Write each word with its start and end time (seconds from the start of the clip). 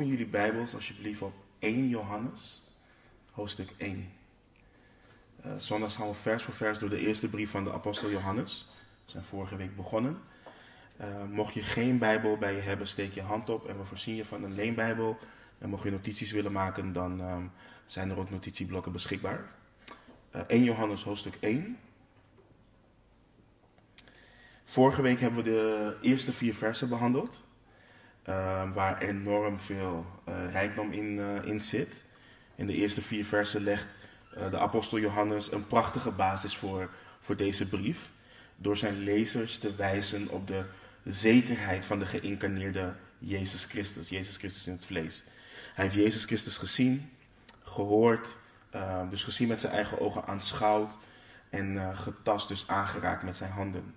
Open 0.00 0.12
jullie 0.12 0.30
Bijbels 0.30 0.74
alsjeblieft 0.74 1.22
op 1.22 1.34
1 1.58 1.88
Johannes, 1.88 2.62
hoofdstuk 3.32 3.70
1. 3.76 4.12
Uh, 5.46 5.52
zondags 5.56 5.96
gaan 5.96 6.08
we 6.08 6.14
vers 6.14 6.42
voor 6.42 6.54
vers 6.54 6.78
door 6.78 6.88
de 6.88 6.98
eerste 6.98 7.28
brief 7.28 7.50
van 7.50 7.64
de 7.64 7.72
apostel 7.72 8.10
Johannes. 8.10 8.68
We 9.04 9.10
zijn 9.10 9.24
vorige 9.24 9.56
week 9.56 9.76
begonnen. 9.76 10.18
Uh, 11.00 11.06
mocht 11.30 11.54
je 11.54 11.62
geen 11.62 11.98
Bijbel 11.98 12.36
bij 12.36 12.54
je 12.54 12.60
hebben, 12.60 12.88
steek 12.88 13.12
je 13.12 13.22
hand 13.22 13.50
op 13.50 13.68
en 13.68 13.78
we 13.78 13.84
voorzien 13.84 14.14
je 14.14 14.24
van 14.24 14.44
een 14.44 14.54
leenbijbel. 14.54 15.18
En 15.58 15.68
mocht 15.68 15.82
je 15.82 15.90
notities 15.90 16.32
willen 16.32 16.52
maken, 16.52 16.92
dan 16.92 17.20
um, 17.20 17.50
zijn 17.84 18.10
er 18.10 18.18
ook 18.18 18.30
notitieblokken 18.30 18.92
beschikbaar. 18.92 19.52
Uh, 20.36 20.40
1 20.46 20.64
Johannes 20.64 21.02
hoofdstuk 21.02 21.36
1. 21.40 21.78
Vorige 24.64 25.02
week 25.02 25.20
hebben 25.20 25.44
we 25.44 25.50
de 25.50 25.96
eerste 26.00 26.32
vier 26.32 26.54
versen 26.54 26.88
behandeld. 26.88 27.48
Uh, 28.28 28.72
waar 28.72 29.02
enorm 29.02 29.58
veel 29.58 30.06
uh, 30.28 30.34
rijkdom 30.52 30.92
in, 30.92 31.16
uh, 31.16 31.44
in 31.44 31.60
zit. 31.60 32.04
In 32.54 32.66
de 32.66 32.74
eerste 32.74 33.02
vier 33.02 33.24
versen 33.24 33.62
legt 33.62 33.86
de 34.50 34.58
apostel 34.58 34.98
Johannes 34.98 35.52
een 35.52 35.66
prachtige 35.66 36.10
basis 36.10 36.56
voor, 36.56 36.90
voor 37.20 37.36
deze 37.36 37.68
brief. 37.68 38.10
Door 38.56 38.76
zijn 38.76 38.98
lezers 38.98 39.58
te 39.58 39.74
wijzen 39.74 40.28
op 40.28 40.46
de 40.46 40.64
zekerheid 41.04 41.84
van 41.84 41.98
de 41.98 42.06
geïncarneerde 42.06 42.94
Jezus 43.18 43.64
Christus. 43.64 44.08
Jezus 44.08 44.36
Christus 44.36 44.66
in 44.66 44.72
het 44.72 44.86
vlees. 44.86 45.24
Hij 45.74 45.84
heeft 45.84 45.96
Jezus 45.96 46.24
Christus 46.24 46.58
gezien, 46.58 47.10
gehoord, 47.62 48.38
ehm, 48.70 49.08
dus 49.08 49.24
gezien 49.24 49.48
met 49.48 49.60
zijn 49.60 49.72
eigen 49.72 50.00
ogen 50.00 50.26
aanschouwd 50.26 50.92
en 51.50 51.96
getast, 51.96 52.48
dus 52.48 52.64
aangeraakt 52.66 53.22
met 53.22 53.36
zijn 53.36 53.50
handen. 53.50 53.94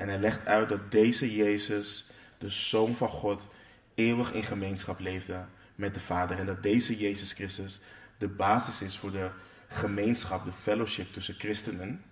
En 0.00 0.08
hij 0.08 0.18
legt 0.18 0.46
uit 0.46 0.68
dat 0.68 0.90
deze 0.90 1.36
Jezus, 1.36 2.10
de 2.40 2.48
Zoon 2.48 2.94
van 2.94 3.08
God, 3.08 3.48
eeuwig 3.94 4.32
in 4.32 4.42
gemeenschap 4.42 5.00
leefde 5.00 5.44
met 5.74 5.94
de 5.94 6.00
Vader. 6.00 6.38
En 6.38 6.46
dat 6.46 6.62
deze 6.62 6.98
Jezus 6.98 7.32
Christus 7.32 7.80
de 8.18 8.28
basis 8.28 8.82
is 8.82 8.98
voor 8.98 9.10
de 9.10 9.30
gemeenschap, 9.68 10.44
de 10.44 10.52
fellowship 10.52 11.12
tussen 11.12 11.34
christenen. 11.34 12.04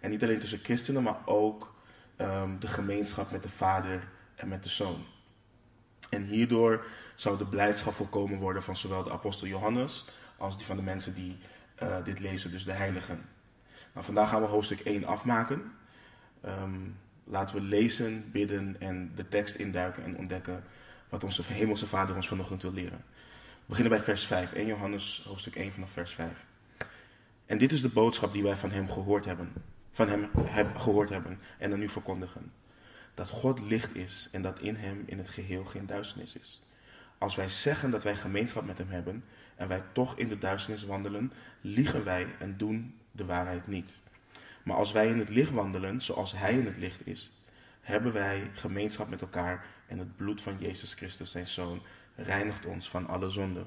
En 0.00 0.10
niet 0.10 0.22
alleen 0.22 0.38
tussen 0.38 0.60
christenen, 0.62 1.02
maar 1.02 1.18
ook 1.24 1.74
um, 2.18 2.58
de 2.58 2.68
gemeenschap 2.68 3.30
met 3.30 3.42
de 3.42 3.48
Vader 3.48 4.08
en 4.34 4.48
met 4.48 4.62
de 4.62 4.68
Zoon. 4.68 5.04
En 6.10 6.24
hierdoor 6.24 6.86
zou 7.14 7.38
de 7.38 7.46
blijdschap 7.46 7.94
volkomen 7.94 8.38
worden 8.38 8.62
van 8.62 8.76
zowel 8.76 9.02
de 9.02 9.10
apostel 9.10 9.46
Johannes 9.46 10.04
als 10.36 10.56
die 10.56 10.66
van 10.66 10.76
de 10.76 10.82
mensen 10.82 11.14
die 11.14 11.38
uh, 11.82 11.96
dit 12.04 12.20
lezen, 12.20 12.50
dus 12.50 12.64
de 12.64 12.72
heiligen. 12.72 13.28
Nou, 13.92 14.06
vandaag 14.06 14.28
gaan 14.28 14.40
we 14.40 14.46
hoofdstuk 14.46 14.80
1 14.80 15.04
afmaken. 15.04 15.72
Um, 16.44 16.96
laten 17.24 17.54
we 17.54 17.60
lezen, 17.60 18.30
bidden 18.32 18.76
en 18.78 19.12
de 19.14 19.28
tekst 19.28 19.54
induiken 19.54 20.04
en 20.04 20.16
ontdekken 20.16 20.64
wat 21.08 21.24
onze 21.24 21.42
hemelse 21.46 21.86
Vader 21.86 22.16
ons 22.16 22.28
vanochtend 22.28 22.62
wil 22.62 22.72
leren. 22.72 23.04
We 23.54 23.70
beginnen 23.70 23.92
bij 23.92 24.02
vers 24.02 24.26
5, 24.26 24.52
1 24.52 24.66
Johannes 24.66 25.24
hoofdstuk 25.26 25.56
1 25.56 25.72
vanaf 25.72 25.90
vers 25.90 26.12
5. 26.12 26.46
En 27.46 27.58
dit 27.58 27.72
is 27.72 27.80
de 27.80 27.88
boodschap 27.88 28.32
die 28.32 28.42
wij 28.42 28.56
van 28.56 28.70
hem 28.70 28.90
gehoord 28.90 29.24
hebben, 29.24 29.52
van 29.90 30.08
hem 30.08 30.28
heb, 30.38 30.76
gehoord 30.76 31.08
hebben 31.08 31.38
en 31.58 31.70
dan 31.70 31.78
nu 31.78 31.88
verkondigen. 31.88 32.52
Dat 33.14 33.28
God 33.28 33.60
licht 33.60 33.94
is 33.94 34.28
en 34.32 34.42
dat 34.42 34.58
in 34.58 34.76
hem 34.76 35.02
in 35.06 35.18
het 35.18 35.28
geheel 35.28 35.64
geen 35.64 35.86
duisternis 35.86 36.36
is. 36.36 36.62
Als 37.18 37.34
wij 37.34 37.48
zeggen 37.48 37.90
dat 37.90 38.02
wij 38.02 38.16
gemeenschap 38.16 38.64
met 38.64 38.78
hem 38.78 38.90
hebben 38.90 39.24
en 39.56 39.68
wij 39.68 39.82
toch 39.92 40.18
in 40.18 40.28
de 40.28 40.38
duisternis 40.38 40.84
wandelen, 40.84 41.32
liegen 41.60 42.04
wij 42.04 42.26
en 42.38 42.56
doen 42.56 42.94
de 43.10 43.24
waarheid 43.24 43.66
niet. 43.66 43.98
Maar 44.64 44.76
als 44.76 44.92
wij 44.92 45.08
in 45.08 45.18
het 45.18 45.28
licht 45.28 45.50
wandelen, 45.50 46.00
zoals 46.00 46.32
hij 46.32 46.52
in 46.52 46.66
het 46.66 46.76
licht 46.76 47.06
is, 47.06 47.32
hebben 47.80 48.12
wij 48.12 48.50
gemeenschap 48.54 49.08
met 49.08 49.20
elkaar 49.22 49.66
en 49.86 49.98
het 49.98 50.16
bloed 50.16 50.42
van 50.42 50.56
Jezus 50.58 50.94
Christus, 50.94 51.30
zijn 51.30 51.48
Zoon, 51.48 51.82
reinigt 52.14 52.66
ons 52.66 52.88
van 52.88 53.06
alle 53.06 53.30
zonde. 53.30 53.64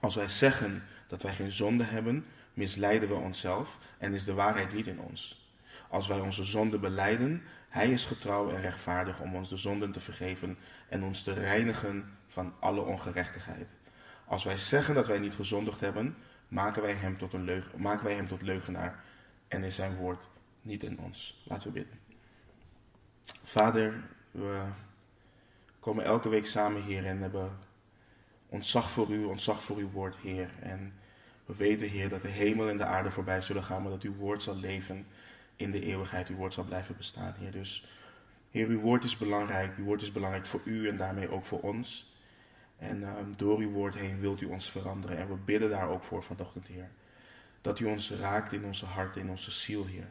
Als 0.00 0.14
wij 0.14 0.28
zeggen 0.28 0.82
dat 1.06 1.22
wij 1.22 1.34
geen 1.34 1.50
zonde 1.52 1.84
hebben, 1.84 2.24
misleiden 2.54 3.08
we 3.08 3.14
onszelf 3.14 3.78
en 3.98 4.14
is 4.14 4.24
de 4.24 4.34
waarheid 4.34 4.72
niet 4.72 4.86
in 4.86 5.00
ons. 5.00 5.46
Als 5.88 6.06
wij 6.06 6.20
onze 6.20 6.44
zonde 6.44 6.78
beleiden, 6.78 7.42
Hij 7.68 7.90
is 7.90 8.04
getrouw 8.04 8.50
en 8.50 8.60
rechtvaardig 8.60 9.20
om 9.20 9.34
ons 9.34 9.48
de 9.48 9.56
zonden 9.56 9.92
te 9.92 10.00
vergeven 10.00 10.58
en 10.88 11.02
ons 11.02 11.22
te 11.22 11.32
reinigen 11.32 12.18
van 12.26 12.54
alle 12.60 12.80
ongerechtigheid. 12.80 13.78
Als 14.24 14.44
wij 14.44 14.58
zeggen 14.58 14.94
dat 14.94 15.06
wij 15.06 15.18
niet 15.18 15.34
gezondigd 15.34 15.80
hebben, 15.80 16.16
maken 16.48 16.82
wij 16.82 16.92
hem 16.92 17.18
tot, 17.18 17.32
een 17.32 17.62
maken 17.76 18.04
wij 18.04 18.14
hem 18.14 18.28
tot 18.28 18.42
leugenaar 18.42 19.04
en 19.48 19.64
is 19.64 19.74
zijn 19.74 19.96
woord 19.96 20.28
niet 20.62 20.82
in 20.82 20.98
ons. 20.98 21.42
Laten 21.44 21.66
we 21.66 21.72
bidden. 21.72 21.98
Vader, 23.42 24.02
we 24.30 24.62
komen 25.80 26.04
elke 26.04 26.28
week 26.28 26.46
samen 26.46 26.82
hier 26.82 27.06
en 27.06 27.20
hebben 27.20 27.58
ontzag 28.48 28.90
voor 28.90 29.10
u, 29.10 29.24
ontzag 29.24 29.62
voor 29.62 29.76
uw 29.76 29.90
woord, 29.90 30.16
Heer. 30.16 30.50
En 30.60 30.92
we 31.46 31.56
weten, 31.56 31.88
Heer, 31.88 32.08
dat 32.08 32.22
de 32.22 32.28
hemel 32.28 32.68
en 32.68 32.76
de 32.76 32.84
aarde 32.84 33.10
voorbij 33.10 33.40
zullen 33.40 33.64
gaan, 33.64 33.82
maar 33.82 33.90
dat 33.90 34.02
uw 34.02 34.14
woord 34.14 34.42
zal 34.42 34.56
leven 34.56 35.06
in 35.56 35.70
de 35.70 35.84
eeuwigheid. 35.84 36.28
Uw 36.28 36.36
woord 36.36 36.54
zal 36.54 36.64
blijven 36.64 36.96
bestaan, 36.96 37.34
Heer. 37.38 37.52
Dus, 37.52 37.88
Heer, 38.50 38.66
uw 38.68 38.80
woord 38.80 39.04
is 39.04 39.16
belangrijk. 39.16 39.76
Uw 39.76 39.84
woord 39.84 40.02
is 40.02 40.12
belangrijk 40.12 40.46
voor 40.46 40.60
u 40.64 40.88
en 40.88 40.96
daarmee 40.96 41.30
ook 41.30 41.44
voor 41.44 41.60
ons. 41.60 42.16
En 42.76 43.02
um, 43.02 43.34
door 43.36 43.58
uw 43.58 43.70
woord 43.70 43.94
heen 43.94 44.20
wilt 44.20 44.40
u 44.40 44.46
ons 44.46 44.70
veranderen. 44.70 45.18
En 45.18 45.28
we 45.28 45.36
bidden 45.36 45.70
daar 45.70 45.88
ook 45.88 46.04
voor 46.04 46.22
vanochtend, 46.22 46.66
Heer. 46.66 46.90
Dat 47.60 47.78
u 47.78 47.84
ons 47.84 48.10
raakt 48.10 48.52
in 48.52 48.64
onze 48.64 48.86
hart, 48.86 49.16
in 49.16 49.30
onze 49.30 49.50
ziel, 49.50 49.86
Heer. 49.86 50.08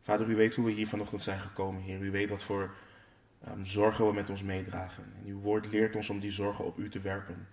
Vader, 0.00 0.28
u 0.28 0.34
weet 0.34 0.54
hoe 0.54 0.64
we 0.64 0.70
hier 0.70 0.88
vanochtend 0.88 1.22
zijn 1.22 1.40
gekomen, 1.40 1.82
Heer. 1.82 2.00
U 2.00 2.10
weet 2.10 2.30
wat 2.30 2.42
voor 2.42 2.74
um, 3.48 3.66
zorgen 3.66 4.06
we 4.06 4.12
met 4.12 4.30
ons 4.30 4.42
meedragen. 4.42 5.04
En 5.04 5.26
uw 5.26 5.40
woord 5.40 5.72
leert 5.72 5.96
ons 5.96 6.10
om 6.10 6.20
die 6.20 6.30
zorgen 6.30 6.64
op 6.64 6.78
u 6.78 6.90
te 6.90 7.00
werpen. 7.00 7.48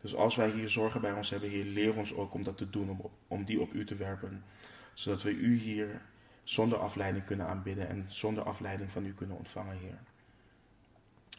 Dus 0.00 0.14
als 0.14 0.36
wij 0.36 0.50
hier 0.50 0.68
zorgen 0.68 1.00
bij 1.00 1.12
ons 1.12 1.30
hebben, 1.30 1.50
Heer, 1.50 1.64
leer 1.64 1.96
ons 1.96 2.14
ook 2.14 2.34
om 2.34 2.42
dat 2.42 2.56
te 2.56 2.70
doen, 2.70 3.10
om, 3.28 3.44
die 3.44 3.60
op 3.60 3.72
u 3.72 3.84
te 3.84 3.94
werpen. 3.94 4.44
Zodat 4.94 5.22
we 5.22 5.30
u 5.30 5.56
hier 5.56 6.00
zonder 6.44 6.78
afleiding 6.78 7.24
kunnen 7.24 7.46
aanbidden 7.46 7.88
en 7.88 8.04
zonder 8.08 8.44
afleiding 8.44 8.90
van 8.90 9.06
u 9.06 9.12
kunnen 9.12 9.36
ontvangen, 9.36 9.78
Heer. 9.78 9.98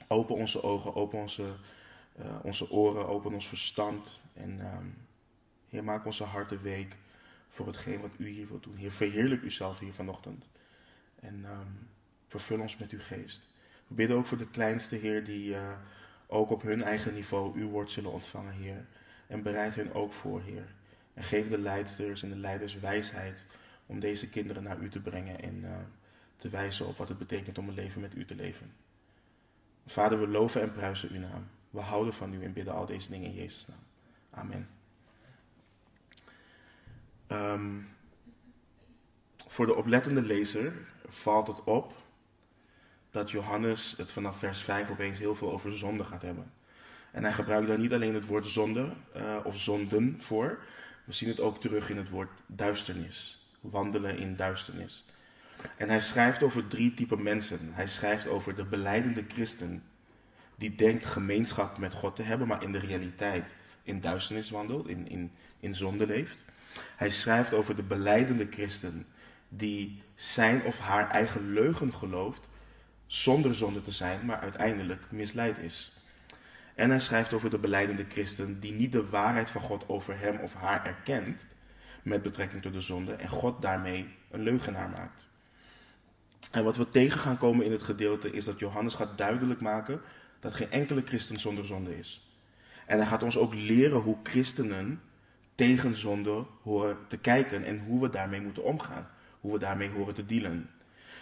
Open 0.07 0.35
onze 0.35 0.63
ogen, 0.63 0.96
open 0.96 1.19
onze, 1.19 1.56
uh, 2.19 2.40
onze 2.44 2.72
oren, 2.72 3.07
open 3.07 3.34
ons 3.34 3.47
verstand. 3.47 4.22
En 4.34 4.75
um, 4.75 5.03
Heer, 5.73 5.84
maak 5.84 6.06
onze 6.06 6.23
harten 6.23 6.61
week 6.61 6.95
voor 7.47 7.67
hetgeen 7.67 8.01
wat 8.01 8.11
u 8.17 8.28
hier 8.28 8.47
wilt 8.47 8.63
doen. 8.63 8.75
Heer, 8.75 8.91
verheerlijk 8.91 9.41
uzelf 9.41 9.79
hier 9.79 9.94
vanochtend. 9.94 10.50
En 11.19 11.45
um, 11.45 11.89
vervul 12.28 12.59
ons 12.59 12.78
met 12.78 12.91
uw 12.91 13.00
geest. 13.00 13.47
We 13.88 13.95
bidden 13.95 14.17
ook 14.17 14.25
voor 14.25 14.38
de 14.38 14.50
kleinste, 14.50 14.95
Heer, 14.95 15.23
die 15.23 15.50
uh, 15.50 15.78
ook 16.28 16.50
op 16.50 16.61
hun 16.61 16.84
eigen 16.84 17.13
niveau 17.13 17.59
uw 17.59 17.69
woord 17.69 17.91
zullen 17.91 18.11
ontvangen, 18.11 18.53
Heer. 18.53 18.85
En 19.28 19.41
bereid 19.41 19.75
hen 19.75 19.94
ook 19.94 20.13
voor, 20.13 20.41
Heer. 20.41 20.66
En 21.13 21.23
geef 21.23 21.50
de 21.50 21.57
leidsters 21.57 22.23
en 22.23 22.29
de 22.29 22.35
leiders 22.35 22.79
wijsheid 22.79 23.45
om 23.85 24.00
deze 24.00 24.29
kinderen 24.29 24.63
naar 24.63 24.79
u 24.79 24.90
te 24.90 25.01
brengen 25.01 25.41
en 25.41 25.55
uh, 25.63 25.75
te 26.38 26.50
wijzen 26.50 26.88
op 26.88 26.97
wat 26.97 27.09
het 27.09 27.17
betekent 27.17 27.57
om 27.57 27.67
een 27.67 27.73
leven 27.73 28.01
met 28.01 28.16
u 28.16 28.25
te 28.25 28.35
leven. 28.35 28.73
Vader, 29.85 30.19
we 30.19 30.28
loven 30.28 30.61
en 30.61 30.73
pruisen 30.73 31.09
uw 31.11 31.19
naam. 31.19 31.47
We 31.69 31.79
houden 31.79 32.13
van 32.13 32.34
u 32.34 32.44
en 32.44 32.53
bidden 32.53 32.73
al 32.73 32.85
deze 32.85 33.09
dingen 33.09 33.29
in 33.29 33.35
Jezus' 33.35 33.67
naam. 33.67 33.84
Amen. 34.29 34.81
Um, 37.34 37.90
voor 39.48 39.66
de 39.66 39.76
oplettende 39.76 40.22
lezer 40.22 40.74
valt 41.08 41.48
het 41.48 41.64
op 41.64 41.94
dat 43.12 43.32
Johannes 43.32 43.94
het 43.98 44.12
vanaf 44.12 44.38
vers 44.38 44.62
5 44.62 44.90
opeens 44.90 45.20
heel 45.20 45.36
veel 45.36 45.52
over 45.52 45.78
zonde 45.78 46.04
gaat 46.04 46.22
hebben. 46.22 46.52
En 47.12 47.24
hij 47.24 47.34
gebruikt 47.34 47.68
daar 47.68 47.80
niet 47.80 47.94
alleen 47.94 48.14
het 48.14 48.26
woord 48.26 48.46
zonde 48.46 48.94
uh, 49.16 49.38
of 49.44 49.60
zonden 49.60 50.16
voor. 50.22 50.64
We 51.04 51.14
zien 51.14 51.30
het 51.30 51.40
ook 51.40 51.62
terug 51.62 51.90
in 51.90 51.98
het 51.98 52.10
woord 52.10 52.30
duisternis. 52.48 53.48
Wandelen 53.60 54.18
in 54.18 54.36
duisternis. 54.36 55.06
En 55.78 55.90
hij 55.90 56.02
schrijft 56.02 56.44
over 56.44 56.68
drie 56.68 56.94
typen 56.94 57.24
mensen. 57.24 57.59
Hij 57.72 57.88
schrijft 57.88 58.28
over 58.28 58.56
de 58.56 58.66
beleidende 58.66 59.24
christen. 59.28 59.84
Die 60.56 60.76
denkt 60.76 61.06
gemeenschap 61.06 61.78
met 61.78 61.94
God 61.94 62.16
te 62.16 62.24
hebben, 62.24 62.47
maar 62.47 62.64
in 62.64 62.72
de 62.72 62.79
realiteit 62.79 63.56
in 63.84 64.02
duisternis 64.02 64.50
wandelt, 64.50 64.88
in, 64.88 65.08
in, 65.08 65.32
in 65.59 65.76
zonde 65.76 66.06
leeft. 66.08 66.46
Hij 66.96 67.09
schrijft 67.09 67.53
over 67.53 67.75
de 67.75 67.84
beleidende 67.84 68.47
christen 68.49 69.05
die 69.49 70.03
zijn 70.16 70.64
of 70.64 70.79
haar 70.79 71.09
eigen 71.09 71.53
leugen 71.53 71.93
gelooft, 71.93 72.47
zonder 73.08 73.55
zonde 73.55 73.81
te 73.81 73.91
zijn, 73.91 74.25
maar 74.25 74.40
uiteindelijk 74.40 75.11
misleid 75.11 75.58
is. 75.58 76.02
En 76.75 76.90
hij 76.90 76.99
schrijft 76.99 77.34
over 77.34 77.49
de 77.49 77.58
beleidende 77.58 78.05
christen 78.09 78.59
die 78.59 78.72
niet 78.72 78.91
de 78.91 79.09
waarheid 79.09 79.49
van 79.49 79.61
God 79.61 79.90
over 79.90 80.20
hem 80.20 80.40
of 80.40 80.53
haar 80.53 80.85
erkent 80.85 81.47
met 82.03 82.22
betrekking 82.22 82.61
tot 82.61 82.73
de 82.73 82.81
zonde 82.81 83.14
en 83.14 83.29
God 83.29 83.61
daarmee 83.61 84.16
een 84.31 84.41
leugenaar 84.41 84.90
maakt. 84.90 85.28
En 86.52 86.64
wat 86.64 86.78
we 86.78 86.90
tegen 86.90 87.19
gaan 87.19 87.37
komen 87.37 87.66
in 87.66 87.72
het 87.72 87.81
gedeelte 87.81 88.31
is 88.31 88.46
dat 88.46 88.59
Johannes 88.59 88.93
gaat 88.93 89.17
duidelijk 89.17 89.61
maken 89.61 90.02
dat 90.40 90.55
geen 90.55 90.72
enkele 90.72 91.02
christen 91.05 91.40
zonder 91.40 91.66
zonde 91.66 91.97
is. 91.97 92.28
En 92.85 92.97
hij 92.97 93.08
gaat 93.08 93.23
ons 93.23 93.37
ook 93.37 93.53
leren 93.53 93.99
hoe 93.99 94.17
christenen 94.23 95.02
tegen 95.55 95.96
zonde 95.96 96.46
horen 96.61 96.97
te 97.08 97.17
kijken 97.17 97.64
en 97.64 97.84
hoe 97.85 98.02
we 98.02 98.09
daarmee 98.09 98.41
moeten 98.41 98.64
omgaan. 98.64 99.09
Hoe 99.40 99.53
we 99.53 99.59
daarmee 99.59 99.90
horen 99.90 100.14
te 100.14 100.26
dealen. 100.26 100.70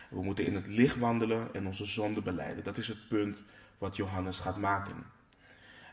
We 0.10 0.24
moeten 0.24 0.46
in 0.46 0.56
het 0.56 0.68
licht 0.68 0.98
wandelen 0.98 1.54
en 1.54 1.68
onze 1.68 1.86
zonde 1.86 2.22
beleiden. 2.22 2.64
Dat 2.64 2.78
is 2.78 2.88
het 2.88 3.08
punt 3.08 3.44
wat 3.78 3.96
Johannes 3.96 4.40
gaat 4.40 4.58
maken. 4.58 4.96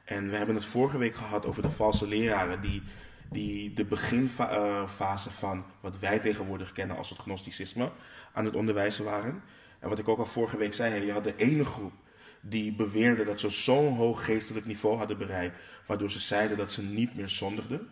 En 0.04 0.30
we 0.30 0.36
hebben 0.36 0.54
het 0.54 0.64
vorige 0.64 0.98
week 0.98 1.14
gehad 1.14 1.46
over 1.46 1.62
de 1.62 1.70
valse 1.70 2.06
leraren 2.06 2.60
die, 2.60 2.82
die 3.30 3.72
de 3.72 3.84
beginfase 3.84 5.30
van 5.30 5.64
wat 5.80 5.98
wij 5.98 6.18
tegenwoordig 6.18 6.72
kennen 6.72 6.96
als 6.96 7.10
het 7.10 7.18
gnosticisme 7.18 7.92
aan 8.32 8.44
het 8.44 8.56
onderwijzen 8.56 9.04
waren. 9.04 9.42
En 9.78 9.88
wat 9.88 9.98
ik 9.98 10.08
ook 10.08 10.18
al 10.18 10.26
vorige 10.26 10.56
week 10.56 10.74
zei, 10.74 11.04
je 11.04 11.12
had 11.12 11.24
de 11.24 11.36
ene 11.36 11.64
groep 11.64 11.92
die 12.40 12.74
beweerde 12.74 13.24
dat 13.24 13.40
ze 13.40 13.50
zo'n 13.50 13.96
hoog 13.96 14.24
geestelijk 14.24 14.66
niveau 14.66 14.96
hadden 14.96 15.18
bereikt, 15.18 15.56
waardoor 15.86 16.10
ze 16.10 16.20
zeiden 16.20 16.56
dat 16.56 16.72
ze 16.72 16.82
niet 16.82 17.14
meer 17.16 17.28
zondigden. 17.28 17.88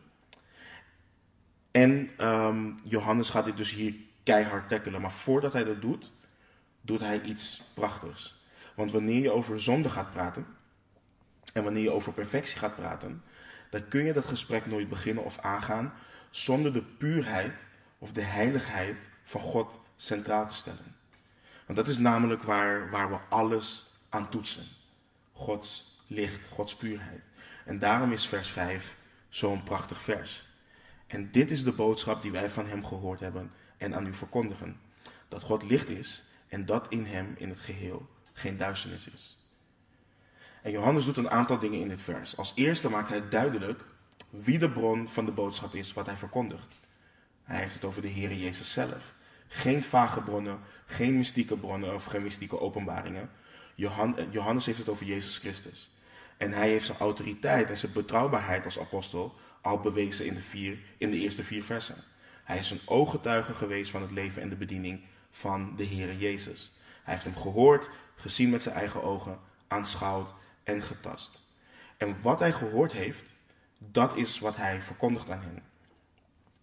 En 1.76 2.10
ehm, 2.16 2.72
Johannes 2.82 3.30
gaat 3.30 3.44
dit 3.44 3.56
dus 3.56 3.70
hier 3.70 3.94
keihard 4.22 4.68
tackelen. 4.68 5.00
Maar 5.00 5.12
voordat 5.12 5.52
hij 5.52 5.64
dat 5.64 5.80
doet, 5.80 6.12
doet 6.80 7.00
hij 7.00 7.20
iets 7.20 7.62
prachtigs. 7.74 8.40
Want 8.74 8.92
wanneer 8.92 9.22
je 9.22 9.30
over 9.30 9.60
zonde 9.60 9.90
gaat 9.90 10.10
praten, 10.10 10.46
en 11.52 11.64
wanneer 11.64 11.82
je 11.82 11.90
over 11.90 12.12
perfectie 12.12 12.58
gaat 12.58 12.76
praten, 12.76 13.22
dan 13.70 13.88
kun 13.88 14.04
je 14.04 14.12
dat 14.12 14.26
gesprek 14.26 14.66
nooit 14.66 14.88
beginnen 14.88 15.24
of 15.24 15.38
aangaan 15.38 15.92
zonder 16.30 16.72
de 16.72 16.82
puurheid 16.82 17.58
of 17.98 18.12
de 18.12 18.22
heiligheid 18.22 19.08
van 19.22 19.40
God 19.40 19.78
centraal 19.96 20.46
te 20.46 20.54
stellen. 20.54 20.96
Want 21.66 21.78
dat 21.78 21.88
is 21.88 21.98
namelijk 21.98 22.42
waar, 22.42 22.90
waar 22.90 23.10
we 23.10 23.18
alles 23.28 23.86
aan 24.08 24.28
toetsen. 24.28 24.66
Gods 25.32 26.00
licht, 26.06 26.48
Gods 26.48 26.76
puurheid. 26.76 27.30
En 27.64 27.78
daarom 27.78 28.12
is 28.12 28.26
vers 28.26 28.48
5 28.48 28.96
zo'n 29.28 29.62
prachtig 29.62 30.00
vers. 30.00 30.54
En 31.06 31.30
dit 31.30 31.50
is 31.50 31.64
de 31.64 31.72
boodschap 31.72 32.22
die 32.22 32.30
wij 32.30 32.50
van 32.50 32.66
Hem 32.66 32.84
gehoord 32.84 33.20
hebben 33.20 33.52
en 33.76 33.94
aan 33.94 34.06
u 34.06 34.14
verkondigen. 34.14 34.80
Dat 35.28 35.42
God 35.42 35.62
licht 35.62 35.88
is 35.88 36.22
en 36.48 36.66
dat 36.66 36.86
in 36.88 37.04
Hem 37.04 37.34
in 37.38 37.48
het 37.48 37.60
geheel 37.60 38.08
geen 38.32 38.56
duisternis 38.56 39.08
is. 39.08 39.38
En 40.62 40.70
Johannes 40.70 41.04
doet 41.04 41.16
een 41.16 41.30
aantal 41.30 41.58
dingen 41.58 41.80
in 41.80 41.88
dit 41.88 42.02
vers. 42.02 42.36
Als 42.36 42.52
eerste 42.54 42.90
maakt 42.90 43.08
hij 43.08 43.28
duidelijk 43.28 43.84
wie 44.30 44.58
de 44.58 44.70
bron 44.70 45.08
van 45.08 45.24
de 45.24 45.30
boodschap 45.32 45.74
is 45.74 45.92
wat 45.92 46.06
hij 46.06 46.16
verkondigt. 46.16 46.74
Hij 47.42 47.60
heeft 47.60 47.74
het 47.74 47.84
over 47.84 48.02
de 48.02 48.08
Heer 48.08 48.32
Jezus 48.32 48.72
zelf. 48.72 49.14
Geen 49.48 49.82
vage 49.82 50.20
bronnen, 50.20 50.60
geen 50.86 51.16
mystieke 51.16 51.56
bronnen 51.56 51.94
of 51.94 52.04
geen 52.04 52.22
mystieke 52.22 52.60
openbaringen. 52.60 53.30
Johannes 54.30 54.66
heeft 54.66 54.78
het 54.78 54.88
over 54.88 55.06
Jezus 55.06 55.38
Christus. 55.38 55.90
En 56.36 56.52
hij 56.52 56.68
heeft 56.68 56.86
zijn 56.86 56.98
autoriteit 56.98 57.68
en 57.68 57.78
zijn 57.78 57.92
betrouwbaarheid 57.92 58.64
als 58.64 58.78
apostel 58.78 59.34
al 59.66 59.80
bewezen 59.80 60.26
in 60.26 60.34
de, 60.34 60.42
vier, 60.42 60.78
in 60.98 61.10
de 61.10 61.18
eerste 61.18 61.44
vier 61.44 61.64
versen. 61.64 62.04
Hij 62.44 62.58
is 62.58 62.70
een 62.70 62.80
ooggetuige 62.84 63.54
geweest 63.54 63.90
van 63.90 64.02
het 64.02 64.10
leven 64.10 64.42
en 64.42 64.48
de 64.48 64.56
bediening 64.56 65.00
van 65.30 65.76
de 65.76 65.84
Heer 65.84 66.16
Jezus. 66.16 66.72
Hij 67.02 67.14
heeft 67.14 67.26
hem 67.26 67.36
gehoord, 67.36 67.90
gezien 68.14 68.50
met 68.50 68.62
zijn 68.62 68.74
eigen 68.74 69.02
ogen, 69.02 69.40
aanschouwd 69.68 70.34
en 70.64 70.82
getast. 70.82 71.42
En 71.96 72.22
wat 72.22 72.38
hij 72.38 72.52
gehoord 72.52 72.92
heeft, 72.92 73.34
dat 73.78 74.16
is 74.16 74.38
wat 74.38 74.56
hij 74.56 74.82
verkondigt 74.82 75.30
aan 75.30 75.40
hen. 75.40 75.62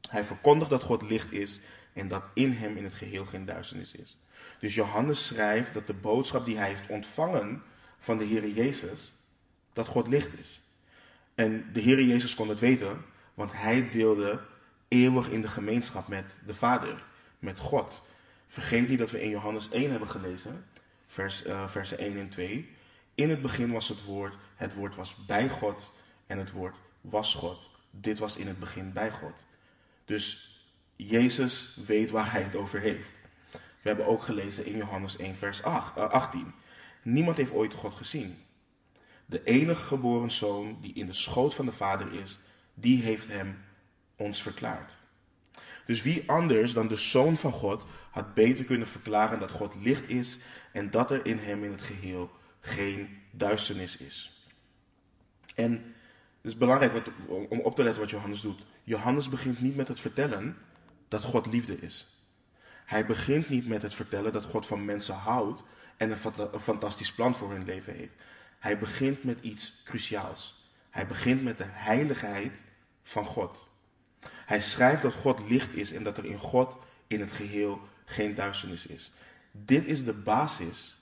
Hij 0.10 0.26
verkondigt 0.26 0.70
dat 0.70 0.84
God 0.84 1.02
licht 1.02 1.32
is 1.32 1.60
en 1.94 2.08
dat 2.08 2.24
in 2.34 2.52
hem 2.52 2.78
in 2.78 2.84
het 2.84 2.94
geheel 2.94 3.26
geen 3.26 3.46
duisternis 3.46 3.96
is. 3.96 4.18
Dus 4.60 4.76
Johannes 4.76 5.28
schrijft 5.28 5.74
dat 5.74 5.88
de 5.88 5.94
boodschap 5.94 6.46
die 6.46 6.58
hij 6.58 6.68
heeft 6.68 6.90
ontvangen 6.90 7.64
van 8.00 8.18
de 8.18 8.24
Heer 8.24 8.48
Jezus, 8.50 9.14
dat 9.74 9.88
God 9.88 10.08
licht 10.08 10.40
is. 10.40 10.62
En 11.36 11.70
de 11.74 11.80
Heer 11.80 12.04
Jezus 12.04 12.36
kon 12.36 12.50
het 12.50 12.60
weten, 12.60 13.06
want 13.34 13.52
hij 13.54 13.90
deelde 13.90 14.42
eeuwig 14.88 15.30
in 15.30 15.42
de 15.42 15.48
gemeenschap 15.48 16.08
met 16.08 16.40
de 16.46 16.54
Vader, 16.54 17.04
met 17.40 17.60
God. 17.60 18.04
Vergeet 18.48 18.90
niet 18.90 19.00
dat 19.00 19.12
we 19.12 19.22
in 19.22 19.30
Johannes 19.30 19.70
1 19.70 19.92
hebben 19.92 20.10
gelezen, 20.10 20.66
vers, 21.08 21.46
uh, 21.46 21.68
versen 21.68 21.98
1 21.98 22.18
en 22.18 22.30
2. 22.30 22.70
In 23.16 23.30
het 23.30 23.42
begin 23.42 23.72
was 23.72 23.90
het 23.90 24.04
woord, 24.04 24.38
het 24.56 24.74
woord 24.74 24.96
was 24.96 25.26
bij 25.26 25.50
God 25.50 25.92
en 26.28 26.38
het 26.38 26.52
woord 26.52 26.76
was 27.02 27.36
God. 27.36 27.72
Dit 27.92 28.20
was 28.20 28.38
in 28.38 28.48
het 28.48 28.60
begin 28.60 28.94
bij 28.94 29.12
God. 29.12 29.46
Dus 30.06 30.58
Jezus 30.96 31.78
weet 31.86 32.12
waar 32.12 32.32
hij 32.32 32.42
het 32.42 32.56
over 32.56 32.80
heeft. 32.80 33.10
We 33.52 33.90
hebben 33.90 34.08
ook 34.08 34.22
gelezen 34.22 34.66
in 34.66 34.78
Johannes 34.78 35.18
1, 35.18 35.36
vers 35.36 35.64
8, 35.64 35.98
18. 35.98 36.42
Eh, 36.42 36.48
Niemand 37.02 37.38
heeft 37.38 37.52
ooit 37.52 37.74
God 37.74 37.94
gezien. 37.94 38.38
De 39.34 39.44
enige 39.44 39.86
geboren 39.86 40.32
zoon 40.32 40.78
die 40.82 40.94
in 40.94 41.06
de 41.06 41.14
schoot 41.14 41.54
van 41.54 41.66
de 41.66 41.72
Vader 41.72 42.14
is, 42.22 42.40
die 42.74 43.02
heeft 43.02 43.28
hem 43.28 43.64
ons 44.16 44.42
verklaard. 44.42 44.98
Dus 45.86 46.02
wie 46.02 46.30
anders 46.30 46.74
dan 46.74 46.88
de 46.88 46.96
zoon 46.96 47.36
van 47.36 47.52
God 47.52 47.86
had 48.12 48.34
beter 48.34 48.66
kunnen 48.66 48.88
verklaren 48.88 49.40
dat 49.40 49.52
God 49.52 49.76
licht 49.82 50.10
is 50.10 50.40
en 50.72 50.92
dat 50.92 51.12
er 51.12 51.26
in 51.26 51.38
hem 51.38 51.64
in 51.64 51.72
het 51.72 51.82
geheel 51.82 52.32
geen 52.60 53.22
duisternis 53.32 53.98
is. 53.98 54.48
En 55.56 55.72
het 55.72 56.52
is 56.52 56.58
belangrijk 56.58 57.12
om 57.28 57.60
op 57.60 57.76
te 57.76 57.84
letten 57.84 58.02
wat 58.02 58.12
Johannes 58.12 58.42
doet. 58.42 58.66
Johannes 58.84 59.30
begint 59.30 59.62
niet 59.62 59.76
met 59.76 59.88
het 59.88 60.00
vertellen 60.00 60.58
dat 61.08 61.24
God 61.24 61.46
liefde 61.46 61.80
is. 61.80 62.08
Hij 62.86 63.06
begint 63.06 63.50
niet 63.50 63.68
met 63.68 63.82
het 63.82 63.94
vertellen 63.94 64.34
dat 64.34 64.46
God 64.46 64.66
van 64.66 64.86
mensen 64.86 65.16
houdt 65.16 65.64
en 65.98 66.12
een 66.12 66.60
fantastisch 66.60 67.14
plan 67.14 67.36
voor 67.36 67.52
hun 67.52 67.66
leven 67.66 67.96
heeft. 67.96 68.14
Hij 68.64 68.78
begint 68.78 69.24
met 69.24 69.38
iets 69.42 69.82
cruciaals. 69.84 70.64
Hij 70.90 71.08
begint 71.08 71.44
met 71.44 71.58
de 71.58 71.68
heiligheid 71.68 72.64
van 73.02 73.26
God. 73.26 73.68
Hij 74.26 74.62
schrijft 74.62 75.02
dat 75.02 75.14
God 75.14 75.50
licht 75.50 75.74
is 75.74 75.92
en 75.92 76.04
dat 76.04 76.18
er 76.18 76.26
in 76.26 76.38
God 76.38 76.78
in 77.08 77.20
het 77.20 77.32
geheel 77.32 77.82
geen 78.06 78.36
duisternis 78.36 78.86
is. 78.86 79.12
Dit 79.52 79.86
is 79.86 80.04
de 80.04 80.14
basis 80.14 80.96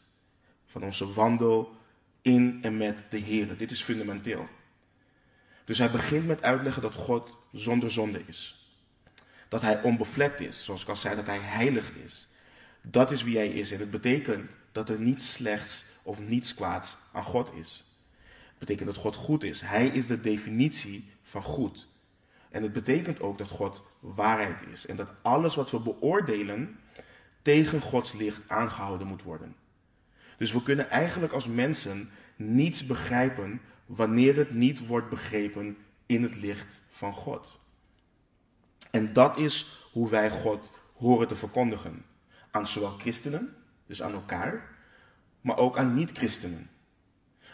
van 0.66 0.84
onze 0.84 1.14
wandel 1.14 1.78
in 2.22 2.60
en 2.62 2.78
met 2.78 3.06
de 3.10 3.18
Heer. 3.18 3.58
Dit 3.58 3.72
is 3.72 3.84
fundamenteel. 3.84 4.48
Dus 5.66 5.78
hij 5.78 5.92
begint 5.92 6.28
met 6.28 6.44
uitleggen 6.44 6.82
dat 6.82 6.96
God 6.96 7.38
zonder 7.52 7.92
zonde 7.92 8.24
is. 8.26 8.70
Dat 9.48 9.62
hij 9.62 9.82
onbevlekt 9.82 10.40
is, 10.40 10.66
zoals 10.66 10.82
ik 10.82 10.90
al 10.90 10.96
zei, 10.96 11.16
dat 11.16 11.28
hij 11.28 11.40
heilig 11.40 11.92
is. 11.92 12.28
Dat 12.82 13.12
is 13.12 13.24
wie 13.24 13.38
hij 13.38 13.50
is. 13.50 13.72
En 13.72 13.80
het 13.80 13.92
betekent 13.92 14.58
dat 14.72 14.90
er 14.90 15.00
niets 15.00 15.34
slechts 15.34 15.86
of 16.04 16.28
niets 16.28 16.54
kwaads 16.54 16.98
aan 17.12 17.24
God 17.24 17.54
is. 17.54 17.84
Het 18.48 18.60
betekent 18.60 18.88
dat 18.88 18.98
God 18.98 19.16
goed 19.16 19.44
is. 19.44 19.62
Hij 19.62 19.88
is 19.88 20.08
de 20.08 20.22
definitie 20.22 21.10
van 21.22 21.44
goed. 21.44 21.88
En 22.50 22.64
het 22.64 22.74
betekent 22.74 23.20
ook 23.20 23.38
dat 23.38 23.50
God 23.50 23.84
waarheid 24.00 24.58
is. 24.72 24.86
En 24.86 24.96
dat 24.96 25.10
alles 25.22 25.56
wat 25.56 25.72
we 25.72 25.80
beoordelen 25.80 26.80
tegen 27.42 27.82
Gods 27.82 28.14
licht 28.14 28.42
aangehouden 28.48 29.08
moet 29.08 29.24
worden. 29.24 29.56
Dus 30.38 30.52
we 30.52 30.64
kunnen 30.64 30.90
eigenlijk 30.90 31.34
als 31.34 31.48
mensen 31.48 32.10
niets 32.36 32.86
begrijpen 32.86 33.62
wanneer 33.86 34.36
het 34.36 34.52
niet 34.52 34.88
wordt 34.88 35.10
begrepen 35.10 35.78
in 36.06 36.24
het 36.24 36.36
licht 36.36 36.82
van 36.90 37.14
God. 37.14 37.60
En 38.92 39.14
dat 39.14 39.38
is 39.38 39.88
hoe 39.92 40.10
wij 40.10 40.30
God 40.30 40.72
horen 40.94 41.28
te 41.28 41.36
verkondigen. 41.36 42.06
Aan 42.52 42.68
zowel 42.68 42.98
christenen, 42.98 43.56
dus 43.86 44.02
aan 44.02 44.14
elkaar, 44.14 44.71
maar 45.42 45.58
ook 45.58 45.78
aan 45.78 45.94
niet-christenen. 45.94 46.70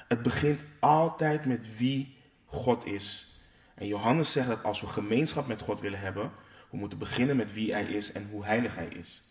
Het 0.08 0.22
begint 0.22 0.66
altijd 0.80 1.46
met 1.46 1.78
wie 1.78 2.18
God 2.46 2.86
is. 2.86 3.36
En 3.76 3.88
Johannes 3.88 4.32
zegt 4.32 4.48
dat 4.48 4.64
als 4.64 4.82
we 4.82 4.88
gemeenschap 4.88 5.48
met 5.48 5.62
God 5.62 5.80
willen 5.80 6.00
hebben, 6.00 6.32
we 6.70 6.78
moeten 6.78 6.98
beginnen 6.98 7.36
met 7.36 7.54
wie 7.54 7.74
Hij 7.74 7.86
is 7.86 8.12
en 8.12 8.28
hoe 8.32 8.46
heilig 8.46 8.76
Hij 8.76 8.88
is. 8.88 9.24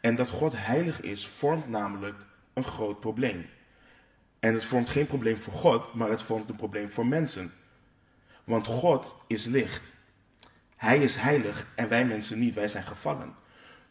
En 0.00 0.16
dat 0.16 0.28
God 0.28 0.52
heilig 0.56 1.00
is, 1.00 1.26
vormt 1.26 1.68
namelijk 1.68 2.26
een 2.54 2.64
groot 2.64 3.00
probleem. 3.00 3.46
En 4.40 4.54
het 4.54 4.64
vormt 4.64 4.88
geen 4.88 5.06
probleem 5.06 5.42
voor 5.42 5.52
God, 5.52 5.94
maar 5.94 6.10
het 6.10 6.22
vormt 6.22 6.48
een 6.48 6.56
probleem 6.56 6.90
voor 6.90 7.06
mensen. 7.06 7.52
Want 8.44 8.66
God 8.66 9.16
is 9.26 9.44
licht. 9.44 9.92
Hij 10.76 10.98
is 10.98 11.16
heilig 11.16 11.66
en 11.74 11.88
wij 11.88 12.04
mensen 12.04 12.38
niet, 12.38 12.54
wij 12.54 12.68
zijn 12.68 12.84
gevallen. 12.84 13.34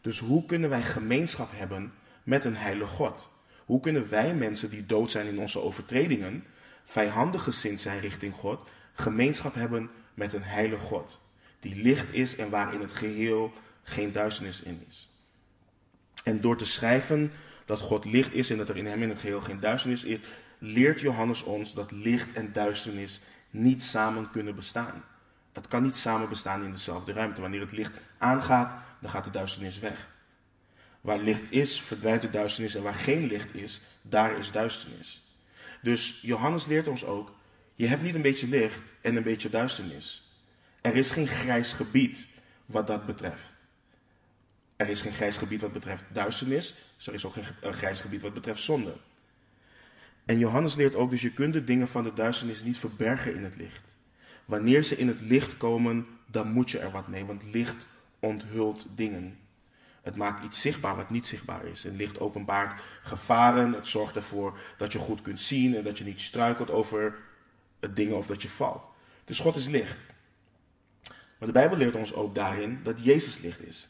Dus 0.00 0.18
hoe 0.18 0.44
kunnen 0.44 0.70
wij 0.70 0.82
gemeenschap 0.82 1.48
hebben 1.52 1.92
met 2.22 2.44
een 2.44 2.56
heilige 2.56 2.94
God? 2.94 3.30
Hoe 3.68 3.80
kunnen 3.80 4.10
wij 4.10 4.34
mensen 4.34 4.70
die 4.70 4.86
dood 4.86 5.10
zijn 5.10 5.26
in 5.26 5.38
onze 5.38 5.60
overtredingen, 5.60 6.44
vijandig 6.84 7.42
gezind 7.42 7.80
zijn 7.80 8.00
richting 8.00 8.34
God, 8.34 8.68
gemeenschap 8.92 9.54
hebben 9.54 9.90
met 10.14 10.32
een 10.32 10.42
heilige 10.42 10.84
God, 10.84 11.20
die 11.60 11.82
licht 11.82 12.14
is 12.14 12.36
en 12.36 12.50
waarin 12.50 12.80
het 12.80 12.92
geheel 12.92 13.52
geen 13.82 14.12
duisternis 14.12 14.62
in 14.62 14.84
is? 14.88 15.10
En 16.24 16.40
door 16.40 16.56
te 16.56 16.64
schrijven 16.64 17.32
dat 17.64 17.80
God 17.80 18.04
licht 18.04 18.34
is 18.34 18.50
en 18.50 18.56
dat 18.56 18.68
er 18.68 18.76
in 18.76 18.86
hem 18.86 19.02
in 19.02 19.08
het 19.08 19.18
geheel 19.18 19.40
geen 19.40 19.60
duisternis 19.60 20.04
is, 20.04 20.18
leert 20.58 21.00
Johannes 21.00 21.42
ons 21.42 21.74
dat 21.74 21.90
licht 21.90 22.32
en 22.32 22.52
duisternis 22.52 23.20
niet 23.50 23.82
samen 23.82 24.30
kunnen 24.30 24.54
bestaan. 24.54 25.04
Het 25.52 25.68
kan 25.68 25.82
niet 25.82 25.96
samen 25.96 26.28
bestaan 26.28 26.64
in 26.64 26.70
dezelfde 26.70 27.12
ruimte. 27.12 27.40
Wanneer 27.40 27.60
het 27.60 27.72
licht 27.72 27.92
aangaat, 28.18 28.74
dan 29.00 29.10
gaat 29.10 29.24
de 29.24 29.30
duisternis 29.30 29.78
weg. 29.78 30.08
Waar 31.00 31.18
licht 31.18 31.42
is, 31.48 31.80
verdwijnt 31.80 32.22
de 32.22 32.30
duisternis. 32.30 32.74
En 32.74 32.82
waar 32.82 32.94
geen 32.94 33.26
licht 33.26 33.54
is, 33.54 33.80
daar 34.02 34.38
is 34.38 34.50
duisternis. 34.50 35.22
Dus 35.82 36.18
Johannes 36.22 36.66
leert 36.66 36.86
ons 36.86 37.04
ook, 37.04 37.34
je 37.74 37.86
hebt 37.86 38.02
niet 38.02 38.14
een 38.14 38.22
beetje 38.22 38.48
licht 38.48 38.80
en 39.00 39.16
een 39.16 39.22
beetje 39.22 39.50
duisternis. 39.50 40.32
Er 40.80 40.94
is 40.94 41.10
geen 41.10 41.26
grijs 41.26 41.72
gebied 41.72 42.28
wat 42.66 42.86
dat 42.86 43.06
betreft. 43.06 43.56
Er 44.76 44.88
is 44.88 45.00
geen 45.00 45.12
grijs 45.12 45.36
gebied 45.36 45.60
wat 45.60 45.72
betreft 45.72 46.04
duisternis. 46.12 46.74
Er 47.06 47.14
is 47.14 47.24
ook 47.24 47.32
geen 47.32 47.72
grijs 47.72 48.00
gebied 48.00 48.22
wat 48.22 48.34
betreft 48.34 48.62
zonde. 48.62 48.96
En 50.24 50.38
Johannes 50.38 50.74
leert 50.74 50.94
ook, 50.94 51.10
dus 51.10 51.22
je 51.22 51.32
kunt 51.32 51.52
de 51.52 51.64
dingen 51.64 51.88
van 51.88 52.04
de 52.04 52.14
duisternis 52.14 52.62
niet 52.62 52.78
verbergen 52.78 53.34
in 53.34 53.44
het 53.44 53.56
licht. 53.56 53.80
Wanneer 54.44 54.82
ze 54.82 54.96
in 54.96 55.08
het 55.08 55.20
licht 55.20 55.56
komen, 55.56 56.06
dan 56.26 56.52
moet 56.52 56.70
je 56.70 56.78
er 56.78 56.90
wat 56.90 57.08
mee, 57.08 57.24
want 57.24 57.44
licht 57.52 57.86
onthult 58.18 58.86
dingen. 58.94 59.38
Het 60.08 60.16
maakt 60.16 60.44
iets 60.44 60.60
zichtbaar 60.60 60.96
wat 60.96 61.10
niet 61.10 61.26
zichtbaar 61.26 61.64
is. 61.64 61.84
En 61.84 61.96
licht 61.96 62.20
openbaart 62.20 62.80
gevaren. 63.02 63.72
Het 63.72 63.86
zorgt 63.86 64.16
ervoor 64.16 64.58
dat 64.76 64.92
je 64.92 64.98
goed 64.98 65.22
kunt 65.22 65.40
zien 65.40 65.76
en 65.76 65.84
dat 65.84 65.98
je 65.98 66.04
niet 66.04 66.20
struikelt 66.20 66.70
over 66.70 67.18
dingen 67.90 68.16
of 68.16 68.26
dat 68.26 68.42
je 68.42 68.48
valt. 68.48 68.88
Dus 69.24 69.38
God 69.38 69.56
is 69.56 69.66
licht. 69.66 69.98
Maar 71.38 71.48
de 71.48 71.52
Bijbel 71.52 71.76
leert 71.76 71.96
ons 71.96 72.14
ook 72.14 72.34
daarin 72.34 72.80
dat 72.82 73.04
Jezus 73.04 73.38
licht 73.38 73.66
is. 73.66 73.88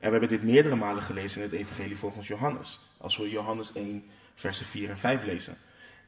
En 0.00 0.10
we 0.10 0.10
hebben 0.10 0.28
dit 0.28 0.42
meerdere 0.42 0.76
malen 0.76 1.02
gelezen 1.02 1.42
in 1.42 1.50
het 1.50 1.60
Evangelie 1.60 1.96
volgens 1.96 2.28
Johannes. 2.28 2.80
Als 2.98 3.16
we 3.16 3.30
Johannes 3.30 3.72
1, 3.72 4.04
versen 4.34 4.66
4 4.66 4.90
en 4.90 4.98
5 4.98 5.24
lezen. 5.24 5.56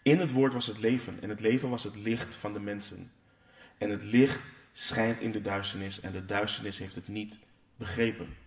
In 0.03 0.19
het 0.19 0.33
woord 0.33 0.53
was 0.53 0.67
het 0.67 0.79
leven 0.79 1.19
en 1.21 1.29
het 1.29 1.41
leven 1.41 1.71
was 1.71 1.85
het 1.85 1.97
licht 1.97 2.35
van 2.35 2.53
de 2.53 2.61
mensen. 2.61 3.13
En 3.79 3.91
het 3.91 4.03
licht 4.03 4.41
schijnt 4.73 5.21
in 5.21 5.33
de 5.33 5.41
duisternis 5.41 6.01
en 6.01 6.13
de 6.13 6.27
duisternis 6.27 6.79
heeft 6.79 6.95
het 6.95 7.09
niet 7.09 7.39
begrepen. 7.77 8.44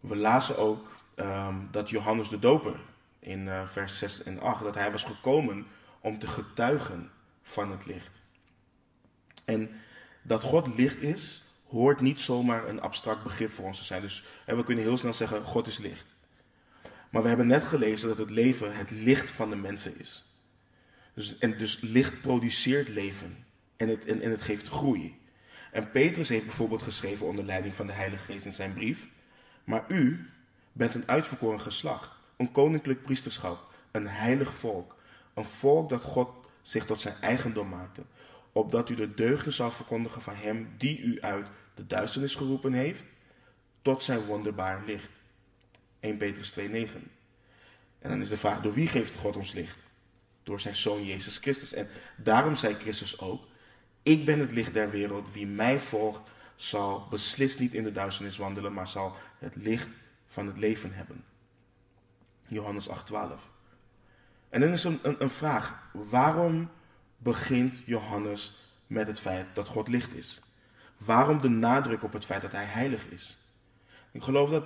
We 0.00 0.16
lazen 0.16 0.58
ook 0.58 0.96
ehm, 1.14 1.54
dat 1.70 1.90
Johannes 1.90 2.28
de 2.28 2.38
Doper 2.38 2.80
in 3.18 3.46
uh, 3.46 3.66
vers 3.66 3.98
6 3.98 4.22
en 4.22 4.40
8, 4.40 4.62
dat 4.62 4.74
hij 4.74 4.92
was 4.92 5.04
gekomen 5.04 5.66
om 6.00 6.18
te 6.18 6.26
getuigen 6.26 7.10
van 7.42 7.70
het 7.70 7.86
licht. 7.86 8.20
En 9.44 9.70
dat 10.22 10.42
God 10.42 10.76
licht 10.76 11.02
is, 11.02 11.42
hoort 11.68 12.00
niet 12.00 12.20
zomaar 12.20 12.68
een 12.68 12.80
abstract 12.80 13.22
begrip 13.22 13.50
voor 13.50 13.64
ons 13.64 13.78
te 13.78 13.84
zijn. 13.84 14.02
Dus 14.02 14.24
we 14.46 14.62
kunnen 14.62 14.84
heel 14.84 14.96
snel 14.96 15.14
zeggen, 15.14 15.44
God 15.44 15.66
is 15.66 15.78
licht. 15.78 16.16
Maar 17.10 17.22
we 17.22 17.28
hebben 17.28 17.46
net 17.46 17.62
gelezen 17.62 18.08
dat 18.08 18.18
het 18.18 18.30
leven 18.30 18.76
het 18.76 18.90
licht 18.90 19.30
van 19.30 19.50
de 19.50 19.56
mensen 19.56 19.98
is. 19.98 20.24
Dus, 21.14 21.38
en 21.38 21.58
dus 21.58 21.80
licht 21.80 22.20
produceert 22.20 22.88
leven 22.88 23.44
en 23.76 23.88
het, 23.88 24.04
en, 24.04 24.20
en 24.20 24.30
het 24.30 24.42
geeft 24.42 24.68
groei. 24.68 25.20
En 25.72 25.90
Petrus 25.90 26.28
heeft 26.28 26.44
bijvoorbeeld 26.44 26.82
geschreven 26.82 27.26
onder 27.26 27.44
leiding 27.44 27.74
van 27.74 27.86
de 27.86 27.92
Heilige 27.92 28.24
Geest 28.24 28.44
in 28.44 28.52
zijn 28.52 28.72
brief. 28.72 29.08
Maar 29.68 29.84
u 29.88 30.30
bent 30.72 30.94
een 30.94 31.08
uitverkoren 31.08 31.60
geslacht, 31.60 32.10
een 32.36 32.52
koninklijk 32.52 33.02
priesterschap, 33.02 33.72
een 33.90 34.06
heilig 34.06 34.54
volk. 34.54 34.96
Een 35.34 35.44
volk 35.44 35.88
dat 35.88 36.02
God 36.02 36.28
zich 36.62 36.84
tot 36.84 37.00
zijn 37.00 37.14
eigendom 37.20 37.68
maakte. 37.68 38.02
Opdat 38.52 38.88
u 38.88 38.94
de 38.94 39.14
deugden 39.14 39.52
zal 39.52 39.70
verkondigen 39.70 40.22
van 40.22 40.34
hem 40.34 40.74
die 40.76 41.00
u 41.00 41.20
uit 41.20 41.46
de 41.74 41.86
duisternis 41.86 42.34
geroepen 42.34 42.72
heeft, 42.72 43.04
tot 43.82 44.02
zijn 44.02 44.24
wonderbaar 44.24 44.82
licht. 44.86 45.10
1 46.00 46.16
Petrus 46.16 46.58
2,9. 46.58 46.64
En 47.98 48.10
dan 48.10 48.20
is 48.20 48.28
de 48.28 48.36
vraag, 48.36 48.60
door 48.60 48.72
wie 48.72 48.88
geeft 48.88 49.16
God 49.16 49.36
ons 49.36 49.52
licht? 49.52 49.86
Door 50.42 50.60
zijn 50.60 50.76
zoon 50.76 51.04
Jezus 51.04 51.38
Christus. 51.38 51.72
En 51.72 51.88
daarom 52.16 52.56
zei 52.56 52.74
Christus 52.74 53.20
ook, 53.20 53.44
ik 54.02 54.24
ben 54.24 54.38
het 54.38 54.52
licht 54.52 54.74
der 54.74 54.90
wereld, 54.90 55.32
wie 55.32 55.46
mij 55.46 55.80
volgt 55.80 56.30
zal 56.60 57.06
beslist 57.10 57.58
niet 57.58 57.74
in 57.74 57.82
de 57.82 57.92
duisternis 57.92 58.36
wandelen, 58.36 58.72
maar 58.72 58.88
zal 58.88 59.16
het 59.38 59.56
licht 59.56 59.88
van 60.26 60.46
het 60.46 60.58
leven 60.58 60.92
hebben. 60.92 61.24
Johannes 62.46 62.88
8:12. 62.88 62.92
En 64.48 64.60
dan 64.60 64.70
is 64.70 64.84
een, 64.84 64.98
een, 65.02 65.30
vraag, 65.30 65.90
waarom 65.92 66.70
begint 67.16 67.82
Johannes 67.84 68.56
met 68.86 69.06
het 69.06 69.20
feit 69.20 69.46
dat 69.54 69.68
God 69.68 69.88
licht 69.88 70.14
is? 70.14 70.40
Waarom 70.96 71.40
de 71.40 71.48
nadruk 71.48 72.02
op 72.02 72.12
het 72.12 72.24
feit 72.24 72.42
dat 72.42 72.52
hij 72.52 72.64
heilig 72.64 73.06
is? 73.06 73.38
Ik 74.10 74.22
geloof 74.22 74.50
dat, 74.50 74.64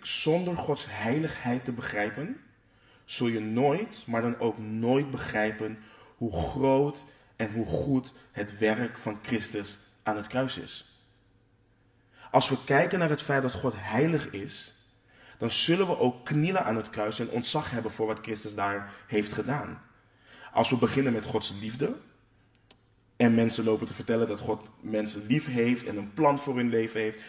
zonder 0.00 0.56
Gods 0.56 0.86
heiligheid 0.88 1.64
te 1.64 1.72
begrijpen, 1.72 2.40
zul 3.04 3.26
je 3.26 3.40
nooit, 3.40 4.04
maar 4.06 4.22
dan 4.22 4.38
ook 4.38 4.58
nooit 4.58 5.10
begrijpen 5.10 5.78
hoe 6.16 6.32
groot 6.32 7.04
en 7.36 7.52
hoe 7.52 7.66
goed 7.66 8.12
het 8.32 8.58
werk 8.58 8.98
van 8.98 9.18
Christus 9.22 9.78
aan 10.02 10.16
het 10.16 10.26
kruis 10.26 10.58
is. 10.58 10.89
Als 12.30 12.48
we 12.48 12.64
kijken 12.64 12.98
naar 12.98 13.08
het 13.08 13.22
feit 13.22 13.42
dat 13.42 13.52
God 13.52 13.74
heilig 13.76 14.30
is, 14.30 14.74
dan 15.38 15.50
zullen 15.50 15.86
we 15.86 15.98
ook 15.98 16.24
knielen 16.24 16.64
aan 16.64 16.76
het 16.76 16.90
kruis 16.90 17.20
en 17.20 17.30
ontzag 17.30 17.70
hebben 17.70 17.92
voor 17.92 18.06
wat 18.06 18.18
Christus 18.22 18.54
daar 18.54 18.94
heeft 19.06 19.32
gedaan. 19.32 19.82
Als 20.52 20.70
we 20.70 20.76
beginnen 20.76 21.12
met 21.12 21.24
Gods 21.24 21.54
liefde 21.60 21.96
en 23.16 23.34
mensen 23.34 23.64
lopen 23.64 23.86
te 23.86 23.94
vertellen 23.94 24.28
dat 24.28 24.40
God 24.40 24.62
mensen 24.80 25.26
lief 25.26 25.46
heeft 25.46 25.86
en 25.86 25.96
een 25.96 26.12
plan 26.12 26.38
voor 26.38 26.56
hun 26.56 26.68
leven 26.68 27.00
heeft, 27.00 27.20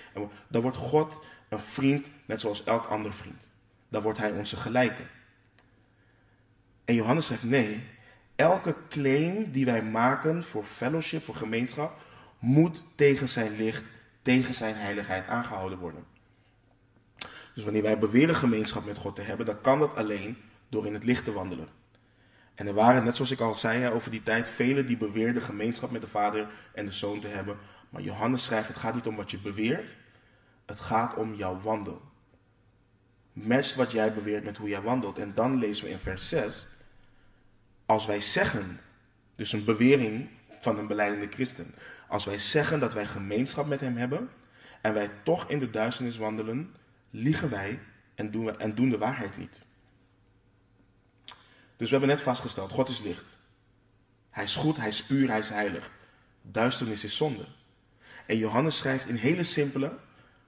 dan 0.47 0.61
wordt 0.61 0.77
God 0.77 1.23
een 1.49 1.59
vriend 1.59 2.11
net 2.25 2.39
zoals 2.39 2.63
elk 2.63 2.85
ander 2.85 3.13
vriend. 3.13 3.49
Dan 3.89 4.01
wordt 4.01 4.17
Hij 4.17 4.31
onze 4.31 4.57
gelijke. 4.57 5.03
En 6.85 6.95
Johannes 6.95 7.25
zegt 7.25 7.43
nee, 7.43 7.83
elke 8.35 8.75
claim 8.89 9.51
die 9.51 9.65
wij 9.65 9.83
maken 9.83 10.43
voor 10.43 10.63
fellowship, 10.63 11.23
voor 11.23 11.35
gemeenschap, 11.35 12.01
moet 12.39 12.85
tegen 12.95 13.29
zijn 13.29 13.55
licht 13.55 13.83
tegen 14.21 14.53
zijn 14.53 14.75
heiligheid 14.75 15.27
aangehouden 15.27 15.77
worden. 15.77 16.05
Dus 17.53 17.63
wanneer 17.63 17.81
wij 17.81 17.99
beweren 17.99 18.35
gemeenschap 18.35 18.85
met 18.85 18.97
God 18.97 19.15
te 19.15 19.21
hebben, 19.21 19.45
dan 19.45 19.61
kan 19.61 19.79
dat 19.79 19.95
alleen 19.95 20.37
door 20.69 20.85
in 20.85 20.93
het 20.93 21.03
licht 21.03 21.25
te 21.25 21.31
wandelen. 21.31 21.67
En 22.55 22.67
er 22.67 22.73
waren, 22.73 23.03
net 23.03 23.15
zoals 23.15 23.31
ik 23.31 23.39
al 23.39 23.55
zei 23.55 23.89
over 23.89 24.11
die 24.11 24.23
tijd, 24.23 24.49
velen 24.49 24.87
die 24.87 24.97
beweerden 24.97 25.41
gemeenschap 25.41 25.91
met 25.91 26.01
de 26.01 26.07
Vader 26.07 26.47
en 26.73 26.85
de 26.85 26.91
Zoon 26.91 27.19
te 27.19 27.27
hebben. 27.27 27.57
Maar 27.89 28.01
Johannes 28.01 28.43
schrijft, 28.43 28.67
het 28.67 28.77
gaat 28.77 28.95
niet 28.95 29.07
om 29.07 29.15
wat 29.15 29.31
je 29.31 29.39
beweert, 29.39 29.97
het 30.65 30.79
gaat 30.79 31.15
om 31.15 31.33
jouw 31.33 31.59
wandel. 31.61 32.01
Match 33.33 33.75
wat 33.75 33.91
jij 33.91 34.13
beweert 34.13 34.43
met 34.43 34.57
hoe 34.57 34.69
jij 34.69 34.81
wandelt. 34.81 35.17
En 35.17 35.33
dan 35.33 35.57
lezen 35.57 35.85
we 35.85 35.91
in 35.91 35.97
vers 35.97 36.29
6, 36.29 36.67
als 37.85 38.05
wij 38.05 38.21
zeggen, 38.21 38.79
dus 39.35 39.53
een 39.53 39.65
bewering 39.65 40.29
van 40.59 40.77
een 40.77 40.87
beleidende 40.87 41.27
christen, 41.27 41.75
als 42.11 42.25
wij 42.25 42.39
zeggen 42.39 42.79
dat 42.79 42.93
wij 42.93 43.05
gemeenschap 43.05 43.67
met 43.67 43.81
Hem 43.81 43.97
hebben 43.97 44.29
en 44.81 44.93
wij 44.93 45.11
toch 45.23 45.49
in 45.49 45.59
de 45.59 45.69
duisternis 45.69 46.17
wandelen, 46.17 46.75
liegen 47.09 47.49
wij 47.49 47.79
en 48.15 48.31
doen, 48.31 48.45
we, 48.45 48.51
en 48.51 48.75
doen 48.75 48.89
de 48.89 48.97
waarheid 48.97 49.37
niet. 49.37 49.61
Dus 51.77 51.89
we 51.89 51.97
hebben 51.97 52.15
net 52.15 52.21
vastgesteld, 52.21 52.71
God 52.71 52.89
is 52.89 53.01
licht. 53.01 53.27
Hij 54.29 54.43
is 54.43 54.55
goed, 54.55 54.77
hij 54.77 54.87
is 54.87 55.03
puur, 55.03 55.29
hij 55.29 55.39
is 55.39 55.49
heilig. 55.49 55.91
Duisternis 56.41 57.03
is 57.03 57.17
zonde. 57.17 57.45
En 58.25 58.37
Johannes 58.37 58.77
schrijft 58.77 59.07
in 59.07 59.15
hele 59.15 59.43
simpele, 59.43 59.97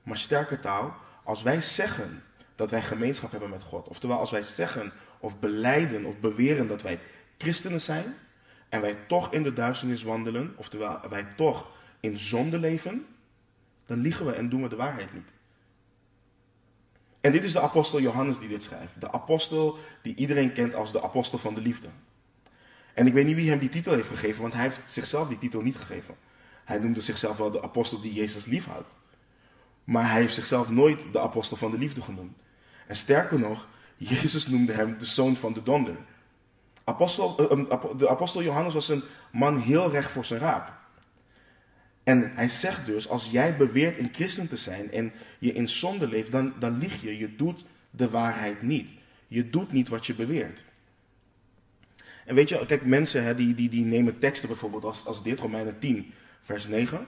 maar 0.03 0.17
sterke 0.17 0.59
taal, 0.59 0.95
als 1.23 1.41
wij 1.41 1.61
zeggen 1.61 2.23
dat 2.55 2.71
wij 2.71 2.81
gemeenschap 2.81 3.31
hebben 3.31 3.49
met 3.49 3.63
God, 3.63 3.87
oftewel 3.87 4.17
als 4.19 4.31
wij 4.31 4.43
zeggen 4.43 4.93
of 5.19 5.39
beleiden 5.39 6.05
of 6.05 6.19
beweren 6.19 6.67
dat 6.67 6.81
wij 6.81 6.99
christenen 7.37 7.81
zijn, 7.81 8.15
en 8.73 8.81
wij 8.81 8.97
toch 9.07 9.31
in 9.31 9.43
de 9.43 9.53
duisternis 9.53 10.03
wandelen, 10.03 10.53
oftewel 10.55 10.99
wij 11.09 11.23
toch 11.35 11.71
in 11.99 12.17
zonde 12.17 12.59
leven, 12.59 13.05
dan 13.85 13.99
liegen 13.99 14.25
we 14.25 14.31
en 14.31 14.49
doen 14.49 14.61
we 14.61 14.69
de 14.69 14.75
waarheid 14.75 15.13
niet. 15.13 15.33
En 17.21 17.31
dit 17.31 17.43
is 17.43 17.51
de 17.51 17.59
apostel 17.59 18.01
Johannes 18.01 18.39
die 18.39 18.49
dit 18.49 18.63
schrijft. 18.63 19.01
De 19.01 19.11
apostel 19.11 19.77
die 20.01 20.15
iedereen 20.15 20.53
kent 20.53 20.75
als 20.75 20.91
de 20.91 21.03
apostel 21.03 21.37
van 21.37 21.53
de 21.53 21.61
liefde. 21.61 21.87
En 22.93 23.07
ik 23.07 23.13
weet 23.13 23.25
niet 23.25 23.35
wie 23.35 23.49
hem 23.49 23.59
die 23.59 23.69
titel 23.69 23.93
heeft 23.93 24.07
gegeven, 24.07 24.41
want 24.41 24.53
hij 24.53 24.63
heeft 24.63 24.81
zichzelf 24.85 25.27
die 25.27 25.37
titel 25.37 25.61
niet 25.61 25.77
gegeven. 25.77 26.15
Hij 26.65 26.79
noemde 26.79 27.01
zichzelf 27.01 27.37
wel 27.37 27.51
de 27.51 27.63
apostel 27.63 28.01
die 28.01 28.13
Jezus 28.13 28.45
liefhoudt. 28.45 28.97
Maar 29.83 30.11
hij 30.11 30.21
heeft 30.21 30.33
zichzelf 30.33 30.69
nooit 30.69 31.11
de 31.11 31.19
apostel 31.19 31.57
van 31.57 31.71
de 31.71 31.77
liefde 31.77 32.01
genoemd. 32.01 32.37
En 32.87 32.95
sterker 32.95 33.39
nog, 33.39 33.67
Jezus 33.97 34.47
noemde 34.47 34.73
hem 34.73 34.97
de 34.97 35.05
zoon 35.05 35.35
van 35.35 35.53
de 35.53 35.63
donder. 35.63 35.97
Apostel, 36.83 37.49
eh, 37.49 37.97
de 37.97 38.09
apostel 38.09 38.43
Johannes 38.43 38.73
was 38.73 38.89
een 38.89 39.03
man 39.31 39.57
heel 39.57 39.91
recht 39.91 40.11
voor 40.11 40.25
zijn 40.25 40.39
raap. 40.39 40.73
En 42.03 42.31
hij 42.35 42.49
zegt 42.49 42.85
dus, 42.85 43.09
als 43.09 43.29
jij 43.29 43.57
beweert 43.57 43.99
een 43.99 44.09
christen 44.11 44.47
te 44.47 44.57
zijn 44.57 44.91
en 44.91 45.13
je 45.39 45.53
in 45.53 45.67
zonde 45.67 46.07
leeft, 46.07 46.31
dan, 46.31 46.53
dan 46.59 46.77
lieg 46.77 47.01
je. 47.01 47.17
Je 47.17 47.35
doet 47.35 47.65
de 47.91 48.09
waarheid 48.09 48.61
niet. 48.61 48.95
Je 49.27 49.47
doet 49.47 49.71
niet 49.71 49.89
wat 49.89 50.05
je 50.05 50.15
beweert. 50.15 50.63
En 52.25 52.35
weet 52.35 52.49
je, 52.49 52.65
kijk, 52.65 52.85
mensen 52.85 53.23
hè, 53.23 53.35
die, 53.35 53.53
die, 53.53 53.69
die 53.69 53.85
nemen 53.85 54.19
teksten 54.19 54.47
bijvoorbeeld 54.47 54.83
als, 54.83 55.05
als 55.05 55.23
dit, 55.23 55.39
Romeinen 55.39 55.79
10, 55.79 56.13
vers 56.41 56.67
9. 56.67 57.07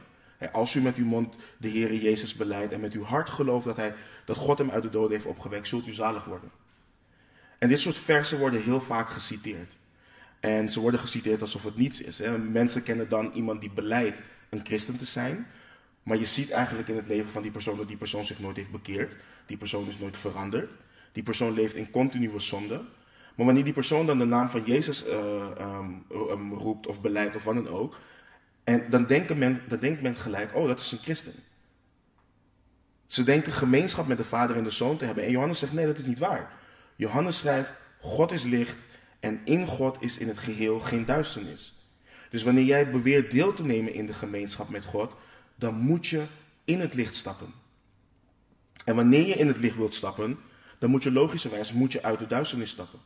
Als 0.51 0.75
u 0.75 0.81
met 0.81 0.95
uw 0.95 1.05
mond 1.05 1.35
de 1.57 1.67
Heer 1.67 1.93
Jezus 1.93 2.35
beleidt 2.35 2.73
en 2.73 2.79
met 2.79 2.93
uw 2.93 3.03
hart 3.03 3.29
gelooft 3.29 3.65
dat, 3.65 3.75
hij, 3.75 3.93
dat 4.25 4.37
God 4.37 4.57
hem 4.57 4.71
uit 4.71 4.83
de 4.83 4.89
dood 4.89 5.09
heeft 5.09 5.25
opgewekt, 5.25 5.67
zult 5.67 5.87
u 5.87 5.93
zalig 5.93 6.25
worden. 6.25 6.49
En 7.57 7.69
dit 7.69 7.79
soort 7.79 7.97
versen 7.97 8.39
worden 8.39 8.61
heel 8.61 8.81
vaak 8.81 9.09
geciteerd. 9.09 9.77
En 10.39 10.69
ze 10.69 10.79
worden 10.79 10.99
geciteerd 10.99 11.41
alsof 11.41 11.63
het 11.63 11.77
niets 11.77 12.01
is. 12.01 12.19
Hè. 12.19 12.37
Mensen 12.37 12.83
kennen 12.83 13.09
dan 13.09 13.31
iemand 13.33 13.61
die 13.61 13.71
beleidt 13.71 14.21
een 14.49 14.61
christen 14.63 14.97
te 14.97 15.05
zijn. 15.05 15.47
Maar 16.03 16.17
je 16.17 16.25
ziet 16.25 16.51
eigenlijk 16.51 16.87
in 16.87 16.95
het 16.95 17.07
leven 17.07 17.31
van 17.31 17.41
die 17.41 17.51
persoon 17.51 17.77
dat 17.77 17.87
die 17.87 17.97
persoon 17.97 18.25
zich 18.25 18.39
nooit 18.39 18.55
heeft 18.55 18.71
bekeerd. 18.71 19.15
Die 19.45 19.57
persoon 19.57 19.87
is 19.87 19.97
nooit 19.97 20.17
veranderd. 20.17 20.73
Die 21.11 21.23
persoon 21.23 21.53
leeft 21.53 21.75
in 21.75 21.91
continue 21.91 22.39
zonde. 22.39 22.83
Maar 23.35 23.45
wanneer 23.45 23.63
die 23.63 23.73
persoon 23.73 24.05
dan 24.05 24.17
de 24.17 24.25
naam 24.25 24.49
van 24.49 24.63
Jezus 24.65 25.05
uh, 25.05 25.13
um, 26.31 26.53
roept 26.53 26.87
of 26.87 27.01
beleidt 27.01 27.35
of 27.35 27.43
wat 27.43 27.55
dan 27.55 27.67
ook. 27.67 27.99
En 28.63 28.89
dan, 28.89 29.05
denkt 29.05 29.35
men, 29.35 29.61
dan 29.67 29.79
denkt 29.79 30.01
men 30.01 30.15
gelijk, 30.15 30.55
oh 30.55 30.67
dat 30.67 30.79
is 30.79 30.91
een 30.91 30.97
christen. 30.97 31.33
Ze 33.05 33.23
denken 33.23 33.51
gemeenschap 33.51 34.07
met 34.07 34.17
de 34.17 34.23
vader 34.23 34.55
en 34.55 34.63
de 34.63 34.69
zoon 34.69 34.97
te 34.97 35.05
hebben. 35.05 35.23
En 35.23 35.31
Johannes 35.31 35.59
zegt, 35.59 35.73
nee 35.73 35.85
dat 35.85 35.97
is 35.97 36.05
niet 36.05 36.19
waar. 36.19 36.51
Johannes 36.95 37.37
schrijft, 37.37 37.73
God 37.99 38.31
is 38.31 38.43
licht 38.43 38.87
En 39.25 39.41
in 39.43 39.65
God 39.67 39.97
is 39.99 40.17
in 40.17 40.27
het 40.27 40.37
geheel 40.37 40.79
geen 40.79 41.05
duisternis. 41.05 41.73
Dus 42.29 42.43
wanneer 42.43 42.63
jij 42.63 42.91
beweert 42.91 43.31
deel 43.31 43.53
te 43.53 43.63
nemen 43.63 43.93
in 43.93 44.05
de 44.05 44.13
gemeenschap 44.13 44.69
met 44.69 44.85
God, 44.85 45.13
dan 45.55 45.75
moet 45.75 46.07
je 46.07 46.25
in 46.65 46.79
het 46.79 46.93
licht 46.93 47.15
stappen. 47.15 47.53
En 48.83 48.95
wanneer 48.95 49.27
je 49.27 49.33
in 49.33 49.47
het 49.47 49.57
licht 49.57 49.77
wilt 49.77 49.93
stappen, 49.93 50.39
dan 50.79 50.89
moet 50.89 51.03
je 51.03 51.11
logischerwijs 51.11 51.71
moet 51.71 51.91
je 51.91 52.03
uit 52.03 52.19
de 52.19 52.27
duisternis 52.27 52.69
stappen. 52.69 52.99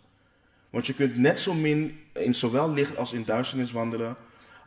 Want 0.69 0.87
je 0.87 0.93
kunt 0.93 1.17
net 1.17 1.39
zo 1.39 1.53
min 1.53 1.99
in 2.13 2.35
zowel 2.35 2.73
licht 2.73 2.97
als 2.97 3.13
in 3.13 3.23
duisternis 3.23 3.71
wandelen, 3.71 4.15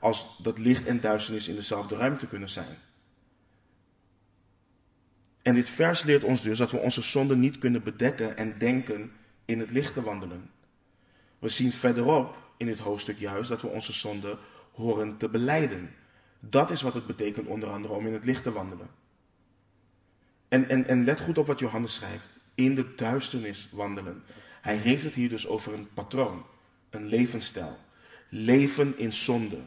als 0.01 0.29
dat 0.43 0.59
licht 0.59 0.87
en 0.87 1.01
duisternis 1.01 1.49
in 1.49 1.55
dezelfde 1.55 1.97
ruimte 1.97 2.27
kunnen 2.27 2.51
zijn. 2.51 2.79
En 5.43 5.55
dit 5.55 5.69
vers 5.69 6.03
leert 6.03 6.25
ons 6.25 6.43
dus 6.43 6.59
dat 6.59 6.71
we 6.71 6.79
onze 6.79 7.03
zonde 7.03 7.37
niet 7.37 7.59
kunnen 7.59 7.83
bedekken 7.83 8.37
en 8.37 8.59
denken 8.59 9.13
in 9.45 9.61
het 9.61 9.71
licht 9.71 9.95
te 9.95 10.03
wandelen. 10.03 10.51
We 11.39 11.49
zien 11.49 11.73
verderop 11.73 12.37
in 12.57 12.67
dit 12.67 12.79
hoofdstuk 12.79 13.19
juist 13.19 13.49
dat 13.49 13.63
we 13.63 13.69
onze 13.69 13.93
zonde 13.93 14.39
horen 14.73 15.17
te 15.17 15.29
beleiden. 15.29 15.91
Dat 16.41 16.71
is 16.71 16.83
wat 16.83 16.95
het 16.95 17.07
betekent 17.07 17.47
onder 17.47 17.69
andere 17.69 17.95
om 17.95 18.07
in 18.07 18.13
het 18.13 18.25
licht 18.25 18.43
te 18.43 18.53
wandelen. 18.53 18.89
En, 20.49 20.69
en, 20.69 20.87
en 20.87 21.05
let 21.05 21.21
goed 21.21 21.39
op 21.39 21.47
wat 21.47 21.59
Johannes 21.59 21.95
schrijft. 21.95 22.39
In 22.55 22.75
de 22.75 22.95
duisternis 22.95 23.69
wandelen. 23.71 24.23
Hij 24.61 24.77
heeft 24.77 25.05
het 25.05 25.15
hier 25.15 25.29
dus 25.29 25.47
over 25.47 25.75
een 25.75 25.89
patroon, 25.95 26.45
een 26.91 27.07
levensstijl. 27.07 27.79
Leven 28.29 28.99
in 28.99 29.13
zonde. 29.13 29.59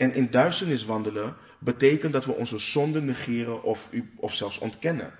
En 0.00 0.14
in 0.14 0.30
duisternis 0.30 0.84
wandelen 0.84 1.36
betekent 1.58 2.12
dat 2.12 2.24
we 2.24 2.32
onze 2.32 2.58
zonde 2.58 3.00
negeren 3.00 3.62
of, 3.62 3.90
of 4.16 4.34
zelfs 4.34 4.58
ontkennen. 4.58 5.12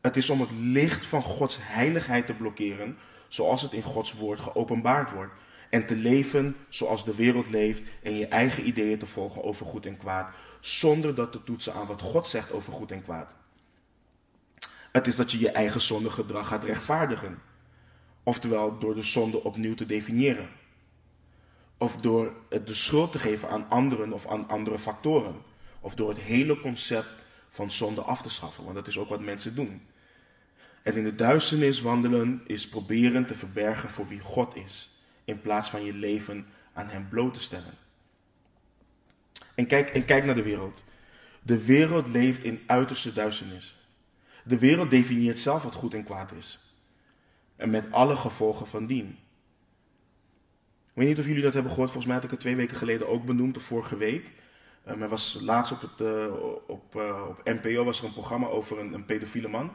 Het 0.00 0.16
is 0.16 0.30
om 0.30 0.40
het 0.40 0.50
licht 0.52 1.06
van 1.06 1.22
Gods 1.22 1.58
heiligheid 1.60 2.26
te 2.26 2.34
blokkeren, 2.34 2.98
zoals 3.28 3.62
het 3.62 3.72
in 3.72 3.82
Gods 3.82 4.12
woord 4.12 4.40
geopenbaard 4.40 5.10
wordt. 5.10 5.32
En 5.70 5.86
te 5.86 5.96
leven 5.96 6.56
zoals 6.68 7.04
de 7.04 7.14
wereld 7.14 7.50
leeft 7.50 7.82
en 8.02 8.16
je 8.16 8.26
eigen 8.26 8.66
ideeën 8.66 8.98
te 8.98 9.06
volgen 9.06 9.44
over 9.44 9.66
goed 9.66 9.86
en 9.86 9.96
kwaad, 9.96 10.34
zonder 10.60 11.14
dat 11.14 11.32
te 11.32 11.44
toetsen 11.44 11.74
aan 11.74 11.86
wat 11.86 12.02
God 12.02 12.26
zegt 12.26 12.52
over 12.52 12.72
goed 12.72 12.92
en 12.92 13.02
kwaad. 13.02 13.36
Het 14.92 15.06
is 15.06 15.16
dat 15.16 15.32
je 15.32 15.38
je 15.38 15.50
eigen 15.50 15.80
zondegedrag 15.80 16.48
gaat 16.48 16.64
rechtvaardigen. 16.64 17.38
Oftewel 18.22 18.78
door 18.78 18.94
de 18.94 19.02
zonde 19.02 19.44
opnieuw 19.44 19.74
te 19.74 19.86
definiëren. 19.86 20.48
Of 21.78 21.96
door 21.96 22.34
de 22.48 22.74
schuld 22.74 23.12
te 23.12 23.18
geven 23.18 23.48
aan 23.48 23.68
anderen 23.68 24.12
of 24.12 24.26
aan 24.26 24.48
andere 24.48 24.78
factoren. 24.78 25.42
Of 25.80 25.94
door 25.94 26.08
het 26.08 26.18
hele 26.18 26.60
concept 26.60 27.08
van 27.48 27.70
zonde 27.70 28.00
af 28.00 28.22
te 28.22 28.30
schaffen. 28.30 28.64
Want 28.64 28.76
dat 28.76 28.86
is 28.86 28.98
ook 28.98 29.08
wat 29.08 29.20
mensen 29.20 29.54
doen. 29.54 29.82
En 30.82 30.94
in 30.94 31.04
de 31.04 31.14
duisternis 31.14 31.80
wandelen 31.80 32.42
is 32.46 32.68
proberen 32.68 33.26
te 33.26 33.34
verbergen 33.34 33.90
voor 33.90 34.08
wie 34.08 34.20
God 34.20 34.56
is. 34.56 34.90
In 35.24 35.40
plaats 35.40 35.70
van 35.70 35.84
je 35.84 35.94
leven 35.94 36.46
aan 36.72 36.88
Hem 36.88 37.08
bloot 37.08 37.34
te 37.34 37.40
stellen. 37.40 37.74
En 39.54 39.66
kijk, 39.66 39.90
en 39.90 40.04
kijk 40.04 40.24
naar 40.24 40.34
de 40.34 40.42
wereld. 40.42 40.84
De 41.42 41.64
wereld 41.64 42.08
leeft 42.08 42.44
in 42.44 42.62
uiterste 42.66 43.12
duisternis. 43.12 43.76
De 44.44 44.58
wereld 44.58 44.90
definieert 44.90 45.38
zelf 45.38 45.62
wat 45.62 45.74
goed 45.74 45.94
en 45.94 46.04
kwaad 46.04 46.32
is. 46.32 46.58
En 47.56 47.70
met 47.70 47.92
alle 47.92 48.16
gevolgen 48.16 48.66
van 48.66 48.86
dien. 48.86 49.18
Ik 50.98 51.04
weet 51.04 51.12
niet 51.12 51.22
of 51.22 51.28
jullie 51.28 51.42
dat 51.42 51.54
hebben 51.54 51.72
gehoord. 51.72 51.90
Volgens 51.90 52.12
mij 52.12 52.14
had 52.16 52.24
ik 52.24 52.30
het 52.30 52.40
twee 52.40 52.56
weken 52.56 52.76
geleden 52.76 53.08
ook 53.08 53.24
benoemd, 53.24 53.54
de 53.54 53.60
vorige 53.60 53.96
week. 53.96 54.32
Um, 54.88 55.02
er 55.02 55.08
was 55.08 55.38
laatst 55.40 55.72
op, 55.72 55.80
het, 55.80 56.00
uh, 56.00 56.34
op, 56.66 56.94
uh, 56.96 57.28
op 57.28 57.40
NPO 57.44 57.84
was 57.84 57.98
er 57.98 58.04
een 58.04 58.12
programma 58.12 58.46
over 58.46 58.78
een, 58.78 58.92
een 58.92 59.04
pedofiele 59.04 59.48
man. 59.48 59.72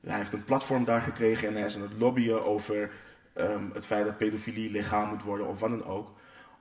Hij 0.00 0.16
heeft 0.16 0.32
een 0.32 0.44
platform 0.44 0.84
daar 0.84 1.00
gekregen 1.00 1.48
en 1.48 1.54
hij 1.54 1.66
is 1.66 1.76
aan 1.76 1.82
het 1.82 1.98
lobbyen 1.98 2.44
over 2.44 2.90
um, 3.34 3.70
het 3.74 3.86
feit 3.86 4.04
dat 4.04 4.16
pedofilie 4.16 4.70
legaal 4.70 5.06
moet 5.06 5.22
worden 5.22 5.46
of 5.46 5.60
wat 5.60 5.70
dan 5.70 5.84
ook. 5.84 6.12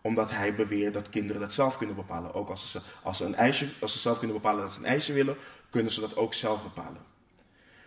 Omdat 0.02 0.32
hij 0.32 0.56
beweert 0.56 0.94
dat 0.94 1.10
kinderen 1.10 1.42
dat 1.42 1.54
zelf 1.54 1.78
kunnen 1.78 1.96
bepalen. 1.96 2.34
Ook 2.34 2.50
als 2.50 2.72
ze, 2.72 2.82
als 3.04 3.18
ze, 3.18 3.26
een 3.26 3.36
ijsje, 3.36 3.68
als 3.80 3.92
ze 3.92 4.00
zelf 4.00 4.18
kunnen 4.18 4.36
bepalen 4.36 4.62
dat 4.62 4.72
ze 4.72 4.80
een 4.80 4.86
ijsje 4.86 5.14
willen, 5.14 5.36
kunnen 5.70 5.92
ze 5.92 6.02
dat 6.02 6.16
ook 6.16 6.34
zelf 6.34 6.64
bepalen. 6.64 7.02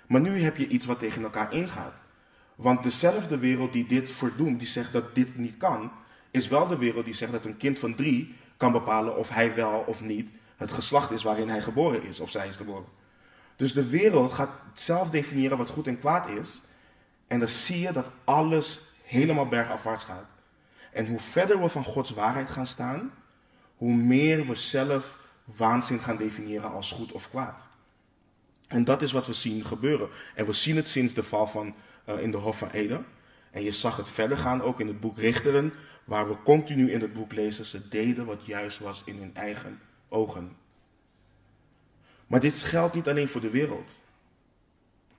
Maar 0.07 0.21
nu 0.21 0.39
heb 0.39 0.57
je 0.57 0.69
iets 0.69 0.87
wat 0.87 0.99
tegen 0.99 1.23
elkaar 1.23 1.53
ingaat. 1.53 2.03
Want 2.55 2.83
dezelfde 2.83 3.39
wereld 3.39 3.73
die 3.73 3.87
dit 3.87 4.11
verdoemt, 4.11 4.59
die 4.59 4.69
zegt 4.69 4.93
dat 4.93 5.15
dit 5.15 5.37
niet 5.37 5.57
kan, 5.57 5.91
is 6.31 6.49
wel 6.49 6.67
de 6.67 6.79
wereld 6.79 7.05
die 7.05 7.15
zegt 7.15 7.33
dat 7.33 7.45
een 7.45 7.57
kind 7.57 7.79
van 7.79 7.95
drie 7.95 8.37
kan 8.57 8.73
bepalen 8.73 9.17
of 9.17 9.29
hij 9.29 9.55
wel 9.55 9.85
of 9.87 10.01
niet 10.01 10.31
het 10.57 10.73
geslacht 10.73 11.11
is 11.11 11.23
waarin 11.23 11.49
hij 11.49 11.63
geboren 11.63 12.03
is 12.03 12.21
of 12.21 12.31
zij 12.31 12.49
is 12.49 12.57
geboren. 12.57 12.87
Dus 13.57 13.73
de 13.73 13.89
wereld 13.89 14.33
gaat 14.33 14.51
zelf 14.73 15.11
definiëren 15.11 15.59
wat 15.59 15.71
goed 15.71 15.87
en 15.87 15.99
kwaad 15.99 16.29
is. 16.29 16.61
En 17.27 17.39
dan 17.39 17.49
zie 17.49 17.81
je 17.81 17.93
dat 17.93 18.11
alles 18.25 18.81
helemaal 19.03 19.47
bergafwaarts 19.47 20.05
gaat. 20.05 20.27
En 20.93 21.07
hoe 21.07 21.21
verder 21.21 21.61
we 21.61 21.69
van 21.69 21.85
Gods 21.85 22.11
waarheid 22.11 22.51
gaan 22.51 22.67
staan, 22.67 23.13
hoe 23.77 23.95
meer 23.95 24.47
we 24.47 24.55
zelf 24.55 25.17
waanzin 25.45 26.01
gaan 26.01 26.17
definiëren 26.17 26.73
als 26.73 26.93
goed 26.93 27.13
of 27.13 27.31
kwaad. 27.31 27.69
En 28.69 28.85
dat 28.85 29.03
is 29.03 29.13
wat 29.13 29.27
we 29.27 29.33
zien 29.33 29.65
gebeuren. 29.65 30.09
En 30.35 30.47
we 30.47 30.53
zien 30.53 30.77
het 30.77 30.89
sinds 30.89 31.15
de 31.15 31.23
val 31.23 31.47
van, 31.47 31.75
uh, 32.09 32.21
in 32.21 32.31
de 32.31 32.37
Hof 32.37 32.59
van 32.59 32.71
Eden. 32.71 33.07
En 33.51 33.63
je 33.63 33.73
zag 33.73 33.97
het 33.97 34.11
verder 34.11 34.37
gaan 34.37 34.63
ook 34.63 34.81
in 34.81 34.87
het 34.87 35.01
boek 35.01 35.19
Richteren, 35.19 35.73
waar 36.05 36.29
we 36.29 36.43
continu 36.45 36.93
in 36.93 37.01
het 37.01 37.13
boek 37.13 37.33
lezen, 37.33 37.65
ze 37.65 37.89
deden 37.89 38.27
wat 38.27 38.47
juist 38.47 38.79
was 38.79 39.03
in 39.05 39.17
hun 39.19 39.35
eigen 39.35 39.81
ogen. 40.09 40.57
Maar 42.27 42.41
dit 42.41 42.63
geldt 42.63 42.95
niet 42.95 43.09
alleen 43.09 43.29
voor 43.29 43.41
de 43.41 43.51
wereld. 43.51 44.01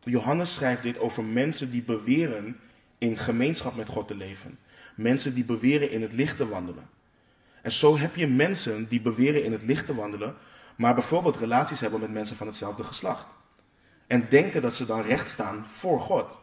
Johannes 0.04 0.54
schrijft 0.54 0.84
dit 0.84 1.00
over 1.00 1.24
mensen 1.24 1.72
die 1.72 1.84
beweren 1.84 2.60
in 2.98 3.18
gemeenschap 3.18 3.76
met 3.76 3.90
God 3.90 4.08
te 4.08 4.16
leven. 4.16 4.60
Mensen 4.96 5.34
die 5.34 5.46
beweren 5.46 5.92
in 5.92 6.02
het 6.02 6.14
licht 6.14 6.38
te 6.38 6.48
wandelen. 6.48 6.90
En 7.62 7.72
zo 7.72 7.98
heb 7.98 8.16
je 8.16 8.28
mensen 8.28 8.88
die 8.88 9.02
beweren 9.02 9.44
in 9.44 9.52
het 9.52 9.64
licht 9.64 9.86
te 9.86 9.96
wandelen, 9.96 10.36
maar 10.76 10.94
bijvoorbeeld 10.94 11.38
relaties 11.38 11.80
hebben 11.80 12.00
met 12.00 12.12
mensen 12.12 12.38
van 12.38 12.48
hetzelfde 12.48 12.84
geslacht. 12.84 13.34
En 14.08 14.30
denken 14.30 14.62
dat 14.62 14.76
ze 14.76 14.86
dan 14.86 15.02
recht 15.02 15.30
staan 15.30 15.66
voor 15.68 16.00
God. 16.00 16.40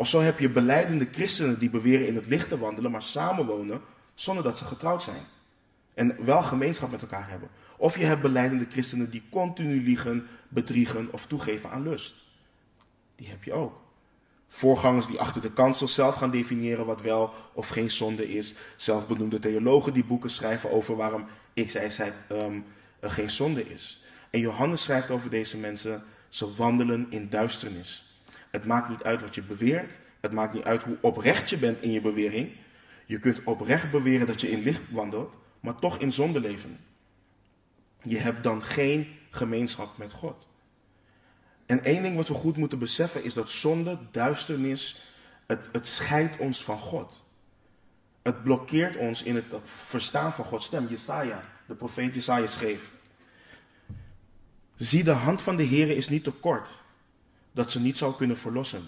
Of 0.00 0.08
zo 0.08 0.20
heb 0.20 0.38
je 0.38 0.50
beleidende 0.50 1.08
christenen 1.12 1.58
die 1.58 1.70
beweren 1.70 2.06
in 2.06 2.14
het 2.14 2.26
licht 2.26 2.48
te 2.48 2.58
wandelen, 2.58 2.90
maar 2.90 3.02
samenwonen 3.02 3.80
zonder 4.14 4.44
dat 4.44 4.58
ze 4.58 4.64
getrouwd 4.64 5.02
zijn. 5.02 5.22
En 5.94 6.24
wel 6.24 6.42
gemeenschap 6.42 6.90
met 6.90 7.02
elkaar 7.02 7.28
hebben. 7.28 7.48
Of 7.76 7.98
je 7.98 8.04
hebt 8.04 8.22
beleidende 8.22 8.66
christenen 8.70 9.10
die 9.10 9.22
continu 9.30 9.82
liegen, 9.82 10.26
bedriegen 10.48 11.08
of 11.12 11.26
toegeven 11.26 11.70
aan 11.70 11.82
lust. 11.82 12.14
Die 13.16 13.28
heb 13.28 13.44
je 13.44 13.52
ook. 13.52 13.80
Voorgangers 14.46 15.06
die 15.06 15.20
achter 15.20 15.42
de 15.42 15.52
kansel 15.52 15.88
zelf 15.88 16.14
gaan 16.14 16.30
definiëren 16.30 16.86
wat 16.86 17.02
wel 17.02 17.34
of 17.52 17.68
geen 17.68 17.90
zonde 17.90 18.32
is. 18.32 18.54
Zelfbenoemde 18.76 19.38
theologen 19.38 19.94
die 19.94 20.04
boeken 20.04 20.30
schrijven 20.30 20.70
over 20.70 20.96
waarom 20.96 21.26
ik 21.52 21.70
zij, 21.70 21.90
zij 21.90 22.12
geen 23.00 23.30
zonde 23.30 23.70
is. 23.70 24.02
En 24.30 24.40
Johannes 24.40 24.82
schrijft 24.82 25.10
over 25.10 25.30
deze 25.30 25.58
mensen, 25.58 26.02
ze 26.28 26.54
wandelen 26.54 27.06
in 27.10 27.28
duisternis. 27.28 28.09
Het 28.50 28.64
maakt 28.64 28.88
niet 28.88 29.02
uit 29.02 29.20
wat 29.20 29.34
je 29.34 29.42
beweert. 29.42 30.00
Het 30.20 30.32
maakt 30.32 30.54
niet 30.54 30.64
uit 30.64 30.82
hoe 30.82 30.98
oprecht 31.00 31.50
je 31.50 31.58
bent 31.58 31.82
in 31.82 31.90
je 31.90 32.00
bewering. 32.00 32.52
Je 33.06 33.18
kunt 33.18 33.44
oprecht 33.44 33.90
beweren 33.90 34.26
dat 34.26 34.40
je 34.40 34.50
in 34.50 34.62
licht 34.62 34.82
wandelt, 34.90 35.34
maar 35.60 35.74
toch 35.74 35.98
in 35.98 36.12
zonde 36.12 36.40
leven. 36.40 36.78
Je 38.02 38.18
hebt 38.18 38.42
dan 38.42 38.62
geen 38.62 39.06
gemeenschap 39.30 39.98
met 39.98 40.12
God. 40.12 40.48
En 41.66 41.84
één 41.84 42.02
ding 42.02 42.16
wat 42.16 42.28
we 42.28 42.34
goed 42.34 42.56
moeten 42.56 42.78
beseffen 42.78 43.24
is 43.24 43.34
dat 43.34 43.50
zonde, 43.50 43.98
duisternis, 44.10 45.02
het, 45.46 45.68
het 45.72 45.86
scheidt 45.86 46.38
ons 46.38 46.64
van 46.64 46.78
God. 46.78 47.24
Het 48.22 48.42
blokkeert 48.42 48.96
ons 48.96 49.22
in 49.22 49.34
het 49.34 49.44
verstaan 49.64 50.32
van 50.32 50.44
Gods 50.44 50.66
stem. 50.66 50.88
Jesaja, 50.88 51.40
de 51.66 51.74
profeet 51.74 52.14
Jesaja 52.14 52.46
schreef. 52.46 52.90
Zie, 54.74 55.04
de 55.04 55.10
hand 55.10 55.42
van 55.42 55.56
de 55.56 55.62
Heer 55.62 55.90
is 55.90 56.08
niet 56.08 56.24
te 56.24 56.30
kort, 56.30 56.79
dat 57.52 57.70
ze 57.70 57.80
niet 57.80 57.98
zal 57.98 58.14
kunnen 58.14 58.38
verlossen. 58.38 58.82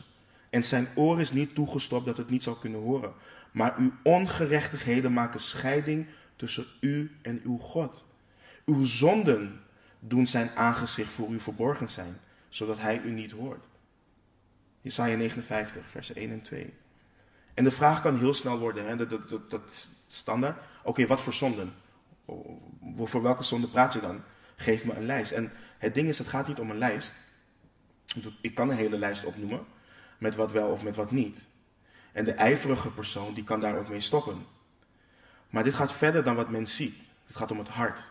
En 0.51 0.65
zijn 0.65 0.89
oor 0.95 1.21
is 1.21 1.33
niet 1.33 1.55
toegestopt 1.55 2.07
dat 2.07 2.17
het 2.17 2.31
niet 2.31 2.43
zal 2.43 2.55
kunnen 2.55 2.81
horen. 2.81 3.13
Maar 3.53 3.75
uw 3.79 3.93
ongerechtigheden 4.03 5.13
maken 5.13 5.41
scheiding 5.41 6.07
tussen 6.37 6.67
u 6.81 7.17
en 7.23 7.41
uw 7.45 7.57
God. 7.57 8.05
Uw 8.65 8.85
zonden 8.85 9.61
doen 9.99 10.27
zijn 10.27 10.51
aangezicht 10.55 11.13
voor 11.13 11.31
u 11.31 11.41
verborgen 11.41 11.91
zijn, 11.91 12.21
zodat 12.49 12.79
hij 12.79 13.01
u 13.01 13.11
niet 13.11 13.31
hoort. 13.31 13.65
Jesaja 14.81 15.17
59, 15.17 15.87
versen 15.87 16.17
1 16.17 16.31
en 16.31 16.43
2. 16.43 16.75
En 17.55 17.65
de 17.65 17.71
vraag 17.71 18.01
kan 18.01 18.19
heel 18.19 18.35
snel 18.35 18.59
worden, 18.59 18.87
hè, 18.87 18.97
dat, 18.97 19.11
dat, 19.11 19.29
dat, 19.29 19.51
dat 19.51 19.91
standaard. 20.07 20.59
Oké, 20.83 21.07
wat 21.07 21.21
voor 21.21 21.35
zonden? 21.35 21.73
Voor 22.97 23.23
welke 23.23 23.43
zonde 23.43 23.69
praat 23.69 23.93
je 23.93 24.01
dan? 24.01 24.23
Geef 24.57 24.85
me 24.85 24.95
een 24.95 25.07
lijst. 25.07 25.33
En 25.33 25.53
het 25.79 25.95
ding 25.95 26.09
is, 26.09 26.19
het 26.19 26.29
gaat 26.29 26.49
niet 26.49 26.59
om 26.59 26.71
een 26.71 26.79
lijst. 26.79 27.15
Ik 28.41 28.55
kan 28.55 28.71
een 28.71 28.77
hele 28.77 28.99
lijst 28.99 29.25
opnoemen, 29.25 29.67
met 30.19 30.37
wat 30.37 30.53
wel 30.53 30.69
of 30.69 30.83
met 30.83 30.97
wat 30.97 31.11
niet. 31.11 31.47
En 32.13 32.25
de 32.25 32.33
ijverige 32.33 32.91
persoon, 32.91 33.35
die 33.35 33.45
kan 33.45 33.61
daar 33.61 33.79
ook 33.79 33.89
mee 33.89 34.01
stoppen. 34.01 34.47
Maar 35.51 35.65
dit 35.65 35.75
gaat 35.75 35.93
verder 35.93 36.25
dan 36.25 36.35
wat 36.35 36.51
men 36.51 36.67
ziet. 36.67 37.11
Het 37.27 37.37
gaat 37.37 37.51
om 37.51 37.59
het 37.59 37.69
hart. 37.69 38.11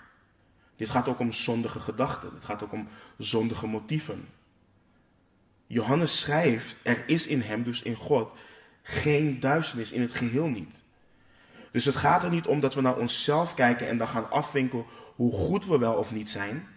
Dit 0.75 0.89
gaat 0.89 1.07
ook 1.07 1.19
om 1.19 1.31
zondige 1.31 1.79
gedachten. 1.79 2.33
Het 2.33 2.45
gaat 2.45 2.63
ook 2.63 2.71
om 2.71 2.87
zondige 3.17 3.67
motieven. 3.67 4.29
Johannes 5.67 6.19
schrijft, 6.19 6.75
er 6.83 7.03
is 7.07 7.27
in 7.27 7.41
hem, 7.41 7.63
dus 7.63 7.81
in 7.81 7.95
God, 7.95 8.33
Geen 8.83 9.39
duisternis 9.39 9.91
in 9.91 10.01
het 10.01 10.11
geheel 10.11 10.47
niet. 10.47 10.83
Dus 11.71 11.85
het 11.85 11.95
gaat 11.95 12.23
er 12.23 12.29
niet 12.29 12.47
om 12.47 12.59
dat 12.59 12.73
we 12.73 12.81
naar 12.81 12.97
onszelf 12.97 13.53
kijken 13.53 13.87
en 13.87 13.97
dan 13.97 14.07
gaan 14.07 14.31
afwinken 14.31 14.85
hoe 15.15 15.31
goed 15.31 15.65
we 15.65 15.77
wel 15.77 15.93
of 15.93 16.11
niet 16.11 16.29
zijn. 16.29 16.67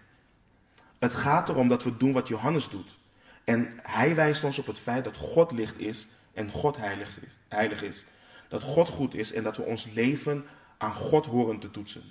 Het 0.99 1.15
gaat 1.15 1.49
erom 1.49 1.69
dat 1.69 1.83
we 1.83 1.97
doen 1.97 2.13
wat 2.13 2.29
Johannes 2.29 2.69
doet. 2.69 2.99
En 3.45 3.81
hij 3.83 4.15
wijst 4.15 4.45
ons 4.45 4.59
op 4.59 4.67
het 4.67 4.79
feit 4.79 5.05
dat 5.05 5.17
God 5.17 5.53
licht 5.53 5.79
is 5.79 6.07
en 6.33 6.51
God 6.51 6.77
heilig 6.77 7.21
is. 7.21 7.37
Heilig 7.49 7.83
is. 7.83 8.05
Dat 8.49 8.63
God 8.63 8.89
goed 8.89 9.15
is 9.15 9.33
en 9.33 9.43
dat 9.43 9.57
we 9.57 9.63
ons 9.63 9.91
leven 9.93 10.45
aan 10.79 10.95
God 10.95 11.27
horen 11.27 11.59
te 11.59 11.71
toetsen. 11.71 12.03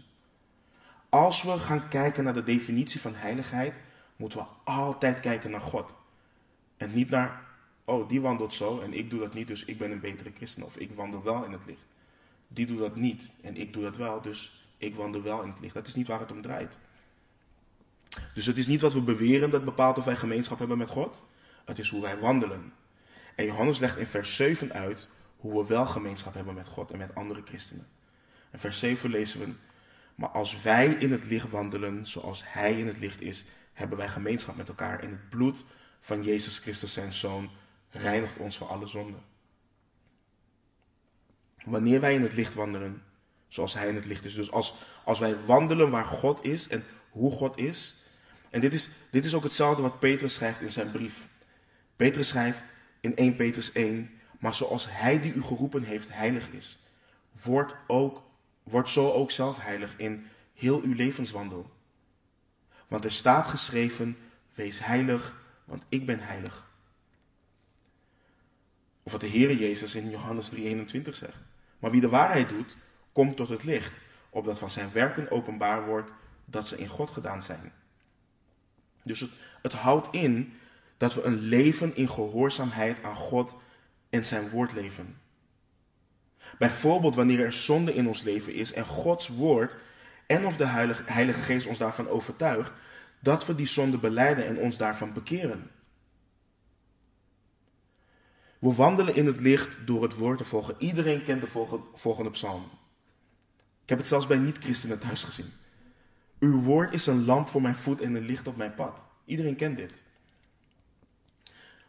Als 1.10 1.42
we 1.42 1.58
gaan 1.58 1.88
kijken 1.88 2.24
naar 2.24 2.34
de 2.34 2.44
definitie 2.44 3.02
van 3.02 3.16
heiligheid, 3.16 3.82
moeten 4.16 4.40
we 4.40 4.46
altijd 4.72 5.20
kijken 5.20 5.52
naar 5.52 5.62
God. 5.62 5.94
En 6.78 6.94
niet 6.94 7.10
naar, 7.10 7.42
oh, 7.86 8.10
die 8.10 8.22
wandelt 8.22 8.54
zo 8.54 8.80
en 8.80 8.94
ik 8.94 9.10
doe 9.10 9.20
dat 9.20 9.34
niet, 9.34 9.48
dus 9.48 9.66
ik 9.66 9.78
ben 9.78 9.92
een 9.92 10.00
betere 10.00 10.32
christen. 10.34 10.64
Of 10.64 10.78
ik 10.78 10.92
wandel 10.96 11.24
wel 11.24 11.44
in 11.44 11.52
het 11.52 11.66
licht. 11.66 11.86
Die 12.48 12.66
doet 12.66 12.80
dat 12.80 12.96
niet 12.96 13.32
en 13.42 13.58
ik 13.58 13.74
doe 13.74 13.84
dat 13.84 13.98
wel, 13.98 14.22
dus 14.22 14.66
ik 14.78 14.96
wandel 14.96 15.22
wel 15.22 15.42
in 15.42 15.50
het 15.50 15.60
licht. 15.60 15.74
Dat 15.74 15.88
is 15.88 15.96
niet 15.96 16.08
waar 16.08 16.20
het 16.20 16.32
om 16.32 16.42
draait. 16.42 16.78
Dus 18.34 18.46
het 18.46 18.58
is 18.58 18.68
niet 18.68 18.82
wat 18.82 18.94
we 18.94 19.02
beweren 19.02 19.50
dat 19.50 19.66
bepaalt 19.66 19.98
of 19.98 20.06
wij 20.06 20.16
gemeenschap 20.16 20.60
hebben 20.60 20.78
met 20.78 20.90
God. 20.90 21.24
Het 21.66 21.80
is 21.80 21.90
hoe 21.90 22.02
wij 22.02 22.20
wandelen. 22.20 22.74
En 23.36 23.46
Johannes 23.46 23.80
legt 23.80 23.98
in 23.98 24.06
vers 24.06 24.36
7 24.36 24.74
uit 24.74 25.08
hoe 25.38 25.62
we 25.62 25.68
wel 25.68 25.86
gemeenschap 25.86 26.34
hebben 26.34 26.54
met 26.54 26.68
God 26.68 26.92
en 26.92 26.98
met 26.98 27.16
andere 27.16 27.42
christenen. 27.46 27.88
In 28.52 28.60
vers 28.60 28.80
7 28.80 29.10
lezen 29.10 29.40
we, 29.40 29.54
maar 30.16 30.30
als 30.30 30.62
wij 30.62 30.88
in 30.88 31.12
het 31.12 31.26
licht 31.26 31.50
wandelen 31.50 32.08
zoals 32.08 32.44
Hij 32.46 32.80
in 32.80 32.88
het 32.88 33.00
licht 33.00 33.22
is, 33.22 33.46
hebben 33.74 33.98
wij 33.98 34.08
gemeenschap 34.08 34.56
met 34.56 34.68
elkaar. 34.68 35.00
En 35.00 35.10
het 35.10 35.30
bloed 35.30 35.66
van 36.00 36.24
Jezus 36.24 36.60
Christus, 36.60 36.94
zijn 36.94 37.14
Zoon, 37.14 37.50
reinigt 37.90 38.38
ons 38.38 38.58
van 38.58 38.68
alle 38.68 38.88
zonden. 38.88 39.22
Wanneer 41.66 42.00
wij 42.00 42.14
in 42.14 42.22
het 42.22 42.34
licht 42.34 42.54
wandelen, 42.54 43.04
zoals 43.48 43.74
Hij 43.74 43.88
in 43.88 43.96
het 43.96 44.06
licht 44.06 44.26
is. 44.26 44.34
Dus 44.34 44.52
als, 44.52 44.76
als 45.04 45.20
wij 45.20 45.46
wandelen 45.46 45.90
waar 45.90 46.06
God 46.06 46.46
is 46.46 46.68
en 46.68 46.84
hoe 47.10 47.32
God 47.32 47.58
is. 47.58 47.96
En 48.54 48.62
dit 48.62 48.74
is, 48.74 48.90
dit 49.10 49.26
is 49.26 49.34
ook 49.34 49.44
hetzelfde 49.44 49.82
wat 49.82 50.00
Petrus 50.00 50.34
schrijft 50.34 50.62
in 50.62 50.72
zijn 50.72 50.92
brief. 50.92 51.28
Petrus 51.96 52.28
schrijft 52.28 52.60
in 53.00 53.16
1 53.16 53.36
Petrus 53.36 53.72
1, 53.72 54.12
maar 54.40 54.54
zoals 54.54 54.88
Hij 54.90 55.22
die 55.22 55.34
u 55.34 55.42
geroepen 55.42 55.84
heeft 55.84 56.14
heilig 56.14 56.50
is, 56.50 56.80
wordt, 57.44 57.76
ook, 57.88 58.24
wordt 58.64 58.90
zo 58.90 59.12
ook 59.12 59.32
zelf 59.32 59.62
heilig 59.62 59.94
in 59.98 60.28
heel 60.54 60.82
uw 60.82 60.94
levenswandel. 60.94 61.72
Want 62.88 63.06
er 63.06 63.12
staat 63.12 63.48
geschreven, 63.48 64.18
wees 64.54 64.80
heilig, 64.86 65.36
want 65.66 65.84
ik 65.90 66.06
ben 66.06 66.20
heilig. 66.20 66.72
Of 69.04 69.12
wat 69.12 69.22
de 69.22 69.30
Heere 69.30 69.58
Jezus 69.58 69.96
in 69.96 70.10
Johannes 70.10 70.50
3:21 70.56 71.10
zegt. 71.10 71.38
Maar 71.80 71.92
wie 71.92 72.02
de 72.02 72.10
waarheid 72.10 72.50
doet, 72.50 72.76
komt 73.12 73.38
tot 73.38 73.50
het 73.50 73.64
licht, 73.64 74.02
opdat 74.30 74.60
van 74.60 74.72
zijn 74.72 74.92
werken 74.92 75.32
openbaar 75.32 75.86
wordt 75.86 76.12
dat 76.46 76.68
ze 76.68 76.78
in 76.78 76.88
God 76.88 77.12
gedaan 77.12 77.44
zijn. 77.44 77.74
Dus 79.04 79.26
het, 79.62 79.74
houdt 79.74 80.08
in 80.16 80.54
dat 80.98 81.14
we 81.14 81.24
een 81.24 81.40
leven 81.40 81.96
in 81.96 82.10
gehoorzaamheid 82.10 83.04
aan 83.04 83.16
God 83.16 83.56
en 84.10 84.26
zijn 84.26 84.50
woord 84.50 84.74
leven. 84.74 85.18
Bijvoorbeeld 86.58 87.16
wanneer 87.16 87.40
er 87.40 87.54
zonde 87.54 87.94
in 87.94 88.08
ons 88.08 88.22
leven 88.22 88.54
is 88.54 88.74
en 88.74 88.86
Gods 88.86 89.28
woord 89.28 89.76
en 90.28 90.46
of 90.46 90.58
de 90.58 90.66
Heilige, 90.66 91.42
Geest 91.42 91.68
ons 91.68 91.78
daarvan 91.78 92.08
overtuigt, 92.08 92.72
dat 93.20 93.46
we 93.46 93.56
die 93.56 93.66
zonde 93.66 93.98
beleiden 93.98 94.46
en 94.46 94.58
ons 94.58 94.78
daarvan 94.78 95.14
bekeren. 95.14 95.72
We 98.60 98.74
wandelen 98.74 99.16
in 99.16 99.26
het 99.26 99.42
licht 99.42 99.70
door 99.86 100.04
het 100.04 100.16
woord 100.16 100.38
te 100.38 100.44
volgen. 100.44 100.76
Iedereen 100.78 101.24
kent 101.24 101.42
de 101.42 101.78
volgende 101.94 102.32
psalm. 102.32 102.64
Ik 103.84 103.90
heb 103.90 103.98
het 103.98 104.08
zelfs 104.08 104.28
bij 104.28 104.38
niet-christenen 104.38 105.00
thuis 105.00 105.24
gezien. 105.24 105.54
Uw 106.44 106.62
woord 106.62 106.94
is 106.94 107.08
een 107.08 107.26
lamp 107.26 107.48
voor 107.48 107.62
mijn 107.62 107.76
voet 107.76 108.02
en 108.02 108.16
een 108.16 108.26
licht 108.26 108.48
op 108.48 108.56
mijn 108.56 108.74
pad. 108.74 109.04
Iedereen 109.26 109.56
kent 109.56 109.78
dit. 109.78 110.04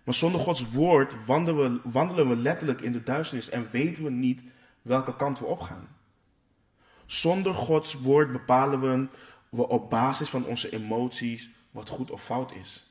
Maar 0.05 0.15
zonder 0.15 0.41
Gods 0.41 0.71
woord 0.71 1.27
wandelen 1.27 1.73
we, 1.73 1.91
wandelen 1.91 2.29
we 2.29 2.37
letterlijk 2.37 2.81
in 2.81 2.93
de 2.93 3.03
duisternis 3.03 3.49
en 3.49 3.69
weten 3.71 4.05
we 4.05 4.11
niet 4.11 4.43
welke 4.83 5.17
kant 5.17 5.39
we 5.39 5.45
opgaan. 5.45 5.89
Zonder 7.07 7.55
Gods 7.55 7.95
woord 7.95 8.33
bepalen 8.33 9.09
we, 9.51 9.67
op 9.69 9.91
basis 9.91 10.29
van 10.29 10.45
onze 10.45 10.71
emoties 10.71 11.51
wat 11.71 11.89
goed 11.89 12.11
of 12.11 12.25
fout 12.25 12.53
is. 12.53 12.85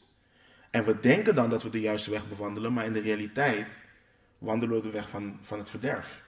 En 0.69 0.85
we 0.85 0.99
denken 0.99 1.35
dan 1.35 1.49
dat 1.49 1.63
we 1.63 1.69
de 1.69 1.81
juiste 1.81 2.11
weg 2.11 2.27
bewandelen, 2.27 2.73
maar 2.73 2.85
in 2.85 2.93
de 2.93 3.01
realiteit 3.01 3.81
wandelen 4.37 4.75
we 4.75 4.81
de 4.81 4.89
weg 4.89 5.09
van, 5.09 5.37
van 5.41 5.59
het 5.59 5.69
verderf. 5.69 6.23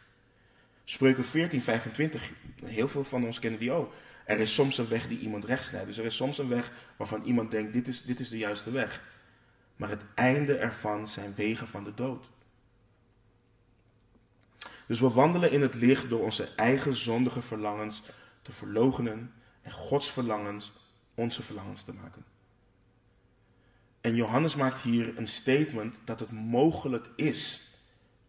Spreuken 0.84 1.26
14, 1.26 1.62
25, 1.62 2.32
heel 2.66 2.88
veel 2.88 3.04
van 3.04 3.26
ons 3.26 3.40
kennen 3.40 3.60
die 3.60 3.72
ook. 3.72 3.94
Er 4.26 4.40
is 4.40 4.54
soms 4.54 4.78
een 4.78 4.88
weg 4.88 5.08
die 5.08 5.20
iemand 5.20 5.46
rechts 5.46 5.72
leidt. 5.72 5.88
Dus 5.88 5.98
er 5.98 6.06
is 6.06 6.16
soms 6.16 6.38
een 6.38 6.50
weg 6.50 6.72
waarvan 6.98 7.24
iemand 7.24 7.52
denkt, 7.52 7.74
dit 7.74 7.88
is, 7.88 8.04
dit 8.04 8.20
is 8.20 8.30
de 8.30 8.38
juiste 8.38 8.72
weg. 8.72 9.04
Maar 9.76 9.90
het 9.90 10.02
einde 10.16 10.58
ervan 10.58 11.08
zijn 11.08 11.34
wegen 11.36 11.68
van 11.68 11.84
de 11.84 11.94
dood. 11.94 12.32
Dus 14.88 15.00
we 15.00 15.10
wandelen 15.10 15.52
in 15.52 15.62
het 15.62 15.76
licht 15.76 16.10
door 16.10 16.24
onze 16.24 16.50
eigen 16.56 16.96
zondige 16.96 17.42
verlangens 17.42 18.02
te 18.42 18.52
verlogenen 18.52 19.34
en 19.62 19.72
Gods 19.72 20.12
verlangens 20.12 20.74
onze 21.16 21.44
verlangens 21.44 21.84
te 21.84 21.94
maken. 21.94 22.26
En 24.02 24.16
Johannes 24.16 24.56
maakt 24.56 24.82
hier 24.82 25.18
een 25.18 25.28
statement 25.28 26.00
dat 26.04 26.20
het 26.20 26.32
mogelijk 26.32 27.10
is 27.16 27.62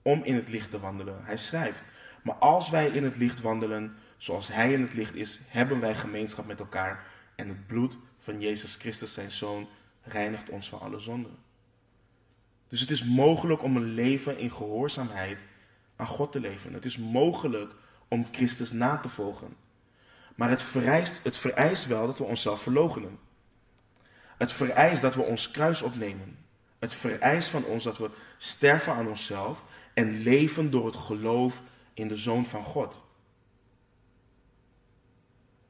om 0.02 0.22
in 0.22 0.34
het 0.34 0.48
licht 0.48 0.70
te 0.70 0.80
wandelen. 0.80 1.24
Hij 1.24 1.36
schrijft, 1.36 1.82
maar 2.22 2.34
als 2.34 2.70
wij 2.70 2.88
in 2.88 3.04
het 3.04 3.16
licht 3.16 3.40
wandelen 3.40 3.96
zoals 4.16 4.48
Hij 4.48 4.72
in 4.72 4.82
het 4.82 4.94
licht 4.94 5.14
is, 5.14 5.40
hebben 5.46 5.80
wij 5.80 5.94
gemeenschap 5.94 6.46
met 6.46 6.60
elkaar 6.60 7.06
en 7.34 7.48
het 7.48 7.66
bloed 7.66 7.98
van 8.18 8.40
Jezus 8.40 8.74
Christus, 8.74 9.12
zijn 9.12 9.30
Zoon, 9.30 9.68
reinigt 10.02 10.48
ons 10.48 10.68
van 10.68 10.80
alle 10.80 10.98
zonden. 10.98 11.36
Dus 12.68 12.80
het 12.80 12.90
is 12.90 13.04
mogelijk 13.04 13.62
om 13.62 13.76
een 13.76 13.94
leven 13.94 14.38
in 14.38 14.50
gehoorzaamheid 14.50 15.38
aan 15.96 16.06
God 16.06 16.32
te 16.32 16.40
leven. 16.40 16.72
Het 16.72 16.84
is 16.84 16.98
mogelijk 16.98 17.74
om 18.08 18.26
Christus 18.30 18.72
na 18.72 18.96
te 18.96 19.08
volgen. 19.08 19.56
Maar 20.34 20.50
het 20.50 20.62
vereist, 20.62 21.20
het 21.22 21.38
vereist 21.38 21.86
wel 21.86 22.06
dat 22.06 22.18
we 22.18 22.24
onszelf 22.24 22.62
verloochenen. 22.62 23.18
Het 24.38 24.52
vereist 24.52 25.02
dat 25.02 25.14
we 25.14 25.22
ons 25.22 25.50
kruis 25.50 25.82
opnemen. 25.82 26.38
Het 26.78 26.94
vereist 26.94 27.48
van 27.48 27.64
ons 27.64 27.84
dat 27.84 27.98
we 27.98 28.10
sterven 28.38 28.92
aan 28.92 29.08
onszelf 29.08 29.64
en 29.94 30.22
leven 30.22 30.70
door 30.70 30.86
het 30.86 30.96
geloof 30.96 31.62
in 31.94 32.08
de 32.08 32.16
Zoon 32.16 32.46
van 32.46 32.62
God. 32.62 33.04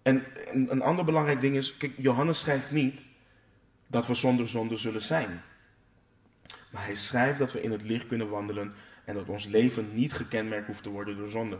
En 0.06 0.24
een 0.70 0.82
ander 0.82 1.04
belangrijk 1.04 1.40
ding 1.40 1.56
is, 1.56 1.76
kijk, 1.76 1.92
Johannes 1.96 2.40
schrijft 2.40 2.70
niet 2.70 3.10
dat 3.86 4.06
we 4.06 4.14
zonder 4.14 4.48
zonde 4.48 4.76
zullen 4.76 5.02
zijn. 5.02 5.42
Maar 6.70 6.84
hij 6.84 6.94
schrijft 6.94 7.38
dat 7.38 7.52
we 7.52 7.62
in 7.62 7.72
het 7.72 7.82
licht 7.82 8.06
kunnen 8.06 8.28
wandelen 8.28 8.74
en 9.04 9.14
dat 9.14 9.28
ons 9.28 9.44
leven 9.44 9.94
niet 9.94 10.12
gekenmerkt 10.12 10.66
hoeft 10.66 10.82
te 10.82 10.90
worden 10.90 11.16
door 11.16 11.28
zonde. 11.28 11.58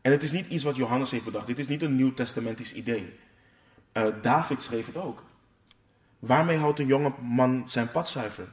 En 0.00 0.10
het 0.12 0.22
is 0.22 0.32
niet 0.32 0.46
iets 0.46 0.64
wat 0.64 0.76
Johannes 0.76 1.10
heeft 1.10 1.24
bedacht. 1.24 1.46
Dit 1.46 1.58
is 1.58 1.68
niet 1.68 1.82
een 1.82 1.96
nieuw 1.96 2.14
testamentisch 2.14 2.72
idee. 2.72 3.18
Uh, 3.92 4.06
David 4.22 4.62
schreef 4.62 4.86
het 4.86 4.96
ook. 4.96 5.24
Waarmee 6.18 6.56
houdt 6.56 6.78
een 6.78 6.86
jonge 6.86 7.12
man 7.20 7.68
zijn 7.68 7.90
pad 7.90 8.08
zuiver? 8.08 8.48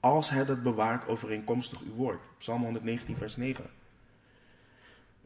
Als 0.00 0.30
hij 0.30 0.44
dat 0.44 0.62
bewaart 0.62 1.08
overeenkomstig 1.08 1.80
uw 1.80 1.94
woord. 1.94 2.20
Psalm 2.38 2.62
119, 2.62 3.16
vers 3.16 3.36
9. 3.36 3.77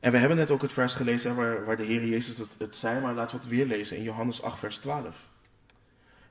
En 0.03 0.12
we 0.12 0.19
hebben 0.19 0.37
net 0.37 0.51
ook 0.51 0.62
het 0.62 0.73
vers 0.73 0.95
gelezen 0.95 1.35
waar, 1.35 1.65
waar 1.65 1.77
de 1.77 1.83
Heer 1.83 2.07
Jezus 2.07 2.38
het, 2.38 2.55
het 2.59 2.77
zei, 2.77 3.01
maar 3.01 3.15
laten 3.15 3.37
we 3.37 3.43
het 3.43 3.51
weer 3.51 3.67
lezen 3.67 3.97
in 3.97 4.03
Johannes 4.03 4.43
8, 4.43 4.59
vers 4.59 4.77
12. 4.77 5.29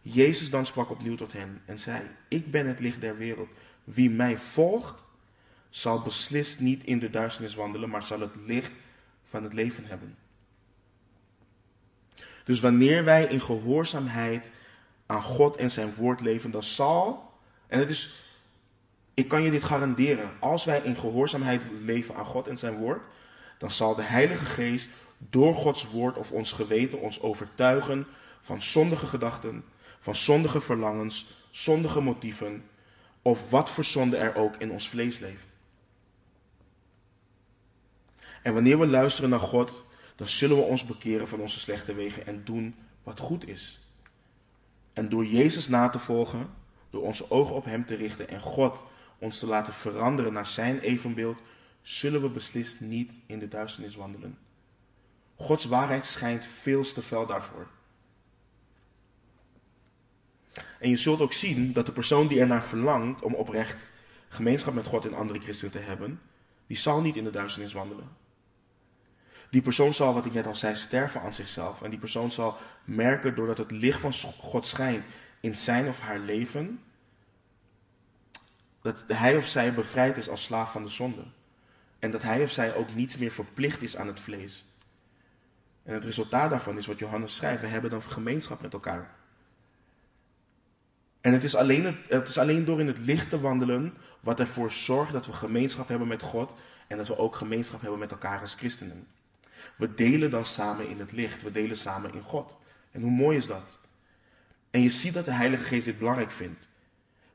Jezus 0.01 0.49
dan 0.49 0.65
sprak 0.65 0.89
opnieuw 0.89 1.15
tot 1.15 1.33
hen 1.33 1.61
en 1.65 1.79
zei: 1.79 2.01
Ik 2.27 2.51
ben 2.51 2.67
het 2.67 2.79
licht 2.79 3.01
der 3.01 3.17
wereld. 3.17 3.49
Wie 3.83 4.09
mij 4.09 4.37
volgt, 4.37 5.03
zal 5.69 6.01
beslist 6.01 6.59
niet 6.59 6.83
in 6.83 6.99
de 6.99 7.09
duisternis 7.09 7.55
wandelen, 7.55 7.89
maar 7.89 8.03
zal 8.03 8.19
het 8.19 8.35
licht 8.45 8.71
van 9.23 9.43
het 9.43 9.53
leven 9.53 9.85
hebben. 9.85 10.17
Dus 12.43 12.59
wanneer 12.59 13.03
wij 13.03 13.25
in 13.25 13.41
gehoorzaamheid 13.41 14.51
aan 15.05 15.23
God 15.23 15.57
en 15.57 15.71
zijn 15.71 15.93
woord 15.93 16.21
leven, 16.21 16.51
dan 16.51 16.63
zal, 16.63 17.33
en 17.67 17.79
het 17.79 17.89
is, 17.89 18.23
ik 19.13 19.27
kan 19.27 19.41
je 19.41 19.51
dit 19.51 19.63
garanderen, 19.63 20.29
als 20.39 20.65
wij 20.65 20.81
in 20.83 20.95
gehoorzaamheid 20.95 21.63
leven 21.81 22.15
aan 22.15 22.25
God 22.25 22.47
en 22.47 22.57
zijn 22.57 22.75
woord, 22.75 23.03
dan 23.61 23.71
zal 23.71 23.95
de 23.95 24.01
Heilige 24.01 24.45
Geest 24.45 24.89
door 25.17 25.53
Gods 25.53 25.87
woord 25.87 26.17
of 26.17 26.31
ons 26.31 26.51
geweten 26.51 26.99
ons 26.99 27.21
overtuigen 27.21 28.07
van 28.41 28.61
zondige 28.61 29.07
gedachten, 29.07 29.63
van 29.99 30.15
zondige 30.15 30.61
verlangens, 30.61 31.27
zondige 31.49 31.99
motieven 31.99 32.63
of 33.21 33.49
wat 33.49 33.69
voor 33.69 33.83
zonde 33.83 34.17
er 34.17 34.35
ook 34.35 34.55
in 34.55 34.71
ons 34.71 34.89
vlees 34.89 35.19
leeft. 35.19 35.47
En 38.43 38.53
wanneer 38.53 38.79
we 38.79 38.87
luisteren 38.87 39.29
naar 39.29 39.39
God, 39.39 39.83
dan 40.15 40.27
zullen 40.27 40.57
we 40.57 40.63
ons 40.63 40.85
bekeren 40.85 41.27
van 41.27 41.39
onze 41.39 41.59
slechte 41.59 41.93
wegen 41.93 42.25
en 42.25 42.43
doen 42.43 42.75
wat 43.03 43.19
goed 43.19 43.47
is. 43.47 43.79
En 44.93 45.09
door 45.09 45.25
Jezus 45.25 45.67
na 45.67 45.89
te 45.89 45.99
volgen, 45.99 46.49
door 46.89 47.03
onze 47.03 47.31
ogen 47.31 47.55
op 47.55 47.65
Hem 47.65 47.85
te 47.85 47.95
richten 47.95 48.29
en 48.29 48.41
God 48.41 48.83
ons 49.17 49.39
te 49.39 49.45
laten 49.45 49.73
veranderen 49.73 50.33
naar 50.33 50.47
zijn 50.47 50.79
evenbeeld, 50.79 51.37
zullen 51.81 52.21
we 52.21 52.29
beslist 52.29 52.79
niet 52.79 53.13
in 53.25 53.39
de 53.39 53.47
duisternis 53.47 53.95
wandelen. 53.95 54.37
Gods 55.35 55.65
waarheid 55.65 56.05
schijnt 56.05 56.45
veel 56.45 56.83
te 56.83 57.01
fel 57.01 57.25
daarvoor. 57.25 57.67
En 60.79 60.89
je 60.89 60.97
zult 60.97 61.21
ook 61.21 61.33
zien 61.33 61.73
dat 61.73 61.85
de 61.85 61.91
persoon 61.91 62.27
die 62.27 62.39
ernaar 62.39 62.65
verlangt 62.65 63.21
om 63.21 63.33
oprecht 63.33 63.89
gemeenschap 64.27 64.73
met 64.73 64.87
God 64.87 65.05
en 65.05 65.13
andere 65.13 65.39
christenen 65.39 65.71
te 65.71 65.79
hebben, 65.79 66.21
die 66.67 66.77
zal 66.77 67.01
niet 67.01 67.15
in 67.15 67.23
de 67.23 67.29
duisternis 67.29 67.73
wandelen. 67.73 68.09
Die 69.49 69.61
persoon 69.61 69.93
zal, 69.93 70.13
wat 70.13 70.25
ik 70.25 70.33
net 70.33 70.47
al 70.47 70.55
zei, 70.55 70.75
sterven 70.75 71.21
aan 71.21 71.33
zichzelf. 71.33 71.81
En 71.81 71.89
die 71.89 71.99
persoon 71.99 72.31
zal 72.31 72.57
merken 72.83 73.35
doordat 73.35 73.57
het 73.57 73.71
licht 73.71 73.99
van 73.99 74.13
God 74.13 74.65
schijnt 74.65 75.05
in 75.39 75.55
zijn 75.55 75.87
of 75.87 75.99
haar 75.99 76.19
leven, 76.19 76.83
dat 78.81 79.05
hij 79.07 79.37
of 79.37 79.47
zij 79.47 79.73
bevrijd 79.73 80.17
is 80.17 80.29
als 80.29 80.43
slaaf 80.43 80.71
van 80.71 80.83
de 80.83 80.89
zonde. 80.89 81.23
En 82.01 82.11
dat 82.11 82.21
hij 82.21 82.43
of 82.43 82.51
zij 82.51 82.75
ook 82.75 82.95
niets 82.95 83.17
meer 83.17 83.31
verplicht 83.31 83.81
is 83.81 83.97
aan 83.97 84.07
het 84.07 84.19
vlees. 84.19 84.65
En 85.83 85.93
het 85.93 86.05
resultaat 86.05 86.49
daarvan 86.49 86.77
is 86.77 86.85
wat 86.85 86.99
Johannes 86.99 87.35
schrijft. 87.35 87.61
We 87.61 87.67
hebben 87.67 87.89
dan 87.89 88.01
gemeenschap 88.01 88.61
met 88.61 88.73
elkaar. 88.73 89.15
En 91.21 91.33
het 91.33 91.43
is, 91.43 91.55
alleen, 91.55 91.97
het 92.07 92.27
is 92.27 92.37
alleen 92.37 92.65
door 92.65 92.79
in 92.79 92.87
het 92.87 92.99
licht 92.99 93.29
te 93.29 93.39
wandelen 93.39 93.93
wat 94.19 94.39
ervoor 94.39 94.71
zorgt 94.71 95.13
dat 95.13 95.25
we 95.25 95.33
gemeenschap 95.33 95.87
hebben 95.87 96.07
met 96.07 96.21
God 96.21 96.51
en 96.87 96.97
dat 96.97 97.07
we 97.07 97.17
ook 97.17 97.35
gemeenschap 97.35 97.81
hebben 97.81 97.99
met 97.99 98.11
elkaar 98.11 98.39
als 98.39 98.55
christenen. 98.55 99.07
We 99.75 99.93
delen 99.93 100.31
dan 100.31 100.45
samen 100.45 100.89
in 100.89 100.99
het 100.99 101.11
licht, 101.11 101.43
we 101.43 101.51
delen 101.51 101.77
samen 101.77 102.13
in 102.13 102.21
God. 102.21 102.57
En 102.91 103.01
hoe 103.01 103.11
mooi 103.11 103.37
is 103.37 103.45
dat? 103.45 103.77
En 104.71 104.81
je 104.81 104.89
ziet 104.89 105.13
dat 105.13 105.25
de 105.25 105.31
Heilige 105.31 105.63
Geest 105.63 105.85
dit 105.85 105.97
belangrijk 105.97 106.31
vindt. 106.31 106.67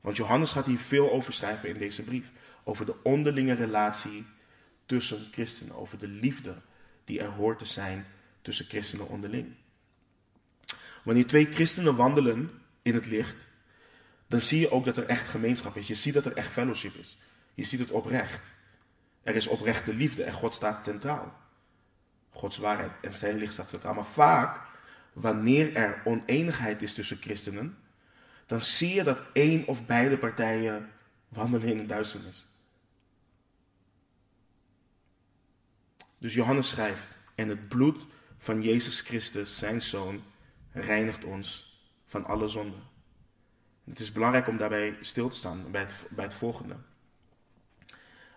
Want 0.01 0.17
Johannes 0.17 0.53
gaat 0.53 0.67
hier 0.67 0.79
veel 0.79 1.13
over 1.13 1.33
schrijven 1.33 1.69
in 1.69 1.79
deze 1.79 2.03
brief. 2.03 2.33
Over 2.65 2.87
de 2.87 2.95
onderlinge 3.03 3.55
relatie 3.55 4.27
tussen 4.87 5.29
christenen. 5.33 5.77
Over 5.77 5.99
de 5.99 6.09
liefde 6.09 6.55
die 7.05 7.21
er 7.21 7.31
hoort 7.31 7.59
te 7.59 7.65
zijn 7.65 8.07
tussen 8.43 8.67
christenen 8.67 9.09
onderling. 9.09 9.55
Wanneer 11.05 11.27
twee 11.27 11.53
christenen 11.53 11.97
wandelen 11.97 12.51
in 12.83 12.95
het 12.95 13.07
licht, 13.07 13.49
dan 14.27 14.41
zie 14.41 14.61
je 14.61 14.71
ook 14.71 14.85
dat 14.85 14.97
er 14.97 15.07
echt 15.07 15.29
gemeenschap 15.29 15.77
is. 15.77 15.87
Je 15.87 15.95
ziet 15.95 16.15
dat 16.15 16.25
er 16.25 16.33
echt 16.33 16.53
fellowship 16.53 16.95
is. 16.95 17.19
Je 17.55 17.65
ziet 17.65 17.81
het 17.81 17.91
oprecht. 17.91 18.55
Er 19.23 19.35
is 19.35 19.47
oprechte 19.47 19.95
liefde 19.95 20.25
en 20.25 20.33
God 20.33 20.55
staat 20.55 20.85
centraal. 20.85 21.39
Gods 22.31 22.57
waarheid 22.57 22.91
en 23.03 23.15
zijn 23.15 23.37
licht 23.37 23.53
staat 23.53 23.69
centraal. 23.69 23.95
Maar 23.95 24.05
vaak, 24.05 24.61
wanneer 25.13 25.75
er 25.75 26.03
oneenigheid 26.05 26.83
is 26.83 26.95
tussen 26.95 27.17
christenen, 27.21 27.79
dan 28.47 28.63
zie 28.63 28.95
je 28.95 29.03
dat 29.03 29.23
één 29.33 29.67
of 29.67 29.87
beide 29.87 30.19
partijen 30.19 30.91
wandelen 31.29 31.69
in 31.69 31.77
de 31.77 31.87
duisternis. 31.87 32.47
Dus 36.27 36.35
Johannes 36.35 36.69
schrijft, 36.69 37.19
en 37.35 37.49
het 37.49 37.69
bloed 37.69 38.07
van 38.39 38.63
Jezus 38.63 39.01
Christus, 39.01 39.59
zijn 39.59 39.83
Zoon, 39.83 40.23
reinigt 40.73 41.25
ons 41.25 41.79
van 42.05 42.25
alle 42.25 42.49
zonden. 42.49 42.83
Het 43.85 43.99
is 43.99 44.13
belangrijk 44.13 44.49
om 44.49 44.57
daarbij 44.57 44.97
stil 45.01 45.29
te 45.29 45.37
staan, 45.37 45.71
bij 45.71 45.81
het, 45.81 46.05
bij 46.11 46.25
het 46.25 46.35
volgende. 46.35 46.77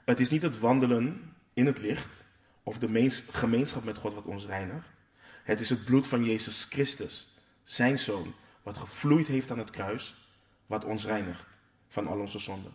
Het 0.06 0.20
is 0.20 0.30
niet 0.30 0.42
het 0.42 0.60
wandelen 0.60 1.36
in 1.54 1.66
het 1.66 1.80
licht 1.80 2.24
of 2.64 2.80
de 2.80 3.10
gemeenschap 3.32 3.84
met 3.84 3.98
God 3.98 4.14
wat 4.14 4.26
ons 4.26 4.46
reinigt. 4.46 4.88
Het 5.44 5.60
is 5.60 5.70
het 5.70 5.86
bloed 5.86 6.08
van 6.08 6.26
Jezus 6.26 6.68
Christus, 6.70 7.28
zijn 7.64 8.00
Zoon, 8.00 8.34
wat 8.64 8.78
gevloeid 8.78 9.28
heeft 9.28 9.52
aan 9.52 9.60
het 9.60 9.70
kruis, 9.70 10.16
wat 10.66 10.86
ons 10.86 11.06
reinigt 11.06 11.58
van 11.88 12.08
al 12.08 12.20
onze 12.20 12.40
zonden. 12.40 12.74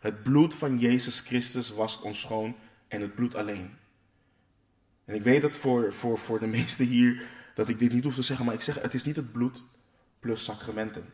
Het 0.00 0.22
bloed 0.22 0.54
van 0.54 0.78
Jezus 0.78 1.20
Christus 1.20 1.70
wast 1.70 2.00
ons 2.00 2.20
schoon 2.20 2.56
en 2.88 3.00
het 3.00 3.14
bloed 3.14 3.34
alleen. 3.34 3.82
En 5.04 5.14
ik 5.14 5.22
weet 5.22 5.42
dat 5.42 5.56
voor, 5.56 5.92
voor, 5.92 6.18
voor 6.18 6.40
de 6.40 6.46
meesten 6.56 6.86
hier 6.86 7.22
dat 7.54 7.68
ik 7.68 7.78
dit 7.78 7.92
niet 7.92 8.04
hoef 8.04 8.14
te 8.14 8.22
zeggen, 8.22 8.44
maar 8.44 8.54
ik 8.54 8.60
zeg 8.60 8.82
het 8.82 8.94
is 8.94 9.04
niet 9.04 9.16
het 9.16 9.32
bloed 9.32 9.64
plus 10.18 10.44
sacramenten. 10.44 11.12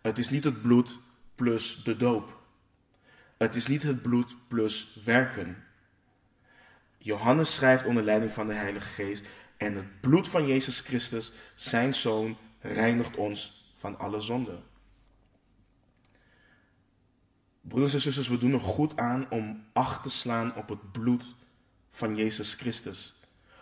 Het 0.00 0.18
is 0.18 0.30
niet 0.30 0.44
het 0.44 0.62
bloed 0.62 0.98
plus 1.34 1.82
de 1.84 1.96
doop. 1.96 2.40
Het 3.36 3.54
is 3.54 3.66
niet 3.66 3.82
het 3.82 4.02
bloed 4.02 4.36
plus 4.48 4.98
werken. 5.04 5.64
Johannes 6.98 7.54
schrijft 7.54 7.84
onder 7.84 8.02
leiding 8.02 8.32
van 8.32 8.46
de 8.46 8.52
Heilige 8.52 8.88
Geest. 8.88 9.24
En 9.56 9.76
het 9.76 10.00
bloed 10.00 10.28
van 10.28 10.46
Jezus 10.46 10.80
Christus, 10.80 11.32
zijn 11.54 11.94
zoon, 11.94 12.36
reinigt 12.60 13.16
ons 13.16 13.70
van 13.76 13.98
alle 13.98 14.20
zonden. 14.20 14.62
Broeders 17.60 17.94
en 17.94 18.00
zusters, 18.00 18.28
we 18.28 18.38
doen 18.38 18.52
er 18.52 18.60
goed 18.60 18.96
aan 18.96 19.30
om 19.30 19.64
acht 19.72 20.02
te 20.02 20.10
slaan 20.10 20.56
op 20.56 20.68
het 20.68 20.92
bloed 20.92 21.34
van 21.92 22.16
Jezus 22.16 22.54
Christus. 22.54 23.14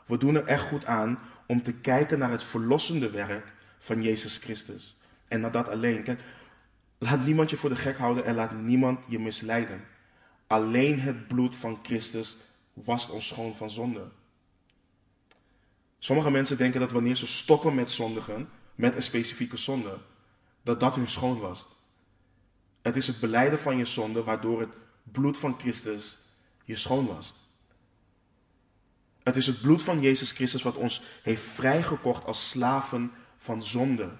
We 0.06 0.16
doen 0.16 0.34
er 0.34 0.44
echt 0.44 0.68
goed 0.68 0.84
aan 0.84 1.18
om 1.46 1.62
te 1.62 1.72
kijken 1.72 2.18
naar 2.18 2.30
het 2.30 2.44
verlossende 2.44 3.10
werk 3.10 3.52
van 3.78 4.02
Jezus 4.02 4.36
Christus. 4.36 4.96
En 5.28 5.40
naar 5.40 5.52
dat 5.52 5.68
alleen. 5.68 6.02
Kijk, 6.02 6.20
laat 6.98 7.24
niemand 7.24 7.50
je 7.50 7.56
voor 7.56 7.70
de 7.70 7.76
gek 7.76 7.96
houden 7.96 8.24
en 8.24 8.34
laat 8.34 8.52
niemand 8.52 9.04
je 9.08 9.18
misleiden. 9.18 9.84
Alleen 10.46 11.00
het 11.00 11.28
bloed 11.28 11.56
van 11.56 11.78
Christus 11.82 12.36
wast 12.72 13.10
ons 13.10 13.26
schoon 13.26 13.54
van 13.54 13.70
zonde. 13.70 14.08
Sommige 15.98 16.30
mensen 16.30 16.56
denken 16.56 16.80
dat 16.80 16.92
wanneer 16.92 17.16
ze 17.16 17.26
stoppen 17.26 17.74
met 17.74 17.90
zondigen, 17.90 18.48
met 18.74 18.94
een 18.94 19.02
specifieke 19.02 19.56
zonde, 19.56 19.98
dat 20.62 20.80
dat 20.80 20.94
hun 20.94 21.08
schoon 21.08 21.38
was. 21.38 21.66
Het 22.82 22.96
is 22.96 23.06
het 23.06 23.20
beleiden 23.20 23.58
van 23.58 23.76
je 23.76 23.84
zonde 23.84 24.22
waardoor 24.22 24.60
het 24.60 24.70
bloed 25.02 25.38
van 25.38 25.58
Christus 25.58 26.18
je 26.64 26.76
schoon 26.76 27.06
was. 27.06 27.49
Het 29.30 29.38
is 29.38 29.46
het 29.46 29.60
bloed 29.60 29.82
van 29.82 30.00
Jezus 30.00 30.32
Christus 30.32 30.62
wat 30.62 30.76
ons 30.76 31.02
heeft 31.22 31.42
vrijgekocht 31.42 32.24
als 32.24 32.50
slaven 32.50 33.12
van 33.36 33.64
zonde. 33.64 34.10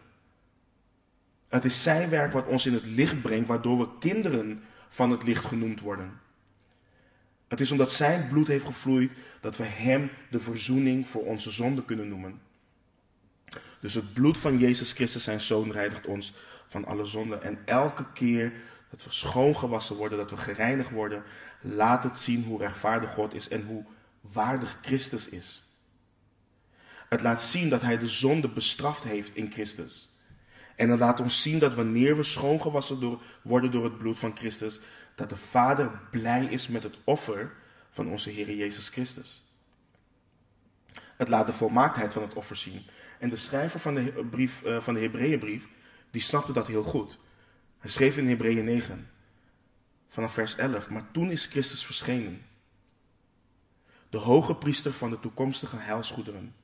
Het 1.48 1.64
is 1.64 1.82
zijn 1.82 2.08
werk 2.08 2.32
wat 2.32 2.46
ons 2.46 2.66
in 2.66 2.74
het 2.74 2.84
licht 2.84 3.22
brengt, 3.22 3.48
waardoor 3.48 3.78
we 3.78 3.88
kinderen 3.98 4.62
van 4.88 5.10
het 5.10 5.22
licht 5.22 5.44
genoemd 5.44 5.80
worden. 5.80 6.20
Het 7.48 7.60
is 7.60 7.70
omdat 7.70 7.92
zijn 7.92 8.28
bloed 8.28 8.46
heeft 8.46 8.64
gevloeid 8.64 9.12
dat 9.40 9.56
we 9.56 9.64
hem 9.64 10.10
de 10.30 10.40
verzoening 10.40 11.08
voor 11.08 11.24
onze 11.24 11.50
zonde 11.50 11.84
kunnen 11.84 12.08
noemen. 12.08 12.40
Dus 13.80 13.94
het 13.94 14.12
bloed 14.12 14.38
van 14.38 14.58
Jezus 14.58 14.92
Christus, 14.92 15.24
zijn 15.24 15.40
zoon, 15.40 15.72
reinigt 15.72 16.06
ons 16.06 16.34
van 16.68 16.84
alle 16.84 17.04
zonden. 17.04 17.42
En 17.42 17.58
elke 17.64 18.12
keer 18.12 18.52
dat 18.90 19.04
we 19.04 19.10
schoongewassen 19.10 19.96
worden, 19.96 20.18
dat 20.18 20.30
we 20.30 20.36
gereinigd 20.36 20.90
worden, 20.90 21.22
laat 21.60 22.02
het 22.02 22.18
zien 22.18 22.44
hoe 22.44 22.58
rechtvaardig 22.58 23.10
God 23.10 23.34
is 23.34 23.48
en 23.48 23.66
hoe 23.66 23.84
waardig 24.20 24.78
Christus 24.82 25.28
is. 25.28 25.62
Het 27.08 27.20
laat 27.20 27.42
zien 27.42 27.68
dat 27.68 27.82
hij 27.82 27.98
de 27.98 28.08
zonde 28.08 28.48
bestraft 28.48 29.04
heeft 29.04 29.34
in 29.34 29.52
Christus. 29.52 30.08
En 30.76 30.88
het 30.88 30.98
laat 30.98 31.20
ons 31.20 31.42
zien 31.42 31.58
dat 31.58 31.74
wanneer 31.74 32.16
we 32.16 32.22
schoongewassen 32.22 33.18
worden 33.42 33.70
door 33.70 33.84
het 33.84 33.98
bloed 33.98 34.18
van 34.18 34.36
Christus, 34.36 34.80
dat 35.14 35.28
de 35.28 35.36
Vader 35.36 36.00
blij 36.10 36.44
is 36.44 36.68
met 36.68 36.82
het 36.82 36.98
offer 37.04 37.52
van 37.90 38.08
onze 38.08 38.30
Heer 38.30 38.54
Jezus 38.54 38.88
Christus. 38.88 39.42
Het 41.16 41.28
laat 41.28 41.46
de 41.46 41.52
volmaaktheid 41.52 42.12
van 42.12 42.22
het 42.22 42.34
offer 42.34 42.56
zien. 42.56 42.86
En 43.18 43.28
de 43.28 43.36
schrijver 43.36 43.80
van 43.80 43.94
de, 43.94 44.26
brief, 44.30 44.62
uh, 44.66 44.80
van 44.80 44.94
de 44.94 45.00
Hebreeënbrief, 45.00 45.68
die 46.10 46.20
snapte 46.22 46.52
dat 46.52 46.66
heel 46.66 46.82
goed. 46.82 47.18
Hij 47.78 47.90
schreef 47.90 48.16
in 48.16 48.28
Hebreeën 48.28 48.64
9, 48.64 49.10
vanaf 50.08 50.32
vers 50.32 50.56
11, 50.56 50.90
maar 50.90 51.10
toen 51.12 51.30
is 51.30 51.46
Christus 51.46 51.84
verschenen. 51.84 52.42
De 54.10 54.18
hoge 54.18 54.54
priester 54.54 54.92
van 54.92 55.10
de 55.10 55.20
toekomstige 55.20 55.76
heilsgoederen. 55.76 56.54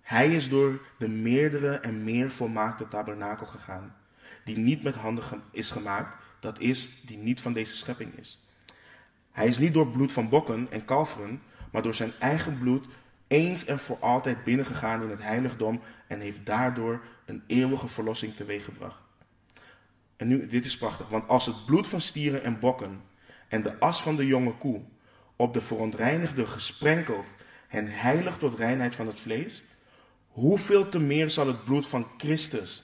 Hij 0.00 0.34
is 0.34 0.48
door 0.48 0.86
de 0.98 1.08
meerdere 1.08 1.74
en 1.78 2.04
meer 2.04 2.30
volmaakte 2.30 2.88
tabernakel 2.88 3.46
gegaan, 3.46 3.96
die 4.44 4.58
niet 4.58 4.82
met 4.82 4.94
handen 4.94 5.24
is 5.50 5.70
gemaakt, 5.70 6.16
dat 6.40 6.58
is, 6.58 7.02
die 7.06 7.16
niet 7.16 7.40
van 7.40 7.52
deze 7.52 7.76
schepping 7.76 8.18
is. 8.18 8.48
Hij 9.30 9.46
is 9.46 9.58
niet 9.58 9.74
door 9.74 9.88
bloed 9.88 10.12
van 10.12 10.28
bokken 10.28 10.66
en 10.70 10.84
kalveren, 10.84 11.42
maar 11.72 11.82
door 11.82 11.94
zijn 11.94 12.12
eigen 12.18 12.58
bloed 12.58 12.86
eens 13.26 13.64
en 13.64 13.78
voor 13.78 13.98
altijd 13.98 14.44
binnengegaan 14.44 15.02
in 15.02 15.10
het 15.10 15.22
heiligdom 15.22 15.80
en 16.06 16.20
heeft 16.20 16.46
daardoor 16.46 17.04
een 17.26 17.42
eeuwige 17.46 17.88
verlossing 17.88 18.34
teweeggebracht. 18.34 19.02
En 20.16 20.28
nu, 20.28 20.46
dit 20.46 20.64
is 20.64 20.76
prachtig, 20.76 21.08
want 21.08 21.28
als 21.28 21.46
het 21.46 21.64
bloed 21.64 21.86
van 21.86 22.00
stieren 22.00 22.42
en 22.42 22.58
bokken 22.58 23.02
en 23.48 23.62
de 23.62 23.78
as 23.78 24.02
van 24.02 24.16
de 24.16 24.26
jonge 24.26 24.56
koe 24.56 24.82
op 25.36 25.54
de 25.54 25.60
verontreinigde 25.60 26.46
gesprenkeld 26.46 27.26
en 27.68 27.88
heilig 27.88 28.36
tot 28.36 28.58
reinheid 28.58 28.94
van 28.94 29.06
het 29.06 29.20
vlees, 29.20 29.62
hoeveel 30.28 30.88
te 30.88 30.98
meer 30.98 31.30
zal 31.30 31.46
het 31.46 31.64
bloed 31.64 31.86
van 31.86 32.06
Christus, 32.16 32.82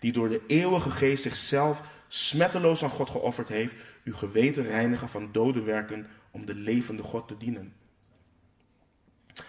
die 0.00 0.12
door 0.12 0.28
de 0.28 0.42
eeuwige 0.46 0.90
geest 0.90 1.22
zichzelf 1.22 1.82
smetteloos 2.08 2.82
aan 2.82 2.90
God 2.90 3.10
geofferd 3.10 3.48
heeft, 3.48 3.74
uw 4.04 4.14
geweten 4.14 4.62
reinigen 4.62 5.08
van 5.08 5.28
dode 5.32 5.62
werken 5.62 6.06
om 6.30 6.46
de 6.46 6.54
levende 6.54 7.02
God 7.02 7.28
te 7.28 7.36
dienen. 7.36 7.74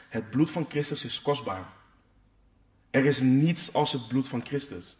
Het 0.10 0.30
bloed 0.30 0.52
van 0.52 0.66
Christus 0.70 1.06
is 1.06 1.22
kostbaar. 1.22 1.68
Er 2.92 3.06
is 3.06 3.20
niets 3.22 3.74
als 3.74 3.92
het 3.92 4.08
bloed 4.08 4.28
van 4.28 4.46
Christus. 4.46 4.98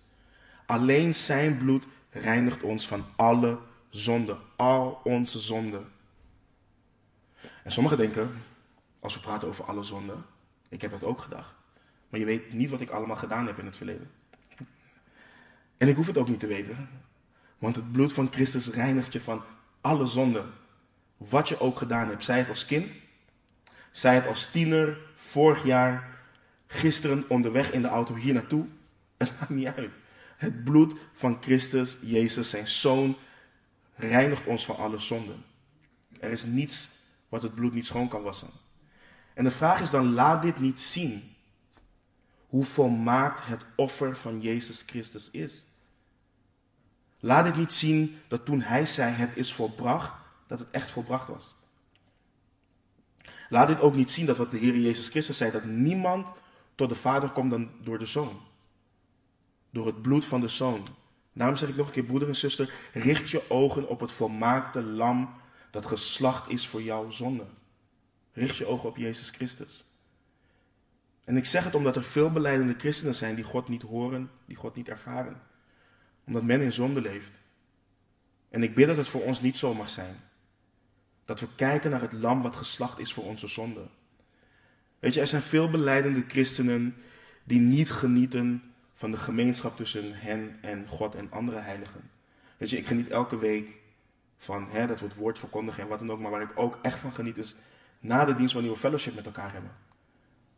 Alleen 0.66 1.16
zijn 1.16 1.58
bloed 1.58 1.88
reinigt 2.10 2.64
ons 2.64 2.88
van 2.88 3.06
alle 3.16 3.60
zonde. 3.90 4.38
Al 4.56 5.02
onze 5.04 5.40
zonden. 5.40 5.92
En 7.64 7.72
sommigen 7.72 7.98
denken, 7.98 8.32
als 9.00 9.14
we 9.14 9.20
praten 9.20 9.48
over 9.48 9.66
alle 9.66 9.84
zonden, 9.84 10.26
ik 10.70 10.82
heb 10.82 10.92
dat 10.92 11.04
ook 11.04 11.20
gedacht. 11.20 11.54
Maar 12.10 12.20
je 12.20 12.26
weet 12.26 12.54
niet 12.54 12.70
wat 12.70 12.82
ik 12.82 12.90
allemaal 12.90 13.16
gedaan 13.16 13.46
heb 13.46 13.60
in 13.60 13.66
het 13.66 13.78
verleden. 13.78 14.12
En 15.78 15.88
ik 15.88 15.96
hoef 15.96 16.08
het 16.08 16.18
ook 16.18 16.30
niet 16.30 16.40
te 16.40 16.48
weten. 16.48 16.90
Want 17.58 17.76
het 17.76 17.92
bloed 17.92 18.14
van 18.14 18.32
Christus 18.32 18.70
reinigt 18.70 19.14
je 19.14 19.22
van 19.22 19.44
alle 19.82 20.06
zonden. 20.06 20.52
Wat 21.18 21.50
je 21.50 21.60
ook 21.60 21.78
gedaan 21.78 22.08
hebt. 22.08 22.24
Zij 22.24 22.38
het 22.38 22.50
als 22.50 22.66
kind, 22.66 22.94
zij 23.92 24.16
het 24.16 24.28
als 24.28 24.52
tiener, 24.52 24.98
vorig 25.16 25.64
jaar, 25.64 26.18
gisteren 26.68 27.26
onderweg 27.28 27.72
in 27.72 27.82
de 27.82 27.88
auto 27.88 28.16
hier 28.16 28.34
naartoe. 28.34 28.66
Het 29.18 29.40
maakt 29.40 29.50
niet 29.50 29.68
uit. 29.68 29.96
Het 30.38 30.64
bloed 30.64 31.00
van 31.14 31.38
Christus, 31.42 31.98
Jezus, 32.02 32.50
zijn 32.50 32.68
zoon, 32.68 33.18
reinigt 33.96 34.46
ons 34.46 34.66
van 34.66 34.76
alle 34.76 35.00
zonden. 35.00 35.44
Er 36.20 36.32
is 36.32 36.46
niets 36.46 36.90
wat 37.34 37.42
het 37.42 37.56
bloed 37.56 37.74
niet 37.74 37.86
schoon 37.86 38.08
kan 38.08 38.22
wassen. 38.22 38.50
En 39.34 39.44
de 39.44 39.52
vraag 39.52 39.82
is 39.82 39.90
dan, 39.90 40.14
laat 40.14 40.42
dit 40.42 40.60
niet 40.60 40.80
zien 40.80 41.36
hoe 42.48 42.66
volmaakt 42.66 43.46
het 43.46 43.66
offer 43.76 44.16
van 44.16 44.42
Jezus 44.42 44.84
Christus 44.86 45.30
is. 45.32 45.66
Laat 47.20 47.46
dit 47.46 47.56
niet 47.56 47.72
zien 47.72 48.18
dat 48.28 48.46
toen 48.46 48.62
hij 48.62 48.86
zei 48.86 49.14
het 49.14 49.30
is 49.36 49.54
volbracht, 49.54 50.14
dat 50.48 50.60
het 50.60 50.72
echt 50.72 50.92
volbracht 50.92 51.28
was. 51.28 51.56
Laat 53.50 53.68
dit 53.68 53.82
ook 53.82 53.96
niet 53.96 54.12
zien 54.12 54.26
dat 54.26 54.38
wat 54.38 54.52
de 54.52 54.58
Heer 54.58 54.78
Jezus 54.78 55.10
Christus 55.10 55.38
zei, 55.38 55.52
dat 55.52 55.64
niemand 55.64 56.32
tot 56.76 56.90
de 56.90 56.96
Vader 56.96 57.30
komt 57.30 57.52
dan 57.52 57.70
door 57.82 58.00
de 58.00 58.06
Zoon. 58.06 58.42
Door 59.70 59.86
het 59.86 60.02
bloed 60.02 60.26
van 60.26 60.42
de 60.42 60.48
Zoon. 60.48 60.86
Daarom 61.34 61.58
zeg 61.58 61.70
ik 61.70 61.76
nog 61.76 61.86
een 61.88 61.94
keer, 61.94 62.04
broeder 62.04 62.28
en 62.28 62.36
zuster, 62.36 62.74
richt 62.94 63.30
je 63.30 63.50
ogen 63.50 63.88
op 63.88 64.00
het 64.00 64.12
volmaakte 64.12 64.82
lam 64.82 65.42
dat 65.74 65.86
geslacht 65.86 66.50
is 66.50 66.68
voor 66.68 66.82
jouw 66.82 67.12
zonde. 67.12 67.46
Richt 68.34 68.58
je 68.58 68.66
ogen 68.66 68.90
op 68.90 68.98
Jezus 68.98 69.30
Christus. 69.30 69.86
En 71.24 71.38
ik 71.38 71.46
zeg 71.46 71.64
het 71.64 71.76
omdat 71.76 71.96
er 71.96 72.04
veel 72.04 72.32
beleidende 72.32 72.76
christenen 72.78 73.16
zijn 73.16 73.36
die 73.36 73.44
God 73.44 73.68
niet 73.68 73.82
horen, 73.82 74.32
die 74.46 74.56
God 74.56 74.76
niet 74.76 74.90
ervaren. 74.90 75.42
Omdat 76.26 76.44
men 76.44 76.62
in 76.62 76.74
zonde 76.74 77.02
leeft. 77.02 77.42
En 78.50 78.64
ik 78.64 78.76
bid 78.76 78.88
dat 78.88 78.98
het 78.98 79.08
voor 79.08 79.22
ons 79.22 79.42
niet 79.42 79.58
zo 79.58 79.74
mag 79.74 79.90
zijn. 79.90 80.16
Dat 81.26 81.40
we 81.40 81.48
kijken 81.56 81.92
naar 81.92 82.02
het 82.02 82.14
lam 82.14 82.42
wat 82.42 82.56
geslacht 82.56 83.00
is 83.00 83.14
voor 83.14 83.24
onze 83.24 83.48
zonde. 83.48 83.88
Weet 85.00 85.14
je, 85.14 85.22
er 85.22 85.28
zijn 85.28 85.42
veel 85.42 85.70
beleidende 85.70 86.24
christenen 86.28 86.96
die 87.44 87.60
niet 87.60 87.92
genieten 87.92 88.74
van 88.94 89.12
de 89.12 89.18
gemeenschap 89.18 89.78
tussen 89.78 90.14
hen 90.14 90.58
en 90.62 90.88
God 90.88 91.16
en 91.16 91.32
andere 91.32 91.60
heiligen. 91.60 92.10
Weet 92.58 92.70
je, 92.70 92.78
ik 92.78 92.88
geniet 92.88 93.10
elke 93.10 93.38
week 93.38 93.82
van 94.44 94.68
hè, 94.70 94.88
dat 94.88 95.00
het 95.00 95.16
woord 95.16 95.40
verkondigen 95.40 95.84
en 95.84 95.90
wat 95.90 96.00
dan 96.00 96.12
ook. 96.12 96.20
Maar 96.20 96.32
waar 96.32 96.42
ik 96.42 96.52
ook 96.56 96.80
echt 96.82 97.00
van 97.00 97.14
geniet 97.14 97.38
is 97.38 97.56
na 98.00 98.26
de 98.26 98.36
dienst 98.36 98.54
wanneer 98.54 98.72
we 98.72 98.78
fellowship 98.78 99.16
met 99.16 99.26
elkaar 99.26 99.54
hebben. 99.54 99.72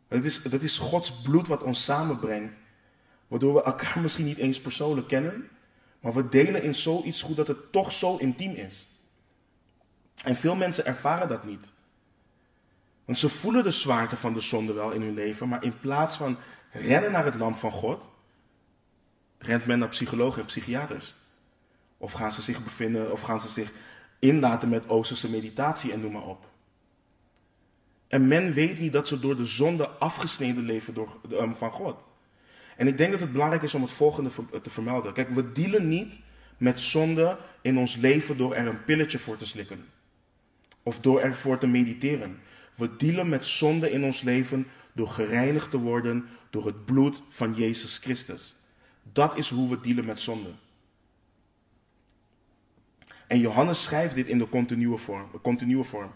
Dat 0.08 0.24
is, 0.24 0.42
dat 0.42 0.62
is 0.62 0.78
Gods 0.78 1.20
bloed 1.20 1.46
wat 1.46 1.62
ons 1.62 1.84
samenbrengt. 1.84 2.58
Waardoor 3.28 3.54
we 3.54 3.62
elkaar 3.62 4.00
misschien 4.02 4.24
niet 4.24 4.38
eens 4.38 4.60
persoonlijk 4.60 5.08
kennen. 5.08 5.48
Maar 6.00 6.12
we 6.12 6.28
delen 6.28 6.62
in 6.62 6.74
zoiets 6.74 7.22
goed 7.22 7.36
dat 7.36 7.48
het 7.48 7.72
toch 7.72 7.92
zo 7.92 8.16
intiem 8.16 8.54
is. 8.54 8.88
En 10.24 10.36
veel 10.36 10.56
mensen 10.56 10.86
ervaren 10.86 11.28
dat 11.28 11.44
niet. 11.44 11.72
Want 13.04 13.18
ze 13.18 13.28
voelen 13.28 13.62
de 13.62 13.70
zwaarte 13.70 14.16
van 14.16 14.32
de 14.32 14.40
zonde 14.40 14.72
wel 14.72 14.90
in 14.90 15.02
hun 15.02 15.14
leven. 15.14 15.48
Maar 15.48 15.64
in 15.64 15.80
plaats 15.80 16.16
van 16.16 16.38
rennen 16.70 17.12
naar 17.12 17.24
het 17.24 17.34
lam 17.34 17.54
van 17.54 17.70
God. 17.70 18.08
Rent 19.38 19.66
men 19.66 19.78
naar 19.78 19.88
psychologen 19.88 20.40
en 20.40 20.46
psychiaters. 20.46 21.14
Of 21.98 22.12
gaan 22.12 22.32
ze 22.32 22.42
zich 22.42 22.64
bevinden, 22.64 23.12
of 23.12 23.20
gaan 23.20 23.40
ze 23.40 23.48
zich 23.48 23.72
inlaten 24.18 24.68
met 24.68 24.88
Oosterse 24.88 25.30
meditatie 25.30 25.92
en 25.92 26.00
noem 26.00 26.12
maar 26.12 26.26
op. 26.26 26.48
En 28.08 28.28
men 28.28 28.52
weet 28.52 28.78
niet 28.78 28.92
dat 28.92 29.08
ze 29.08 29.20
door 29.20 29.36
de 29.36 29.46
zonde 29.46 29.88
afgesneden 29.88 30.64
leven 30.64 30.94
door, 30.94 31.20
um, 31.30 31.56
van 31.56 31.70
God. 31.70 31.96
En 32.76 32.86
ik 32.86 32.98
denk 32.98 33.10
dat 33.10 33.20
het 33.20 33.32
belangrijk 33.32 33.62
is 33.62 33.74
om 33.74 33.82
het 33.82 33.92
volgende 33.92 34.30
te 34.62 34.70
vermelden. 34.70 35.12
Kijk, 35.12 35.28
we 35.30 35.52
dealen 35.52 35.88
niet 35.88 36.20
met 36.56 36.80
zonde 36.80 37.38
in 37.62 37.78
ons 37.78 37.96
leven 37.96 38.36
door 38.36 38.54
er 38.54 38.66
een 38.66 38.84
pilletje 38.84 39.18
voor 39.18 39.36
te 39.36 39.46
slikken. 39.46 39.84
Of 40.82 41.00
door 41.00 41.20
ervoor 41.20 41.58
te 41.58 41.66
mediteren. 41.66 42.38
We 42.74 42.96
dealen 42.96 43.28
met 43.28 43.46
zonde 43.46 43.90
in 43.90 44.04
ons 44.04 44.20
leven 44.22 44.66
door 44.92 45.08
gereinigd 45.08 45.70
te 45.70 45.78
worden 45.78 46.28
door 46.50 46.66
het 46.66 46.84
bloed 46.84 47.22
van 47.28 47.52
Jezus 47.52 47.98
Christus. 47.98 48.54
Dat 49.12 49.36
is 49.36 49.50
hoe 49.50 49.70
we 49.70 49.80
dealen 49.80 50.04
met 50.04 50.20
zonde. 50.20 50.50
En 53.26 53.38
Johannes 53.38 53.82
schrijft 53.82 54.14
dit 54.14 54.26
in 54.26 54.38
de 54.38 54.48
continue 54.48 54.98
vorm. 54.98 55.30
Continue 55.42 55.84
vorm. 55.84 56.10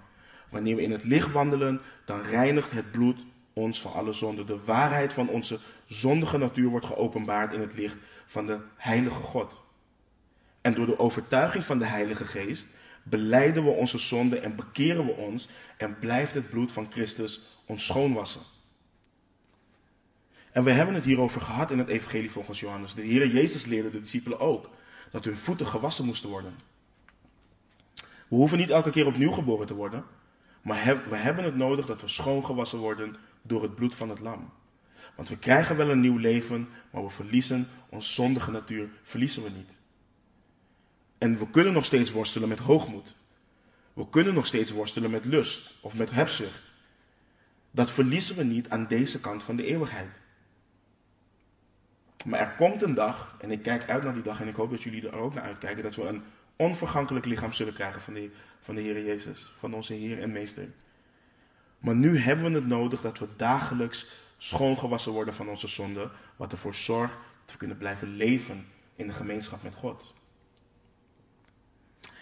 Wanneer 0.48 0.76
we 0.76 0.82
in 0.82 0.90
het 0.90 1.04
licht 1.04 1.32
wandelen, 1.32 1.80
dan 2.04 2.22
reinigt 2.22 2.70
het 2.70 2.90
bloed 2.90 3.26
ons 3.52 3.80
van 3.80 3.92
alle 3.92 4.12
zonden. 4.12 4.46
De 4.46 4.64
waarheid 4.64 5.12
van 5.12 5.28
onze 5.28 5.58
zondige 5.86 6.38
natuur 6.38 6.68
wordt 6.68 6.86
geopenbaard 6.86 7.54
in 7.54 7.60
het 7.60 7.74
licht 7.74 7.96
van 8.26 8.46
de 8.46 8.60
Heilige 8.76 9.22
God. 9.22 9.62
En 10.60 10.74
door 10.74 10.86
de 10.86 10.98
overtuiging 10.98 11.64
van 11.64 11.78
de 11.78 11.84
Heilige 11.84 12.24
Geest 12.24 12.68
beleiden 13.02 13.64
we 13.64 13.70
onze 13.70 13.98
zonden 13.98 14.42
en 14.42 14.56
bekeren 14.56 15.06
we 15.06 15.12
ons 15.12 15.48
en 15.76 15.98
blijft 15.98 16.34
het 16.34 16.50
bloed 16.50 16.72
van 16.72 16.86
Christus 16.90 17.40
ons 17.64 17.86
schoonwassen. 17.86 18.40
En 20.52 20.64
we 20.64 20.70
hebben 20.70 20.94
het 20.94 21.04
hierover 21.04 21.40
gehad 21.40 21.70
in 21.70 21.78
het 21.78 21.88
Evangelie 21.88 22.30
volgens 22.30 22.60
Johannes. 22.60 22.94
De 22.94 23.02
Heer 23.02 23.26
Jezus 23.26 23.64
leerde 23.64 23.90
de 23.90 24.00
discipelen 24.00 24.40
ook 24.40 24.70
dat 25.10 25.24
hun 25.24 25.36
voeten 25.36 25.66
gewassen 25.66 26.04
moesten 26.04 26.30
worden. 26.30 26.54
We 28.30 28.36
hoeven 28.36 28.58
niet 28.58 28.70
elke 28.70 28.90
keer 28.90 29.06
opnieuw 29.06 29.30
geboren 29.30 29.66
te 29.66 29.74
worden, 29.74 30.04
maar 30.62 31.02
we 31.08 31.16
hebben 31.16 31.44
het 31.44 31.56
nodig 31.56 31.86
dat 31.86 32.00
we 32.00 32.08
schoongewassen 32.08 32.78
worden 32.78 33.16
door 33.42 33.62
het 33.62 33.74
bloed 33.74 33.94
van 33.94 34.08
het 34.08 34.20
lam. 34.20 34.52
Want 35.16 35.28
we 35.28 35.38
krijgen 35.38 35.76
wel 35.76 35.90
een 35.90 36.00
nieuw 36.00 36.16
leven, 36.16 36.68
maar 36.90 37.04
we 37.04 37.10
verliezen 37.10 37.68
onze 37.88 38.12
zondige 38.12 38.50
natuur, 38.50 38.88
verliezen 39.02 39.42
we 39.42 39.50
niet. 39.50 39.78
En 41.18 41.38
we 41.38 41.50
kunnen 41.50 41.72
nog 41.72 41.84
steeds 41.84 42.10
worstelen 42.10 42.48
met 42.48 42.58
hoogmoed. 42.58 43.16
We 43.92 44.08
kunnen 44.08 44.34
nog 44.34 44.46
steeds 44.46 44.70
worstelen 44.70 45.10
met 45.10 45.24
lust 45.24 45.74
of 45.80 45.94
met 45.94 46.10
hebzucht. 46.10 46.62
Dat 47.70 47.90
verliezen 47.90 48.36
we 48.36 48.44
niet 48.44 48.68
aan 48.70 48.86
deze 48.86 49.20
kant 49.20 49.42
van 49.42 49.56
de 49.56 49.64
eeuwigheid. 49.64 50.20
Maar 52.24 52.40
er 52.40 52.54
komt 52.54 52.82
een 52.82 52.94
dag, 52.94 53.36
en 53.40 53.50
ik 53.50 53.62
kijk 53.62 53.88
uit 53.88 54.02
naar 54.02 54.14
die 54.14 54.22
dag 54.22 54.40
en 54.40 54.48
ik 54.48 54.54
hoop 54.54 54.70
dat 54.70 54.82
jullie 54.82 55.08
er 55.08 55.14
ook 55.16 55.34
naar 55.34 55.44
uitkijken, 55.44 55.82
dat 55.82 55.94
we 55.94 56.02
een 56.02 56.22
onvergankelijk 56.60 57.26
lichaam 57.26 57.52
zullen 57.52 57.72
krijgen 57.72 58.00
van 58.00 58.14
de, 58.14 58.30
van 58.60 58.74
de 58.74 58.80
Heer 58.80 59.04
Jezus, 59.04 59.52
van 59.58 59.74
onze 59.74 59.94
Heer 59.94 60.20
en 60.20 60.32
Meester. 60.32 60.68
Maar 61.78 61.94
nu 61.94 62.16
hebben 62.16 62.44
we 62.44 62.58
het 62.58 62.66
nodig 62.66 63.00
dat 63.00 63.18
we 63.18 63.26
dagelijks 63.36 64.06
schoongewassen 64.36 65.12
worden 65.12 65.34
van 65.34 65.48
onze 65.48 65.66
zonde, 65.66 66.10
wat 66.36 66.52
ervoor 66.52 66.74
zorgt 66.74 67.14
dat 67.44 67.52
we 67.52 67.58
kunnen 67.58 67.76
blijven 67.76 68.16
leven 68.16 68.66
in 68.96 69.06
de 69.06 69.12
gemeenschap 69.12 69.62
met 69.62 69.74
God. 69.74 70.14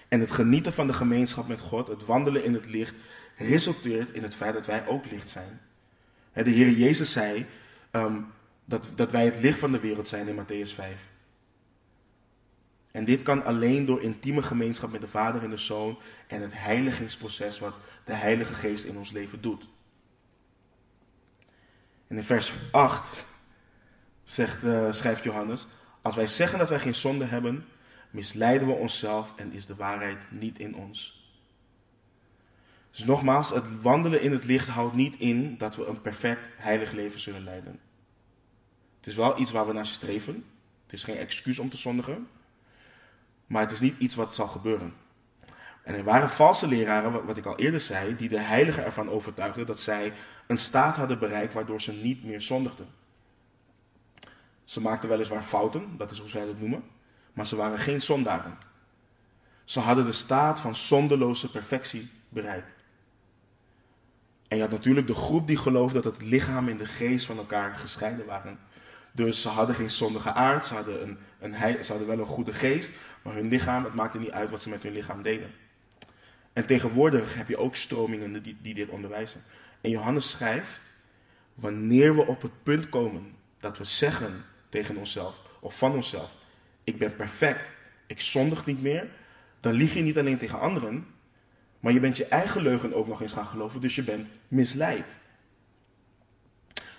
En 0.08 0.20
het 0.20 0.30
genieten 0.30 0.72
van 0.72 0.86
de 0.86 0.92
gemeenschap 0.92 1.48
met 1.48 1.60
God, 1.60 1.88
het 1.88 2.04
wandelen 2.04 2.44
in 2.44 2.54
het 2.54 2.66
licht, 2.66 2.94
resulteert 3.36 4.10
in 4.10 4.22
het 4.22 4.34
feit 4.34 4.54
dat 4.54 4.66
wij 4.66 4.86
ook 4.86 5.10
licht 5.10 5.28
zijn. 5.28 5.60
De 6.32 6.50
Heer 6.50 6.70
Jezus 6.70 7.12
zei 7.12 7.46
um, 7.92 8.26
dat, 8.64 8.88
dat 8.94 9.12
wij 9.12 9.24
het 9.24 9.40
licht 9.40 9.58
van 9.58 9.72
de 9.72 9.80
wereld 9.80 10.08
zijn 10.08 10.28
in 10.28 10.44
Matthäus 10.44 10.74
5. 10.74 11.16
En 12.98 13.04
dit 13.04 13.22
kan 13.22 13.44
alleen 13.44 13.86
door 13.86 14.02
intieme 14.02 14.42
gemeenschap 14.42 14.90
met 14.90 15.00
de 15.00 15.08
Vader 15.08 15.42
en 15.42 15.50
de 15.50 15.56
Zoon 15.56 15.98
en 16.26 16.40
het 16.40 16.52
heiligingsproces 16.54 17.58
wat 17.58 17.74
de 18.04 18.12
Heilige 18.12 18.54
Geest 18.54 18.84
in 18.84 18.96
ons 18.96 19.10
leven 19.10 19.40
doet. 19.40 19.68
En 22.06 22.16
in 22.16 22.22
vers 22.22 22.58
8 22.70 23.24
zegt, 24.24 24.64
uh, 24.64 24.92
schrijft 24.92 25.22
Johannes, 25.22 25.66
als 26.02 26.14
wij 26.14 26.26
zeggen 26.26 26.58
dat 26.58 26.68
wij 26.68 26.80
geen 26.80 26.94
zonde 26.94 27.24
hebben, 27.24 27.64
misleiden 28.10 28.68
we 28.68 28.74
onszelf 28.74 29.32
en 29.36 29.52
is 29.52 29.66
de 29.66 29.74
waarheid 29.74 30.30
niet 30.30 30.58
in 30.58 30.74
ons. 30.74 31.30
Dus 32.90 33.04
nogmaals, 33.04 33.50
het 33.50 33.82
wandelen 33.82 34.22
in 34.22 34.32
het 34.32 34.44
licht 34.44 34.68
houdt 34.68 34.94
niet 34.94 35.14
in 35.18 35.58
dat 35.58 35.76
we 35.76 35.86
een 35.86 36.00
perfect 36.00 36.52
heilig 36.56 36.92
leven 36.92 37.20
zullen 37.20 37.44
leiden. 37.44 37.80
Het 38.96 39.06
is 39.06 39.16
wel 39.16 39.40
iets 39.40 39.50
waar 39.50 39.66
we 39.66 39.72
naar 39.72 39.86
streven. 39.86 40.44
Het 40.82 40.92
is 40.92 41.04
geen 41.04 41.16
excuus 41.16 41.58
om 41.58 41.70
te 41.70 41.76
zondigen. 41.76 42.28
Maar 43.48 43.62
het 43.62 43.70
is 43.70 43.80
niet 43.80 43.98
iets 43.98 44.14
wat 44.14 44.34
zal 44.34 44.46
gebeuren. 44.46 44.94
En 45.82 45.94
er 45.94 46.04
waren 46.04 46.30
valse 46.30 46.66
leraren, 46.66 47.26
wat 47.26 47.36
ik 47.36 47.46
al 47.46 47.56
eerder 47.58 47.80
zei, 47.80 48.16
die 48.16 48.28
de 48.28 48.38
heiligen 48.38 48.84
ervan 48.84 49.08
overtuigden 49.08 49.66
dat 49.66 49.80
zij 49.80 50.12
een 50.46 50.58
staat 50.58 50.96
hadden 50.96 51.18
bereikt 51.18 51.54
waardoor 51.54 51.80
ze 51.80 51.92
niet 51.92 52.24
meer 52.24 52.40
zondigden. 52.40 52.88
Ze 54.64 54.80
maakten 54.80 55.08
weliswaar 55.08 55.42
fouten, 55.42 55.96
dat 55.96 56.10
is 56.10 56.18
hoe 56.18 56.28
zij 56.28 56.46
het 56.46 56.60
noemen, 56.60 56.84
maar 57.32 57.46
ze 57.46 57.56
waren 57.56 57.78
geen 57.78 58.02
zondaren. 58.02 58.58
Ze 59.64 59.80
hadden 59.80 60.04
de 60.04 60.12
staat 60.12 60.60
van 60.60 60.76
zondeloze 60.76 61.50
perfectie 61.50 62.10
bereikt. 62.28 62.70
En 64.48 64.56
je 64.56 64.62
had 64.62 64.72
natuurlijk 64.72 65.06
de 65.06 65.14
groep 65.14 65.46
die 65.46 65.56
geloofde 65.56 66.00
dat 66.00 66.14
het 66.14 66.24
lichaam 66.24 66.68
en 66.68 66.76
de 66.76 66.86
geest 66.86 67.26
van 67.26 67.38
elkaar 67.38 67.74
gescheiden 67.74 68.26
waren. 68.26 68.58
Dus 69.18 69.42
ze 69.42 69.48
hadden 69.48 69.74
geen 69.74 69.90
zondige 69.90 70.32
aard, 70.32 70.66
ze 70.66 70.74
hadden, 70.74 71.02
een, 71.02 71.18
een, 71.38 71.84
ze 71.84 71.90
hadden 71.90 72.08
wel 72.08 72.18
een 72.18 72.26
goede 72.26 72.52
geest, 72.52 72.92
maar 73.22 73.34
hun 73.34 73.48
lichaam, 73.48 73.84
het 73.84 73.94
maakte 73.94 74.18
niet 74.18 74.30
uit 74.30 74.50
wat 74.50 74.62
ze 74.62 74.68
met 74.68 74.82
hun 74.82 74.92
lichaam 74.92 75.22
deden. 75.22 75.50
En 76.52 76.66
tegenwoordig 76.66 77.34
heb 77.34 77.48
je 77.48 77.56
ook 77.56 77.76
stromingen 77.76 78.42
die, 78.42 78.56
die 78.62 78.74
dit 78.74 78.88
onderwijzen. 78.88 79.42
En 79.80 79.90
Johannes 79.90 80.30
schrijft, 80.30 80.80
wanneer 81.54 82.16
we 82.16 82.26
op 82.26 82.42
het 82.42 82.62
punt 82.62 82.88
komen 82.88 83.34
dat 83.60 83.78
we 83.78 83.84
zeggen 83.84 84.44
tegen 84.68 84.96
onszelf 84.96 85.40
of 85.60 85.78
van 85.78 85.94
onszelf, 85.94 86.34
ik 86.84 86.98
ben 86.98 87.16
perfect, 87.16 87.76
ik 88.06 88.20
zondig 88.20 88.66
niet 88.66 88.82
meer, 88.82 89.08
dan 89.60 89.72
lieg 89.72 89.94
je 89.94 90.02
niet 90.02 90.18
alleen 90.18 90.38
tegen 90.38 90.60
anderen, 90.60 91.06
maar 91.80 91.92
je 91.92 92.00
bent 92.00 92.16
je 92.16 92.26
eigen 92.26 92.62
leugen 92.62 92.94
ook 92.94 93.06
nog 93.06 93.22
eens 93.22 93.32
gaan 93.32 93.46
geloven, 93.46 93.80
dus 93.80 93.94
je 93.94 94.02
bent 94.02 94.28
misleid. 94.48 95.18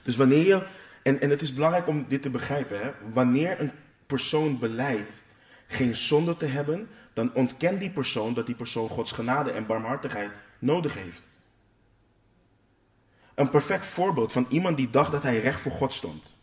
Dus 0.04 0.16
wanneer 0.16 0.46
je, 0.46 0.66
en, 1.04 1.22
en 1.22 1.30
het 1.30 1.42
is 1.42 1.54
belangrijk 1.54 1.88
om 1.88 2.06
dit 2.08 2.22
te 2.22 2.30
begrijpen, 2.30 2.80
hè, 2.80 2.92
wanneer 3.14 3.60
een 3.60 3.72
persoon 4.06 4.60
beleidt 4.60 5.24
geen 5.68 5.96
zonde 5.96 6.38
te 6.38 6.46
hebben, 6.46 6.90
dan 7.14 7.34
ontkent 7.34 7.80
die 7.80 7.92
persoon 7.92 8.34
dat 8.34 8.46
die 8.46 8.56
persoon 8.56 8.90
Gods 8.90 9.12
genade 9.12 9.52
en 9.52 9.66
barmhartigheid 9.66 10.32
nodig 10.60 10.94
heeft. 10.94 11.22
Een 13.36 13.50
perfect 13.50 13.86
voorbeeld 13.86 14.32
van 14.32 14.46
iemand 14.50 14.78
die 14.78 14.90
dacht 14.90 15.12
dat 15.12 15.24
hij 15.24 15.40
recht 15.40 15.62
voor 15.62 15.72
God 15.72 15.94
stond, 15.94 16.36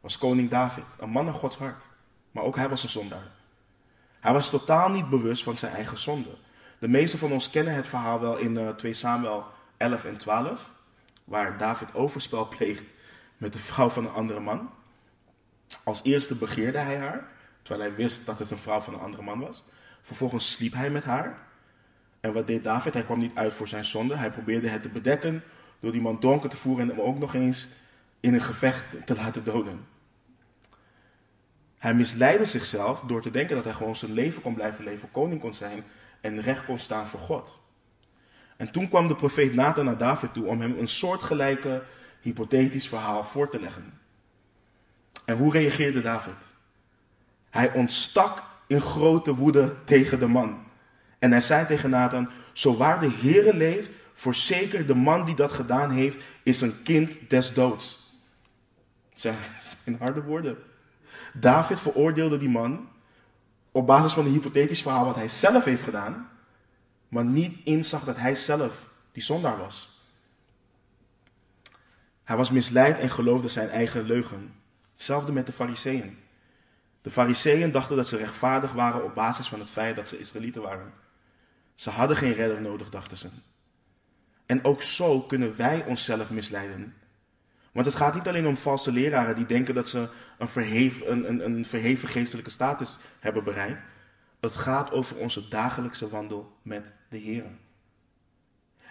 was 0.00 0.18
koning 0.18 0.50
David, 0.50 0.84
een 0.98 1.10
man 1.10 1.24
naar 1.24 1.34
Gods 1.34 1.56
hart. 1.56 1.88
Maar 2.30 2.44
ook 2.44 2.56
hij 2.56 2.68
was 2.68 2.82
een 2.82 2.88
zondaar. 2.88 3.30
Hij 4.20 4.32
was 4.32 4.50
totaal 4.50 4.88
niet 4.88 5.10
bewust 5.10 5.42
van 5.42 5.56
zijn 5.56 5.74
eigen 5.74 5.98
zonde. 5.98 6.36
De 6.78 6.88
meeste 6.88 7.18
van 7.18 7.32
ons 7.32 7.50
kennen 7.50 7.74
het 7.74 7.86
verhaal 7.86 8.20
wel 8.20 8.36
in 8.36 8.54
uh, 8.54 8.68
eh, 8.68 8.76
2 8.76 8.92
Samuel 8.92 9.44
11 9.76 10.04
en 10.04 10.16
12, 10.16 10.70
waar 11.24 11.58
David 11.58 11.94
overspel 11.94 12.48
pleegt 12.48 12.82
met 13.38 13.52
de 13.52 13.58
vrouw 13.58 13.88
van 13.88 14.04
een 14.04 14.12
andere 14.12 14.40
man. 14.40 14.70
Als 15.84 16.00
eerste 16.02 16.34
begeerde 16.34 16.78
hij 16.78 16.96
haar, 16.96 17.28
terwijl 17.62 17.88
hij 17.88 17.98
wist 17.98 18.26
dat 18.26 18.38
het 18.38 18.50
een 18.50 18.58
vrouw 18.58 18.80
van 18.80 18.94
een 18.94 19.00
andere 19.00 19.22
man 19.22 19.40
was. 19.40 19.64
Vervolgens 20.02 20.52
sliep 20.52 20.72
hij 20.72 20.90
met 20.90 21.04
haar. 21.04 21.46
En 22.20 22.32
wat 22.32 22.46
deed 22.46 22.64
David? 22.64 22.94
Hij 22.94 23.02
kwam 23.04 23.18
niet 23.18 23.34
uit 23.34 23.52
voor 23.52 23.68
zijn 23.68 23.84
zonde. 23.84 24.16
Hij 24.16 24.30
probeerde 24.30 24.68
het 24.68 24.82
te 24.82 24.88
bedekken 24.88 25.42
door 25.80 25.92
die 25.92 26.00
man 26.00 26.20
donker 26.20 26.50
te 26.50 26.56
voeren 26.56 26.90
en 26.90 26.96
hem 26.96 27.06
ook 27.06 27.18
nog 27.18 27.34
eens 27.34 27.68
in 28.20 28.34
een 28.34 28.40
gevecht 28.40 29.06
te 29.06 29.14
laten 29.14 29.44
doden. 29.44 29.86
Hij 31.78 31.94
misleidde 31.94 32.44
zichzelf 32.44 33.00
door 33.00 33.22
te 33.22 33.30
denken 33.30 33.56
dat 33.56 33.64
hij 33.64 33.74
gewoon 33.74 33.96
zijn 33.96 34.12
leven 34.12 34.42
kon 34.42 34.54
blijven 34.54 34.84
leven, 34.84 35.10
koning 35.10 35.40
kon 35.40 35.54
zijn 35.54 35.84
en 36.20 36.40
recht 36.40 36.64
kon 36.64 36.78
staan 36.78 37.06
voor 37.06 37.20
God. 37.20 37.60
En 38.56 38.72
toen 38.72 38.88
kwam 38.88 39.08
de 39.08 39.14
profeet 39.14 39.54
Nathan 39.54 39.84
naar 39.84 39.98
David 39.98 40.32
toe 40.32 40.46
om 40.46 40.60
hem 40.60 40.78
een 40.78 40.88
soortgelijke 40.88 41.82
hypothetisch 42.28 42.88
verhaal 42.88 43.24
voor 43.24 43.48
te 43.48 43.60
leggen. 43.60 43.98
En 45.24 45.36
hoe 45.36 45.52
reageerde 45.52 46.00
David? 46.00 46.34
Hij 47.50 47.72
ontstak 47.72 48.42
in 48.66 48.80
grote 48.80 49.34
woede 49.34 49.74
tegen 49.84 50.18
de 50.18 50.26
man. 50.26 50.66
En 51.18 51.30
hij 51.30 51.40
zei 51.40 51.66
tegen 51.66 51.90
Nathan, 51.90 52.30
zo 52.52 52.76
waar 52.76 53.00
de 53.00 53.10
Heere 53.20 53.56
leeft, 53.56 53.90
voorzeker 54.12 54.86
de 54.86 54.94
man 54.94 55.24
die 55.24 55.34
dat 55.34 55.52
gedaan 55.52 55.90
heeft, 55.90 56.24
is 56.42 56.60
een 56.60 56.82
kind 56.82 57.18
des 57.28 57.52
doods. 57.52 58.12
Zijn, 59.14 59.36
zijn 59.84 59.96
harde 59.98 60.22
woorden. 60.22 60.58
David 61.34 61.80
veroordeelde 61.80 62.38
die 62.38 62.48
man 62.48 62.88
op 63.72 63.86
basis 63.86 64.12
van 64.12 64.26
een 64.26 64.32
hypothetisch 64.32 64.82
verhaal 64.82 65.04
wat 65.04 65.14
hij 65.14 65.28
zelf 65.28 65.64
heeft 65.64 65.82
gedaan, 65.82 66.28
maar 67.08 67.24
niet 67.24 67.58
inzag 67.64 68.04
dat 68.04 68.16
hij 68.16 68.34
zelf 68.34 68.88
die 69.12 69.22
zondaar 69.22 69.58
was. 69.58 69.97
Hij 72.28 72.36
was 72.36 72.50
misleid 72.50 72.98
en 72.98 73.10
geloofde 73.10 73.48
zijn 73.48 73.68
eigen 73.68 74.02
leugen. 74.02 74.54
Hetzelfde 74.92 75.32
met 75.32 75.46
de 75.46 75.52
fariseeën. 75.52 76.18
De 77.02 77.10
fariseeën 77.10 77.70
dachten 77.70 77.96
dat 77.96 78.08
ze 78.08 78.16
rechtvaardig 78.16 78.72
waren 78.72 79.04
op 79.04 79.14
basis 79.14 79.48
van 79.48 79.60
het 79.60 79.70
feit 79.70 79.96
dat 79.96 80.08
ze 80.08 80.18
Israëlieten 80.18 80.62
waren. 80.62 80.92
Ze 81.74 81.90
hadden 81.90 82.16
geen 82.16 82.32
redder 82.32 82.60
nodig, 82.60 82.88
dachten 82.88 83.16
ze. 83.16 83.28
En 84.46 84.64
ook 84.64 84.82
zo 84.82 85.20
kunnen 85.20 85.56
wij 85.56 85.84
onszelf 85.86 86.30
misleiden. 86.30 86.94
Want 87.72 87.86
het 87.86 87.94
gaat 87.94 88.14
niet 88.14 88.28
alleen 88.28 88.46
om 88.46 88.56
valse 88.56 88.92
leraren 88.92 89.36
die 89.36 89.46
denken 89.46 89.74
dat 89.74 89.88
ze 89.88 90.08
een 90.38 90.48
verheven, 90.48 91.12
een, 91.12 91.28
een, 91.28 91.44
een 91.44 91.64
verheven 91.64 92.08
geestelijke 92.08 92.50
status 92.50 92.98
hebben 93.20 93.44
bereikt. 93.44 93.80
Het 94.40 94.56
gaat 94.56 94.92
over 94.92 95.16
onze 95.16 95.48
dagelijkse 95.48 96.08
wandel 96.08 96.56
met 96.62 96.92
de 97.08 97.18
Heer. 97.18 97.44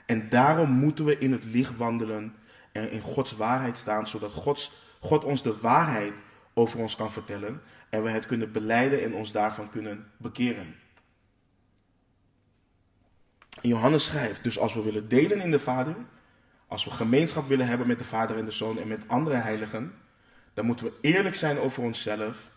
En 0.05 0.29
daarom 0.29 0.69
moeten 0.69 1.05
we 1.05 1.17
in 1.17 1.31
het 1.31 1.45
licht 1.45 1.77
wandelen 1.77 2.35
en 2.77 2.91
in 2.91 3.01
Gods 3.01 3.31
waarheid 3.31 3.77
staan, 3.77 4.07
zodat 4.07 4.33
Gods, 4.33 4.71
God 4.99 5.23
ons 5.23 5.43
de 5.43 5.57
waarheid 5.57 6.13
over 6.53 6.79
ons 6.79 6.95
kan 6.95 7.11
vertellen 7.11 7.61
en 7.89 8.03
we 8.03 8.09
het 8.09 8.25
kunnen 8.25 8.51
beleiden 8.51 9.03
en 9.03 9.13
ons 9.13 9.31
daarvan 9.31 9.69
kunnen 9.69 10.11
bekeren. 10.17 10.75
Johannes 13.61 14.05
schrijft, 14.05 14.43
dus 14.43 14.59
als 14.59 14.73
we 14.73 14.81
willen 14.81 15.09
delen 15.09 15.41
in 15.41 15.51
de 15.51 15.59
Vader, 15.59 15.95
als 16.67 16.85
we 16.85 16.91
gemeenschap 16.91 17.47
willen 17.47 17.67
hebben 17.67 17.87
met 17.87 17.97
de 17.97 18.03
Vader 18.03 18.37
en 18.37 18.45
de 18.45 18.51
Zoon 18.51 18.79
en 18.79 18.87
met 18.87 19.07
andere 19.07 19.35
heiligen, 19.35 19.93
dan 20.53 20.65
moeten 20.65 20.85
we 20.85 20.93
eerlijk 21.01 21.35
zijn 21.35 21.59
over 21.59 21.83
onszelf 21.83 22.51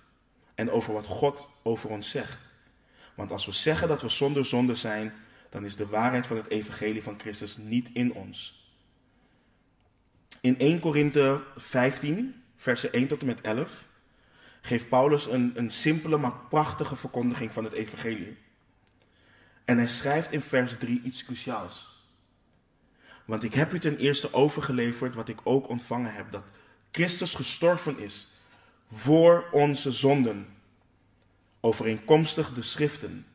en 0.55 0.71
over 0.71 0.93
wat 0.93 1.07
God 1.07 1.49
over 1.63 1.91
ons 1.91 2.11
zegt. 2.11 2.53
Want 3.15 3.33
als 3.33 3.47
we 3.47 3.53
zeggen 3.53 3.89
dat 3.89 4.03
we 4.03 4.09
zonder 4.09 4.45
zonde 4.45 4.75
zijn, 4.75 5.13
dan 5.51 5.65
is 5.65 5.77
de 5.77 5.87
waarheid 5.87 6.27
van 6.27 6.37
het 6.37 6.49
evangelie 6.49 7.03
van 7.03 7.21
Christus 7.21 7.57
niet 7.57 7.91
in 7.93 8.13
ons. 8.15 8.60
In 10.41 10.59
1 10.59 10.81
Korinthe 10.81 11.43
15, 11.57 12.43
versen 12.57 12.93
1 12.93 13.09
tot 13.09 13.21
en 13.21 13.27
met 13.27 13.41
11, 13.41 13.89
geeft 14.61 14.89
Paulus 14.89 15.27
een, 15.27 15.53
een 15.55 15.71
simpele 15.71 16.17
maar 16.17 16.35
prachtige 16.49 16.97
verkondiging 16.97 17.53
van 17.53 17.65
het 17.65 17.73
evangelie. 17.73 18.37
En 19.65 19.77
hij 19.77 19.89
schrijft 19.89 20.33
in 20.33 20.41
vers 20.41 20.77
3 20.77 21.03
iets 21.03 21.25
cruciaals. 21.25 22.05
Want 23.25 23.43
ik 23.43 23.55
heb 23.55 23.73
u 23.73 23.79
ten 23.79 23.97
eerste 23.97 24.33
overgeleverd 24.33 25.15
wat 25.15 25.29
ik 25.29 25.41
ook 25.45 25.69
ontvangen 25.69 26.15
heb: 26.15 26.31
dat 26.31 26.45
Christus 26.91 27.35
gestorven 27.35 27.99
is 27.99 28.29
voor 28.91 29.49
onze 29.51 29.93
zonden, 29.93 30.47
overeenkomstig 31.61 32.53
de 32.53 32.63
schriften. 32.63 33.27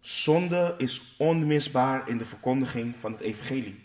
Zonde 0.00 0.74
is 0.78 1.14
onmisbaar 1.18 2.08
in 2.08 2.18
de 2.18 2.24
verkondiging 2.24 2.96
van 2.96 3.12
het 3.12 3.20
evangelie. 3.20 3.83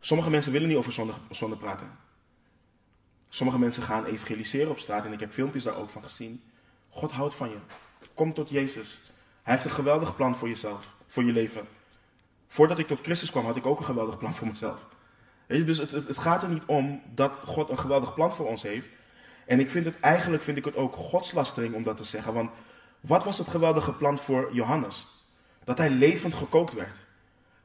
Sommige 0.00 0.30
mensen 0.30 0.52
willen 0.52 0.68
niet 0.68 0.76
over 0.76 0.92
zonde, 0.92 1.12
zonde 1.30 1.56
praten. 1.56 1.98
Sommige 3.28 3.58
mensen 3.58 3.82
gaan 3.82 4.04
evangeliseren 4.04 4.70
op 4.70 4.78
straat 4.78 5.04
en 5.04 5.12
ik 5.12 5.20
heb 5.20 5.32
filmpjes 5.32 5.62
daar 5.62 5.76
ook 5.76 5.90
van 5.90 6.02
gezien. 6.02 6.42
God 6.88 7.12
houdt 7.12 7.34
van 7.34 7.48
je. 7.48 7.56
Kom 8.14 8.34
tot 8.34 8.50
Jezus. 8.50 9.00
Hij 9.42 9.54
heeft 9.54 9.64
een 9.64 9.70
geweldig 9.70 10.16
plan 10.16 10.36
voor 10.36 10.48
jezelf, 10.48 10.94
voor 11.06 11.24
je 11.24 11.32
leven. 11.32 11.68
Voordat 12.46 12.78
ik 12.78 12.86
tot 12.86 13.00
Christus 13.02 13.30
kwam, 13.30 13.44
had 13.44 13.56
ik 13.56 13.66
ook 13.66 13.78
een 13.78 13.84
geweldig 13.84 14.18
plan 14.18 14.34
voor 14.34 14.46
mezelf. 14.46 14.86
Weet 15.46 15.58
je, 15.58 15.64
dus 15.64 15.78
het, 15.78 15.90
het, 15.90 16.18
gaat 16.18 16.42
er 16.42 16.48
niet 16.48 16.62
om 16.66 17.02
dat 17.14 17.36
God 17.44 17.70
een 17.70 17.78
geweldig 17.78 18.14
plan 18.14 18.32
voor 18.32 18.46
ons 18.46 18.62
heeft. 18.62 18.88
En 19.46 19.60
ik 19.60 19.70
vind 19.70 19.84
het 19.84 20.00
eigenlijk 20.00 20.42
vind 20.42 20.56
ik 20.56 20.64
het 20.64 20.76
ook 20.76 20.94
godslastering 20.94 21.74
om 21.74 21.82
dat 21.82 21.96
te 21.96 22.04
zeggen. 22.04 22.32
Want 22.32 22.50
wat 23.00 23.24
was 23.24 23.38
het 23.38 23.48
geweldige 23.48 23.92
plan 23.92 24.18
voor 24.18 24.48
Johannes? 24.52 25.08
Dat 25.64 25.78
hij 25.78 25.90
levend 25.90 26.34
gekookt 26.34 26.74
werd. 26.74 26.96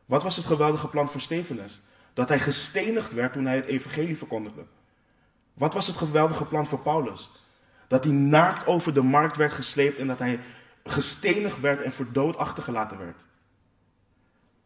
Wat 0.06 0.24
was 0.24 0.36
het 0.36 0.46
geweldige 0.46 0.88
plan 0.88 1.10
voor 1.10 1.22
Stefanus? 1.22 1.82
Dat 2.16 2.30
hij 2.30 2.40
gestenigd 2.40 3.14
werd 3.14 3.34
toen 3.34 3.46
hij 3.46 3.56
het 3.56 3.66
evangelie 3.66 4.18
verkondigde. 4.18 4.66
Wat 5.54 5.74
was 5.74 5.88
het 5.88 5.96
geweldige 5.96 6.46
plan 6.46 6.66
voor 6.66 6.80
Paulus? 6.80 7.30
Dat 7.88 8.04
hij 8.04 8.14
naakt 8.14 8.68
over 8.68 8.94
de 8.94 9.02
markt 9.02 9.38
werd 9.38 9.54
gesleept 9.54 10.00
en 10.00 10.08
dat 10.08 10.20
hij 10.20 10.40
gestenigd 10.84 11.60
werd 11.60 11.82
en 11.82 11.92
voor 11.92 12.12
dood 12.12 12.38
achtergelaten 12.38 12.98
werd. 12.98 13.26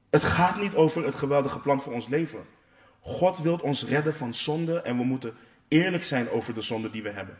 Het 0.09 0.23
gaat 0.23 0.59
niet 0.59 0.75
over 0.75 1.05
het 1.05 1.15
geweldige 1.15 1.59
plan 1.59 1.81
voor 1.81 1.93
ons 1.93 2.07
leven. 2.07 2.45
God 2.99 3.39
wil 3.39 3.55
ons 3.55 3.85
redden 3.85 4.15
van 4.15 4.33
zonde 4.33 4.81
en 4.81 4.97
we 4.97 5.03
moeten 5.03 5.35
eerlijk 5.67 6.03
zijn 6.03 6.29
over 6.29 6.53
de 6.53 6.61
zonde 6.61 6.89
die 6.89 7.03
we 7.03 7.09
hebben. 7.09 7.37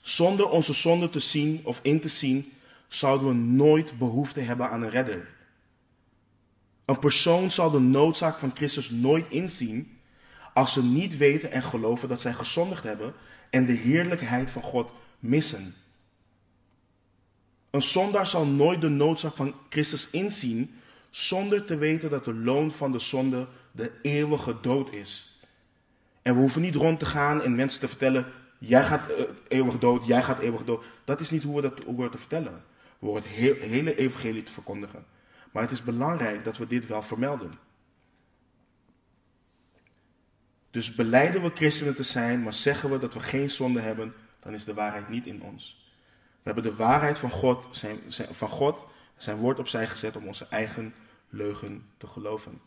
Zonder 0.00 0.48
onze 0.50 0.72
zonde 0.72 1.10
te 1.10 1.20
zien 1.20 1.60
of 1.64 1.78
in 1.82 2.00
te 2.00 2.08
zien, 2.08 2.52
zouden 2.88 3.28
we 3.28 3.34
nooit 3.34 3.98
behoefte 3.98 4.40
hebben 4.40 4.70
aan 4.70 4.82
een 4.82 4.90
redder. 4.90 5.35
Een 6.86 6.98
persoon 6.98 7.50
zal 7.50 7.70
de 7.70 7.80
noodzaak 7.80 8.38
van 8.38 8.50
Christus 8.54 8.90
nooit 8.90 9.26
inzien 9.28 9.98
als 10.54 10.72
ze 10.72 10.84
niet 10.84 11.16
weten 11.16 11.52
en 11.52 11.62
geloven 11.62 12.08
dat 12.08 12.20
zij 12.20 12.32
gezondigd 12.32 12.82
hebben 12.82 13.14
en 13.50 13.66
de 13.66 13.72
heerlijkheid 13.72 14.50
van 14.50 14.62
God 14.62 14.94
missen. 15.18 15.74
Een 17.70 17.82
zondaar 17.82 18.26
zal 18.26 18.46
nooit 18.46 18.80
de 18.80 18.88
noodzaak 18.88 19.36
van 19.36 19.54
Christus 19.68 20.10
inzien 20.10 20.80
zonder 21.10 21.64
te 21.64 21.76
weten 21.76 22.10
dat 22.10 22.24
de 22.24 22.34
loon 22.34 22.70
van 22.70 22.92
de 22.92 22.98
zonde 22.98 23.46
de 23.72 23.92
eeuwige 24.02 24.56
dood 24.60 24.92
is. 24.92 25.40
En 26.22 26.34
we 26.34 26.40
hoeven 26.40 26.62
niet 26.62 26.74
rond 26.74 26.98
te 26.98 27.06
gaan 27.06 27.42
en 27.42 27.54
mensen 27.54 27.80
te 27.80 27.88
vertellen, 27.88 28.26
jij 28.58 28.84
gaat 28.84 29.10
uh, 29.10 29.16
eeuwig 29.48 29.78
dood, 29.78 30.06
jij 30.06 30.22
gaat 30.22 30.38
eeuwig 30.38 30.64
dood. 30.64 30.84
Dat 31.04 31.20
is 31.20 31.30
niet 31.30 31.42
hoe 31.42 31.56
we 31.56 31.62
dat 31.62 31.84
hoe 31.84 32.08
te 32.08 32.18
vertellen. 32.18 32.64
We 32.98 33.06
horen 33.06 33.22
het 33.22 33.30
hele 33.60 33.96
evangelie 33.96 34.42
te 34.42 34.52
verkondigen. 34.52 35.04
Maar 35.52 35.62
het 35.62 35.72
is 35.72 35.82
belangrijk 35.82 36.44
dat 36.44 36.56
we 36.56 36.66
dit 36.66 36.86
wel 36.86 37.02
vermelden. 37.02 37.52
Dus 40.70 40.94
beleiden 40.94 41.42
we 41.42 41.50
christenen 41.54 41.94
te 41.94 42.02
zijn, 42.02 42.42
maar 42.42 42.52
zeggen 42.52 42.90
we 42.90 42.98
dat 42.98 43.14
we 43.14 43.20
geen 43.20 43.50
zonde 43.50 43.80
hebben, 43.80 44.14
dan 44.40 44.54
is 44.54 44.64
de 44.64 44.74
waarheid 44.74 45.08
niet 45.08 45.26
in 45.26 45.42
ons. 45.42 45.90
We 46.42 46.52
hebben 46.52 46.62
de 46.62 46.76
waarheid 46.76 47.18
van 47.18 47.30
God, 47.30 47.68
zijn, 47.70 47.98
van 48.30 48.48
God, 48.48 48.86
zijn 49.16 49.36
woord 49.36 49.58
opzij 49.58 49.86
gezet 49.86 50.16
om 50.16 50.26
onze 50.26 50.46
eigen 50.50 50.94
leugen 51.28 51.90
te 51.96 52.06
geloven. 52.06 52.60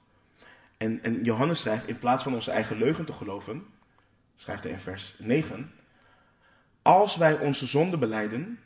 En, 0.77 1.03
en 1.03 1.23
Johannes 1.23 1.59
schrijft, 1.59 1.87
in 1.87 1.99
plaats 1.99 2.23
van 2.23 2.33
onze 2.33 2.51
eigen 2.51 2.77
leugen 2.77 3.05
te 3.05 3.13
geloven, 3.13 3.65
schrijft 4.35 4.63
hij 4.63 4.71
in 4.71 4.79
vers 4.79 5.15
9, 5.17 5.71
als 6.81 7.15
wij 7.15 7.39
onze 7.39 7.65
zonde 7.65 7.97
beleiden, 7.97 8.59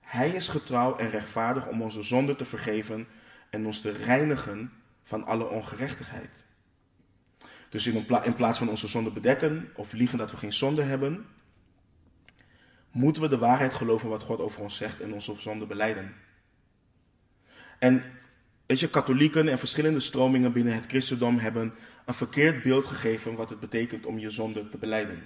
hij 0.00 0.30
is 0.30 0.48
getrouw 0.48 0.96
en 0.96 1.10
rechtvaardig 1.10 1.66
om 1.66 1.82
onze 1.82 2.02
zonde 2.02 2.36
te 2.36 2.44
vergeven 2.44 3.06
en 3.50 3.66
ons 3.66 3.80
te 3.80 3.90
reinigen 3.90 4.72
van 5.02 5.24
alle 5.24 5.48
ongerechtigheid. 5.48 6.44
Dus 7.68 7.86
in, 7.86 8.06
in 8.24 8.34
plaats 8.34 8.58
van 8.58 8.68
onze 8.68 8.88
zonde 8.88 9.10
bedekken 9.10 9.70
of 9.74 9.92
liegen 9.92 10.18
dat 10.18 10.30
we 10.30 10.36
geen 10.36 10.52
zonde 10.52 10.82
hebben, 10.82 11.26
moeten 12.90 13.22
we 13.22 13.28
de 13.28 13.38
waarheid 13.38 13.74
geloven 13.74 14.08
wat 14.08 14.22
God 14.22 14.40
over 14.40 14.62
ons 14.62 14.76
zegt 14.76 15.00
en 15.00 15.12
onze 15.12 15.34
zonde 15.38 15.66
beleiden. 15.66 16.14
En 17.78 18.04
weet 18.66 18.80
je, 18.80 18.90
katholieken 18.90 19.48
en 19.48 19.58
verschillende 19.58 20.00
stromingen 20.00 20.52
binnen 20.52 20.74
het 20.74 20.86
christendom 20.86 21.38
hebben 21.38 21.74
een 22.06 22.14
verkeerd 22.14 22.62
beeld 22.62 22.86
gegeven 22.86 23.34
wat 23.34 23.50
het 23.50 23.60
betekent 23.60 24.06
om 24.06 24.18
je 24.18 24.30
zonde 24.30 24.68
te 24.68 24.78
beleiden. 24.78 25.22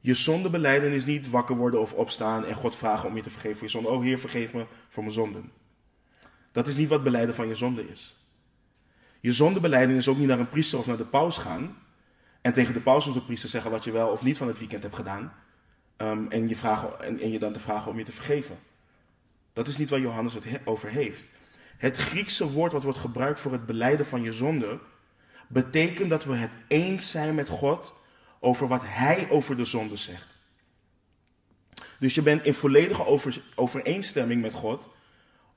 Je 0.00 0.14
zonde 0.14 0.50
beleiden 0.50 0.92
is 0.92 1.04
niet 1.04 1.30
wakker 1.30 1.56
worden 1.56 1.80
of 1.80 1.92
opstaan 1.92 2.44
en 2.44 2.54
God 2.54 2.76
vragen 2.76 3.08
om 3.08 3.16
je 3.16 3.22
te 3.22 3.30
vergeven 3.30 3.56
voor 3.56 3.66
je 3.66 3.72
zonde. 3.72 3.88
Oh 3.88 4.02
Heer, 4.02 4.18
vergeef 4.18 4.52
me 4.52 4.66
voor 4.88 5.02
mijn 5.02 5.14
zonden. 5.14 5.52
Dat 6.58 6.66
is 6.66 6.76
niet 6.76 6.88
wat 6.88 7.02
beleiden 7.02 7.34
van 7.34 7.48
je 7.48 7.54
zonde 7.54 7.88
is. 7.90 8.16
Je 9.20 9.32
zondebeleiding 9.32 9.98
is 9.98 10.08
ook 10.08 10.18
niet 10.18 10.26
naar 10.26 10.38
een 10.38 10.48
priester 10.48 10.78
of 10.78 10.86
naar 10.86 10.96
de 10.96 11.04
paus 11.04 11.36
gaan. 11.36 11.76
En 12.40 12.52
tegen 12.52 12.74
de 12.74 12.80
paus 12.80 13.06
of 13.06 13.14
de 13.14 13.22
priester 13.22 13.48
zeggen 13.48 13.70
wat 13.70 13.84
je 13.84 13.90
wel 13.90 14.08
of 14.08 14.24
niet 14.24 14.36
van 14.36 14.48
het 14.48 14.58
weekend 14.58 14.82
hebt 14.82 14.94
gedaan. 14.94 15.32
Ehm, 15.96 16.26
en, 16.28 16.48
je 16.48 16.56
vragen, 16.56 17.20
en, 17.20 17.30
je 17.30 17.38
dan 17.38 17.52
te 17.52 17.60
vragen 17.60 17.90
om 17.90 17.98
je 17.98 18.04
te 18.04 18.12
vergeven. 18.12 18.58
Dat 19.52 19.68
is 19.68 19.76
niet 19.76 19.90
waar 19.90 20.00
Johannes 20.00 20.34
het 20.34 20.44
over 20.64 20.88
heeft. 20.88 21.22
Het 21.76 21.96
Griekse 21.96 22.50
woord 22.50 22.72
wat 22.72 22.82
wordt 22.82 22.98
gebruikt 22.98 23.40
voor 23.40 23.52
het 23.52 23.66
beleiden 23.66 24.06
van 24.06 24.22
je 24.22 24.32
zonde, 24.32 24.78
betekent 25.48 26.10
dat 26.10 26.24
we 26.24 26.34
het 26.34 26.52
eens 26.68 27.10
zijn 27.10 27.34
met 27.34 27.48
God 27.48 27.94
over 28.40 28.68
wat 28.68 28.82
Hij 28.84 29.30
over 29.30 29.56
de 29.56 29.64
zonde 29.64 29.96
zegt. 29.96 30.28
Dus 31.98 32.14
je 32.14 32.22
bent 32.22 32.46
in 32.46 32.54
volledige 32.54 33.04
over, 33.04 33.42
overeenstemming 33.54 34.42
met 34.42 34.54
God 34.54 34.96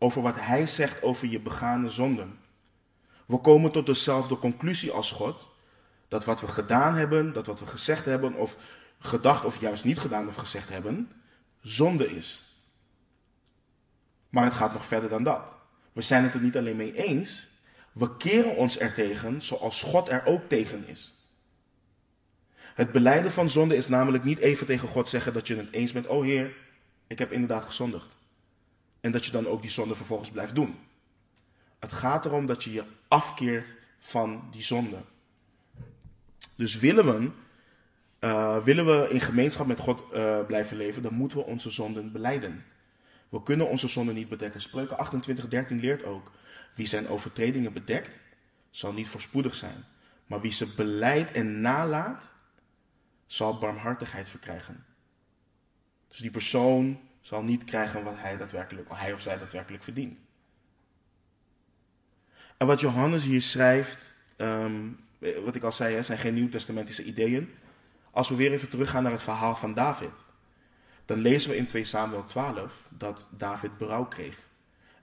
over 0.04 0.22
wat 0.22 0.36
Hij 0.40 0.68
zegt 0.68 1.02
over 1.02 1.28
je 1.28 1.40
begane 1.40 1.90
zonden. 1.90 2.40
We 3.26 3.38
komen 3.38 3.72
tot 3.72 3.86
dezelfde 3.86 4.38
conclusie 4.38 4.92
als 4.92 5.12
God. 5.12 5.50
Dat 6.08 6.26
wat 6.26 6.42
we 6.42 6.48
gedaan 6.48 6.96
hebben, 6.96 7.34
dat 7.34 7.46
wat 7.46 7.60
we 7.60 7.66
gezegd 7.66 8.06
hebben, 8.06 8.34
of 8.34 8.58
gedacht 9.00 9.46
of 9.46 9.60
juist 9.60 9.84
niet 9.84 10.00
gedaan 10.00 10.28
of 10.28 10.36
gezegd 10.36 10.70
hebben, 10.70 11.12
zonde 11.62 12.16
is. 12.16 12.42
Maar 14.30 14.44
het 14.44 14.54
gaat 14.54 14.74
nog 14.74 14.86
verder 14.86 15.10
dan 15.10 15.24
dat. 15.24 15.42
We 15.94 16.02
zijn 16.02 16.24
het 16.24 16.34
er 16.34 16.42
niet 16.42 16.58
alleen 16.58 16.76
mee 16.76 16.96
eens, 16.96 17.48
we 17.92 18.18
keren 18.18 18.56
ons 18.56 18.80
er 18.80 18.94
tegen 18.94 19.42
zoals 19.42 19.84
God 19.84 20.10
er 20.10 20.26
ook 20.26 20.50
tegen 20.50 20.88
is. 20.88 21.14
Het 22.58 22.92
beleiden 22.92 23.32
van 23.32 23.50
zonde 23.50 23.76
is 23.76 23.88
namelijk 23.88 24.24
niet 24.24 24.40
even 24.40 24.66
tegen 24.66 24.88
God 24.88 25.10
zeggen 25.10 25.34
dat 25.34 25.48
je 25.48 25.56
het 25.56 25.72
eens 25.72 25.92
bent, 25.92 26.08
oh 26.08 26.24
Heer, 26.24 26.56
ik 27.08 27.20
heb 27.20 27.32
inderdaad 27.32 27.66
gezondigd. 27.66 28.20
En 29.02 29.12
dat 29.12 29.26
je 29.26 29.32
dan 29.32 29.48
ook 29.48 29.62
die 29.62 29.72
zonde 29.72 29.96
vervolgens 29.96 30.32
blijft 30.32 30.56
doen. 30.56 30.80
Het 31.80 31.94
gaat 31.94 32.26
erom 32.26 32.46
dat 32.46 32.64
je 32.64 32.72
je 32.72 32.84
afkeert 33.08 33.76
van 34.00 34.48
die 34.52 34.64
zonde. 34.64 34.98
Dus 36.56 36.78
willen 36.78 37.06
we, 37.06 37.32
uh, 38.20 38.64
willen 38.64 38.86
we 38.86 39.10
in 39.10 39.22
gemeenschap 39.22 39.68
met 39.68 39.80
God 39.80 40.04
uh, 40.14 40.46
blijven 40.46 40.78
leven, 40.78 41.02
dan 41.02 41.14
moeten 41.14 41.38
we 41.38 41.44
onze 41.44 41.70
zonden 41.70 42.12
beleiden. 42.12 42.66
We 43.30 43.44
kunnen 43.44 43.70
onze 43.70 43.88
zonden 43.88 44.16
niet 44.16 44.30
bedekken. 44.30 44.62
Spreuken 44.62 44.98
28, 44.98 45.48
13 45.48 45.80
leert 45.80 46.04
ook. 46.04 46.32
Wie 46.76 46.88
zijn 46.88 47.08
overtredingen 47.08 47.74
bedekt, 47.74 48.20
zal 48.70 48.94
niet 48.94 49.08
voorspoedig 49.08 49.56
zijn. 49.56 49.86
Maar 50.26 50.42
wie 50.42 50.52
ze 50.52 50.68
beleidt 50.68 51.32
en 51.32 51.62
nalaat, 51.62 52.34
zal 53.26 53.58
barmhartigheid 53.58 54.30
verkrijgen. 54.30 54.86
Dus 56.08 56.18
die 56.18 56.32
persoon 56.32 57.00
zal 57.22 57.44
niet 57.44 57.64
krijgen 57.64 58.04
wat 58.04 58.16
hij, 58.18 58.38
daadwerkelijk, 58.38 58.90
hij 58.94 59.14
of 59.14 59.22
zij 59.22 59.38
daadwerkelijk 59.38 59.84
verdient. 59.84 60.20
En 62.58 62.68
wat 62.68 62.80
Johannes 62.80 63.24
hier 63.24 63.42
schrijft, 63.42 64.12
ehm, 64.36 64.90
wat 65.44 65.56
ik 65.56 65.64
al 65.64 65.72
zei, 65.72 66.04
zijn 66.04 66.18
geen 66.18 66.34
nieuwtestamentische 66.34 67.04
ideeën. 67.04 67.54
Als 68.12 68.30
we 68.30 68.36
weer 68.36 68.52
even 68.52 68.70
teruggaan 68.70 69.04
naar 69.04 69.12
het 69.12 69.24
verhaal 69.24 69.56
van 69.56 69.74
David, 69.74 70.26
dan 71.06 71.20
lezen 71.20 71.50
we 71.50 71.58
in 71.58 71.68
2 71.68 71.84
Samuel 71.84 72.26
12 72.26 72.88
dat 72.90 73.28
David 73.32 73.78
berouw 73.78 74.06
kreeg. 74.06 74.38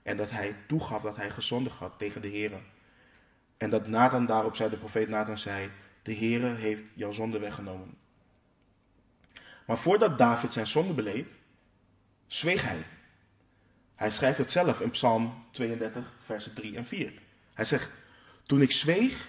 En 0.03 0.17
dat 0.17 0.31
hij 0.31 0.55
toegaf 0.67 1.01
dat 1.01 1.15
hij 1.15 1.29
gezondigd 1.29 1.75
had 1.75 1.93
tegen 1.97 2.21
de 2.21 2.27
Heer. 2.27 2.51
En 3.57 3.69
dat 3.69 3.87
Nathan 3.87 4.25
daarop 4.25 4.55
zei, 4.55 4.69
de 4.69 4.77
profeet 4.77 5.09
Nathan 5.09 5.37
zei, 5.37 5.69
de 6.01 6.11
Heer 6.11 6.55
heeft 6.55 6.85
jouw 6.95 7.11
zonde 7.11 7.39
weggenomen. 7.39 7.97
Maar 9.65 9.77
voordat 9.77 10.17
David 10.17 10.53
zijn 10.53 10.67
zonde 10.67 10.93
beleed, 10.93 11.37
zweeg 12.29 12.63
hij. 12.63 12.85
Hij 13.95 14.11
schrijft 14.11 14.37
het 14.37 14.51
zelf 14.51 14.79
in 14.81 14.89
Psalm 14.89 15.45
32, 15.51 16.03
versen 16.19 16.53
3 16.53 16.75
en 16.75 16.85
4. 16.85 17.13
Hij 17.53 17.65
zegt, 17.65 17.89
toen 18.45 18.61
ik 18.61 18.71
zweeg, 18.71 19.27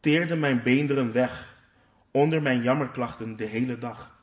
teerden 0.00 0.38
mijn 0.38 0.62
beenderen 0.62 1.12
weg 1.12 1.54
onder 2.10 2.42
mijn 2.42 2.62
jammerklachten 2.62 3.36
de 3.36 3.44
hele 3.44 3.78
dag. 3.78 4.18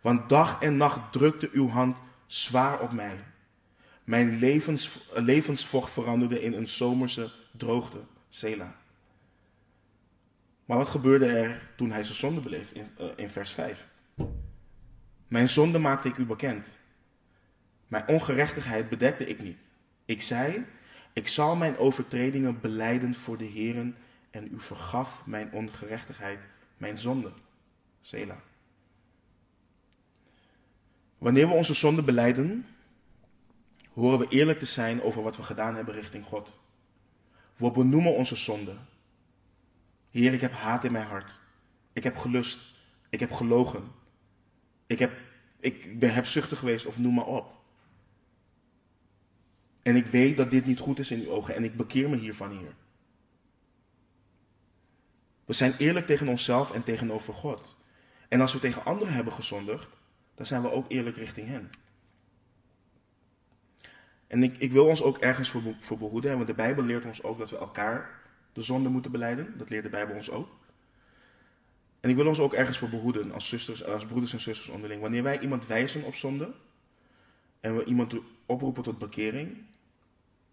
Want 0.00 0.28
dag 0.28 0.62
en 0.62 0.76
nacht 0.76 1.12
drukte 1.12 1.48
uw 1.52 1.68
hand 1.68 1.96
zwaar 2.26 2.80
op 2.80 2.92
mij. 2.92 3.24
Mijn 4.04 4.38
levens, 4.38 4.98
levensvocht 5.14 5.92
veranderde 5.92 6.42
in 6.42 6.52
een 6.52 6.68
zomerse 6.68 7.30
droogte. 7.50 7.98
Sela. 8.28 8.76
Maar 10.64 10.76
wat 10.76 10.88
gebeurde 10.88 11.26
er 11.26 11.70
toen 11.76 11.90
hij 11.90 12.04
zijn 12.04 12.16
zonde 12.16 12.40
beleefde 12.40 12.74
in, 12.74 12.90
uh, 13.00 13.06
in 13.16 13.28
vers 13.28 13.50
5? 13.50 13.88
Mijn 15.28 15.48
zonde 15.48 15.78
maakte 15.78 16.08
ik 16.08 16.16
u 16.16 16.26
bekend. 16.26 16.77
Mijn 17.88 18.08
ongerechtigheid 18.08 18.88
bedekte 18.88 19.26
ik 19.26 19.42
niet. 19.42 19.68
Ik 20.04 20.22
zei, 20.22 20.66
ik 21.12 21.28
zal 21.28 21.56
mijn 21.56 21.76
overtredingen 21.76 22.60
beleiden 22.60 23.14
voor 23.14 23.38
de 23.38 23.44
Heeren 23.44 23.96
en 24.30 24.48
u 24.52 24.60
vergaf 24.60 25.26
mijn 25.26 25.52
ongerechtigheid, 25.52 26.48
mijn 26.76 26.98
zonde. 26.98 27.32
Sela. 28.00 28.36
Wanneer 31.18 31.48
we 31.48 31.54
onze 31.54 31.74
zonde 31.74 32.02
beleiden, 32.02 32.66
horen 33.92 34.18
we 34.18 34.28
eerlijk 34.28 34.58
te 34.58 34.66
zijn 34.66 35.02
over 35.02 35.22
wat 35.22 35.36
we 35.36 35.42
gedaan 35.42 35.74
hebben 35.74 35.94
richting 35.94 36.24
God. 36.24 36.58
We 37.56 37.70
benoemen 37.70 38.14
onze 38.14 38.36
zonde. 38.36 38.76
Heer, 40.10 40.32
ik 40.32 40.40
heb 40.40 40.52
haat 40.52 40.84
in 40.84 40.92
mijn 40.92 41.06
hart. 41.06 41.40
Ik 41.92 42.04
heb 42.04 42.16
gelust. 42.16 42.60
Ik 43.10 43.20
heb 43.20 43.32
gelogen. 43.32 43.82
Ik 44.86 44.98
heb, 44.98 45.12
ik 45.60 45.98
ben 45.98 46.14
hebzuchtig 46.14 46.58
geweest 46.58 46.86
of 46.86 46.98
noem 46.98 47.14
maar 47.14 47.26
op. 47.26 47.57
En 49.88 49.96
ik 49.96 50.06
weet 50.06 50.36
dat 50.36 50.50
dit 50.50 50.66
niet 50.66 50.78
goed 50.78 50.98
is 50.98 51.10
in 51.10 51.20
uw 51.20 51.30
ogen 51.30 51.54
en 51.54 51.64
ik 51.64 51.76
bekeer 51.76 52.10
me 52.10 52.16
hiervan, 52.16 52.50
Heer. 52.50 52.74
We 55.44 55.52
zijn 55.52 55.74
eerlijk 55.78 56.06
tegen 56.06 56.28
onszelf 56.28 56.72
en 56.72 56.82
tegenover 56.82 57.34
God. 57.34 57.76
En 58.28 58.40
als 58.40 58.52
we 58.52 58.58
tegen 58.58 58.84
anderen 58.84 59.14
hebben 59.14 59.32
gezondigd, 59.32 59.88
dan 60.34 60.46
zijn 60.46 60.62
we 60.62 60.70
ook 60.70 60.90
eerlijk 60.90 61.16
richting 61.16 61.48
hen. 61.48 61.70
En 64.26 64.42
ik, 64.42 64.56
ik 64.56 64.72
wil 64.72 64.86
ons 64.86 65.02
ook 65.02 65.18
ergens 65.18 65.50
voor, 65.50 65.62
voor 65.80 65.98
behoeden, 65.98 66.34
want 66.34 66.46
de 66.46 66.54
Bijbel 66.54 66.84
leert 66.84 67.04
ons 67.04 67.22
ook 67.22 67.38
dat 67.38 67.50
we 67.50 67.58
elkaar 67.58 68.20
de 68.52 68.62
zonde 68.62 68.88
moeten 68.88 69.10
beleiden. 69.10 69.58
Dat 69.58 69.70
leert 69.70 69.82
de 69.82 69.90
Bijbel 69.90 70.16
ons 70.16 70.30
ook. 70.30 70.48
En 72.00 72.10
ik 72.10 72.16
wil 72.16 72.26
ons 72.26 72.40
ook 72.40 72.54
ergens 72.54 72.78
voor 72.78 72.88
behoeden 72.88 73.32
als, 73.32 73.48
zusters, 73.48 73.84
als 73.84 74.06
broeders 74.06 74.32
en 74.32 74.40
zusters 74.40 74.68
onderling. 74.68 75.00
Wanneer 75.00 75.22
wij 75.22 75.40
iemand 75.40 75.66
wijzen 75.66 76.02
op 76.02 76.14
zonde 76.14 76.52
en 77.60 77.76
we 77.76 77.84
iemand 77.84 78.14
oproepen 78.46 78.82
tot 78.82 78.98
bekering, 78.98 79.66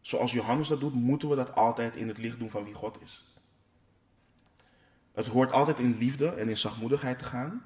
zoals 0.06 0.32
Johannes 0.32 0.68
dat 0.68 0.80
doet, 0.80 0.93
moeten 0.93 1.30
we 1.30 1.36
dat 1.36 1.56
altijd 1.56 1.95
in 1.95 2.08
het 2.08 2.18
licht 2.18 2.39
doen 2.39 2.49
van 2.49 2.64
wie 2.64 2.74
God 2.74 3.01
is. 3.01 3.24
Het 5.12 5.26
hoort 5.28 5.51
altijd 5.51 5.80
in 5.80 5.97
liefde 5.97 6.30
en 6.30 6.49
in 6.49 6.58
zachtmoedigheid 6.58 7.20
te 7.20 7.26
gaan. 7.26 7.66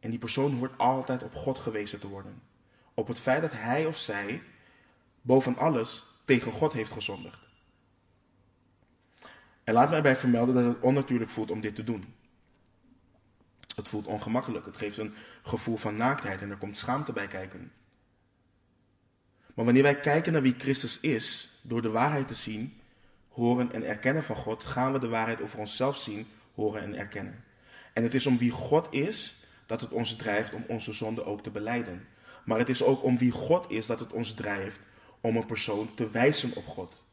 En 0.00 0.10
die 0.10 0.18
persoon 0.18 0.52
hoort 0.54 0.78
altijd 0.78 1.22
op 1.22 1.34
God 1.34 1.58
gewezen 1.58 2.00
te 2.00 2.08
worden. 2.08 2.42
Op 2.94 3.08
het 3.08 3.20
feit 3.20 3.42
dat 3.42 3.52
hij 3.52 3.86
of 3.86 3.96
zij 3.96 4.42
boven 5.20 5.56
alles 5.56 6.04
tegen 6.24 6.52
God 6.52 6.72
heeft 6.72 6.92
gezondigd. 6.92 7.38
En 9.64 9.74
laat 9.74 9.90
mij 9.90 10.02
bij 10.02 10.16
vermelden 10.16 10.54
dat 10.54 10.64
het 10.64 10.82
onnatuurlijk 10.82 11.30
voelt 11.30 11.50
om 11.50 11.60
dit 11.60 11.74
te 11.74 11.84
doen. 11.84 12.14
Het 13.74 13.88
voelt 13.88 14.06
ongemakkelijk. 14.06 14.66
Het 14.66 14.76
geeft 14.76 14.98
een 14.98 15.14
gevoel 15.42 15.76
van 15.76 15.96
naaktheid 15.96 16.42
en 16.42 16.50
er 16.50 16.56
komt 16.56 16.78
schaamte 16.78 17.12
bij 17.12 17.26
kijken. 17.26 17.72
Maar 19.54 19.64
wanneer 19.64 19.82
wij 19.82 20.00
kijken 20.00 20.32
naar 20.32 20.42
wie 20.42 20.54
Christus 20.58 21.00
is, 21.00 21.48
door 21.62 21.82
de 21.82 21.90
waarheid 21.90 22.28
te 22.28 22.34
zien, 22.34 22.80
horen 23.28 23.72
en 23.72 23.84
erkennen 23.84 24.24
van 24.24 24.36
God, 24.36 24.64
gaan 24.64 24.92
we 24.92 24.98
de 24.98 25.08
waarheid 25.08 25.42
over 25.42 25.58
onszelf 25.58 25.96
zien 25.96 26.26
horen 26.54 26.82
en 26.82 26.98
erkennen. 26.98 27.44
En 27.92 28.02
het 28.02 28.14
is 28.14 28.26
om 28.26 28.38
wie 28.38 28.50
God 28.50 28.86
is 28.90 29.36
dat 29.66 29.80
het 29.80 29.90
ons 29.90 30.16
drijft 30.16 30.54
om 30.54 30.64
onze 30.68 30.92
zonde 30.92 31.24
ook 31.24 31.42
te 31.42 31.50
beleiden. 31.50 32.06
Maar 32.44 32.58
het 32.58 32.68
is 32.68 32.82
ook 32.82 33.02
om 33.02 33.18
wie 33.18 33.30
God 33.30 33.70
is 33.70 33.86
dat 33.86 34.00
het 34.00 34.12
ons 34.12 34.34
drijft 34.34 34.78
om 35.20 35.36
een 35.36 35.46
persoon 35.46 35.94
te 35.94 36.10
wijzen 36.10 36.54
op 36.54 36.66
God. 36.66 37.04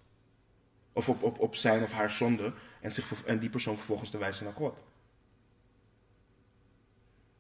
Of 0.94 1.10
op, 1.10 1.24
op, 1.24 1.40
op 1.40 1.56
zijn 1.56 1.84
of 1.84 1.92
haar 1.92 2.12
zonde 2.12 2.54
en, 2.82 2.92
zich, 2.92 3.24
en 3.24 3.40
die 3.40 3.50
persoon 3.50 3.76
vervolgens 3.76 4.10
te 4.10 4.18
wijzen 4.18 4.46
naar 4.46 4.54
God. 4.54 4.78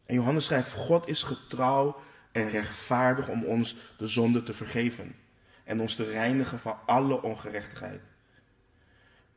En 0.05 0.15
Johannes 0.15 0.45
schrijft, 0.45 0.71
God 0.71 1.07
is 1.07 1.23
getrouw 1.23 2.01
en 2.39 2.49
rechtvaardig 2.49 3.27
om 3.27 3.43
ons 3.43 3.75
de 3.97 4.07
zonde 4.07 4.43
te 4.43 4.53
vergeven. 4.53 5.15
En 5.63 5.81
ons 5.81 5.95
te 5.95 6.03
reinigen 6.03 6.59
van 6.59 6.77
alle 6.85 7.21
ongerechtigheid. 7.21 8.01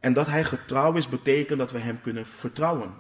En 0.01 0.13
dat 0.13 0.27
hij 0.27 0.45
getrouw 0.45 0.93
is, 0.93 1.09
betekent 1.09 1.59
dat 1.59 1.71
we 1.71 1.79
hem 1.79 2.01
kunnen 2.01 2.27
vertrouwen. 2.27 2.95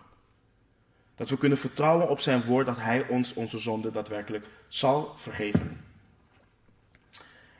Dat 1.15 1.29
we 1.29 1.37
kunnen 1.37 1.59
vertrouwen 1.59 2.09
op 2.09 2.21
zijn 2.21 2.45
woord 2.45 2.67
dat 2.67 2.79
hij 2.79 3.09
ons 3.09 3.35
onze 3.35 3.59
zonde 3.59 3.91
daadwerkelijk 3.91 4.47
zal 4.69 5.15
vergeven. 5.17 5.81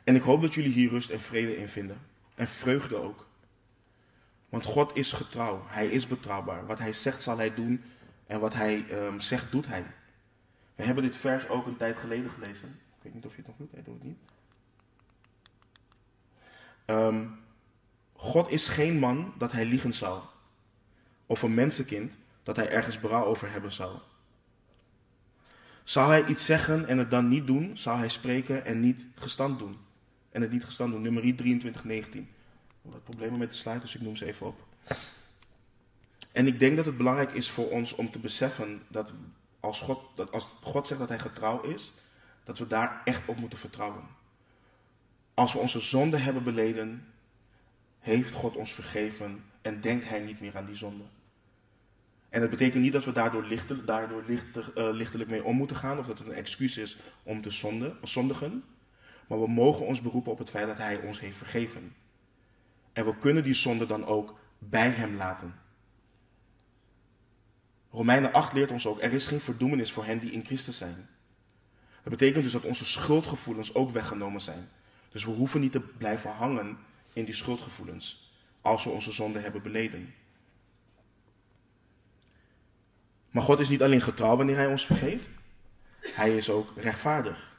En 0.03 0.15
ik 0.15 0.21
hoop 0.21 0.41
dat 0.41 0.53
jullie 0.53 0.71
hier 0.71 0.89
rust 0.89 1.09
en 1.09 1.19
vrede 1.19 1.57
in 1.57 1.67
vinden. 1.67 1.97
En 2.35 2.47
vreugde 2.47 2.95
ook. 2.95 3.27
Want 4.49 4.65
God 4.65 4.95
is 4.97 5.11
getrouw. 5.11 5.63
Hij 5.67 5.87
is 5.87 6.07
betrouwbaar. 6.07 6.65
Wat 6.65 6.79
hij 6.79 6.93
zegt 6.93 7.23
zal 7.23 7.37
hij 7.37 7.53
doen. 7.53 7.83
En 8.27 8.39
wat 8.39 8.53
hij 8.53 8.85
um, 8.91 9.19
zegt 9.19 9.51
doet 9.51 9.67
hij. 9.67 9.85
We 10.75 10.83
hebben 10.83 11.03
dit 11.03 11.15
vers 11.15 11.47
ook 11.47 11.65
een 11.65 11.77
tijd 11.77 11.97
geleden 11.97 12.29
gelezen. 12.29 12.69
Ik 12.69 13.03
weet 13.03 13.13
niet 13.13 13.25
of 13.25 13.35
je 13.35 13.37
het 13.37 13.47
nog 13.47 13.57
doet. 13.57 13.71
Hij 13.71 13.83
doet 13.83 13.93
het 13.93 14.03
niet. 14.03 14.17
Um, 16.85 17.39
God 18.15 18.51
is 18.51 18.67
geen 18.67 18.99
man 18.99 19.33
dat 19.37 19.51
hij 19.51 19.65
liegen 19.65 19.93
zou. 19.93 20.21
Of 21.25 21.41
een 21.41 21.53
mensenkind 21.53 22.17
dat 22.43 22.55
hij 22.55 22.69
ergens 22.69 22.99
berouw 22.99 23.23
over 23.23 23.51
hebben 23.51 23.71
zou. 23.71 23.97
Zou 25.83 26.09
hij 26.09 26.25
iets 26.25 26.45
zeggen 26.45 26.87
en 26.87 26.97
het 26.97 27.11
dan 27.11 27.27
niet 27.27 27.47
doen, 27.47 27.77
zou 27.77 27.97
hij 27.97 28.09
spreken 28.09 28.65
en 28.65 28.79
niet 28.79 29.07
gestand 29.15 29.59
doen. 29.59 29.77
En 30.31 30.41
het 30.41 30.51
niet 30.51 30.65
gestand 30.65 30.91
doen. 30.91 31.01
Nummer 31.01 31.35
23, 31.35 31.83
19. 31.83 32.29
Wat 32.81 33.03
problemen 33.03 33.39
met 33.39 33.49
de 33.49 33.55
slide, 33.55 33.79
dus 33.79 33.95
ik 33.95 34.01
noem 34.01 34.15
ze 34.15 34.25
even 34.25 34.47
op. 34.47 34.65
En 36.31 36.47
ik 36.47 36.59
denk 36.59 36.75
dat 36.75 36.85
het 36.85 36.97
belangrijk 36.97 37.31
is 37.31 37.49
voor 37.49 37.69
ons 37.69 37.93
om 37.93 38.11
te 38.11 38.19
beseffen 38.19 38.81
dat 38.87 39.13
als 39.63 39.81
God, 39.81 40.01
dat 40.15 40.31
als 40.31 40.57
God 40.61 40.87
zegt 40.87 40.99
dat 40.99 41.09
hij 41.09 41.19
getrouw 41.19 41.61
is, 41.61 41.93
dat 42.43 42.57
we 42.57 42.67
daar 42.67 43.01
echt 43.03 43.27
op 43.27 43.37
moeten 43.37 43.59
vertrouwen. 43.59 44.03
Als 45.33 45.53
we 45.53 45.59
onze 45.59 45.79
zonde 45.79 46.17
hebben 46.17 46.43
beleden, 46.43 47.13
heeft 47.99 48.33
God 48.33 48.55
ons 48.55 48.73
vergeven 48.73 49.43
en 49.61 49.81
denkt 49.81 50.09
hij 50.09 50.19
niet 50.19 50.39
meer 50.39 50.57
aan 50.57 50.65
die 50.65 50.75
zonde. 50.75 51.03
En 52.29 52.41
dat 52.41 52.49
betekent 52.49 52.83
niet 52.83 52.93
dat 52.93 53.05
we 53.05 53.11
daardoor, 53.11 53.43
lichter, 53.43 53.85
daardoor 53.85 54.23
lichter, 54.27 54.71
uh, 54.75 54.93
lichtelijk 54.93 55.29
mee 55.29 55.43
om 55.43 55.55
moeten 55.55 55.75
gaan 55.75 55.99
of 55.99 56.07
dat 56.07 56.17
het 56.17 56.27
een 56.27 56.33
excuus 56.33 56.77
is 56.77 56.97
om 57.23 57.41
te 57.41 57.49
zonde, 57.49 57.95
zondigen. 58.01 58.63
Maar 59.27 59.41
we 59.41 59.47
mogen 59.47 59.85
ons 59.85 60.01
beroepen 60.01 60.31
op 60.31 60.37
het 60.37 60.49
feit 60.49 60.67
dat 60.67 60.77
hij 60.77 61.01
ons 61.01 61.19
heeft 61.19 61.37
vergeven. 61.37 61.95
En 62.93 63.05
we 63.05 63.17
kunnen 63.17 63.43
die 63.43 63.53
zonde 63.53 63.85
dan 63.85 64.05
ook 64.05 64.39
bij 64.59 64.89
hem 64.89 65.15
laten. 65.15 65.61
Romeinen 67.93 68.33
8 68.33 68.53
leert 68.53 68.71
ons 68.71 68.87
ook, 68.87 69.01
er 69.01 69.13
is 69.13 69.27
geen 69.27 69.39
verdoemenis 69.39 69.91
voor 69.91 70.05
hen 70.05 70.19
die 70.19 70.31
in 70.31 70.45
Christus 70.45 70.77
zijn. 70.77 71.09
Dat 72.03 72.11
betekent 72.11 72.43
dus 72.43 72.53
dat 72.53 72.63
onze 72.63 72.85
schuldgevoelens 72.85 73.75
ook 73.75 73.91
weggenomen 73.91 74.41
zijn. 74.41 74.69
Dus 75.11 75.25
we 75.25 75.31
hoeven 75.31 75.61
niet 75.61 75.71
te 75.71 75.79
blijven 75.79 76.31
hangen 76.31 76.77
in 77.13 77.25
die 77.25 77.33
schuldgevoelens 77.33 78.31
als 78.61 78.83
we 78.83 78.89
onze 78.89 79.11
zonde 79.11 79.39
hebben 79.39 79.61
beleden. 79.61 80.13
Maar 83.29 83.43
God 83.43 83.59
is 83.59 83.69
niet 83.69 83.83
alleen 83.83 84.01
getrouw 84.01 84.37
wanneer 84.37 84.55
Hij 84.55 84.67
ons 84.67 84.85
vergeeft, 84.85 85.29
Hij 85.99 86.35
is 86.35 86.49
ook 86.49 86.73
rechtvaardig. 86.75 87.57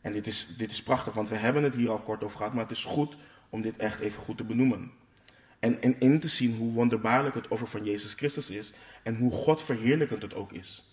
En 0.00 0.12
dit 0.12 0.26
is, 0.26 0.48
dit 0.56 0.70
is 0.70 0.82
prachtig, 0.82 1.12
want 1.12 1.28
we 1.28 1.36
hebben 1.36 1.62
het 1.62 1.74
hier 1.74 1.90
al 1.90 2.00
kort 2.00 2.24
over 2.24 2.36
gehad, 2.36 2.52
maar 2.52 2.62
het 2.62 2.76
is 2.76 2.84
goed 2.84 3.16
om 3.48 3.62
dit 3.62 3.76
echt 3.76 4.00
even 4.00 4.22
goed 4.22 4.36
te 4.36 4.44
benoemen. 4.44 4.92
En, 5.58 5.82
en 5.82 6.00
in 6.00 6.20
te 6.20 6.28
zien 6.28 6.56
hoe 6.56 6.72
wonderbaarlijk 6.72 7.34
het 7.34 7.48
offer 7.48 7.68
van 7.68 7.84
Jezus 7.84 8.14
Christus 8.14 8.50
is 8.50 8.72
en 9.02 9.16
hoe 9.16 9.32
God 9.32 9.62
verheerlijkend 9.62 10.22
het 10.22 10.34
ook 10.34 10.52
is. 10.52 10.84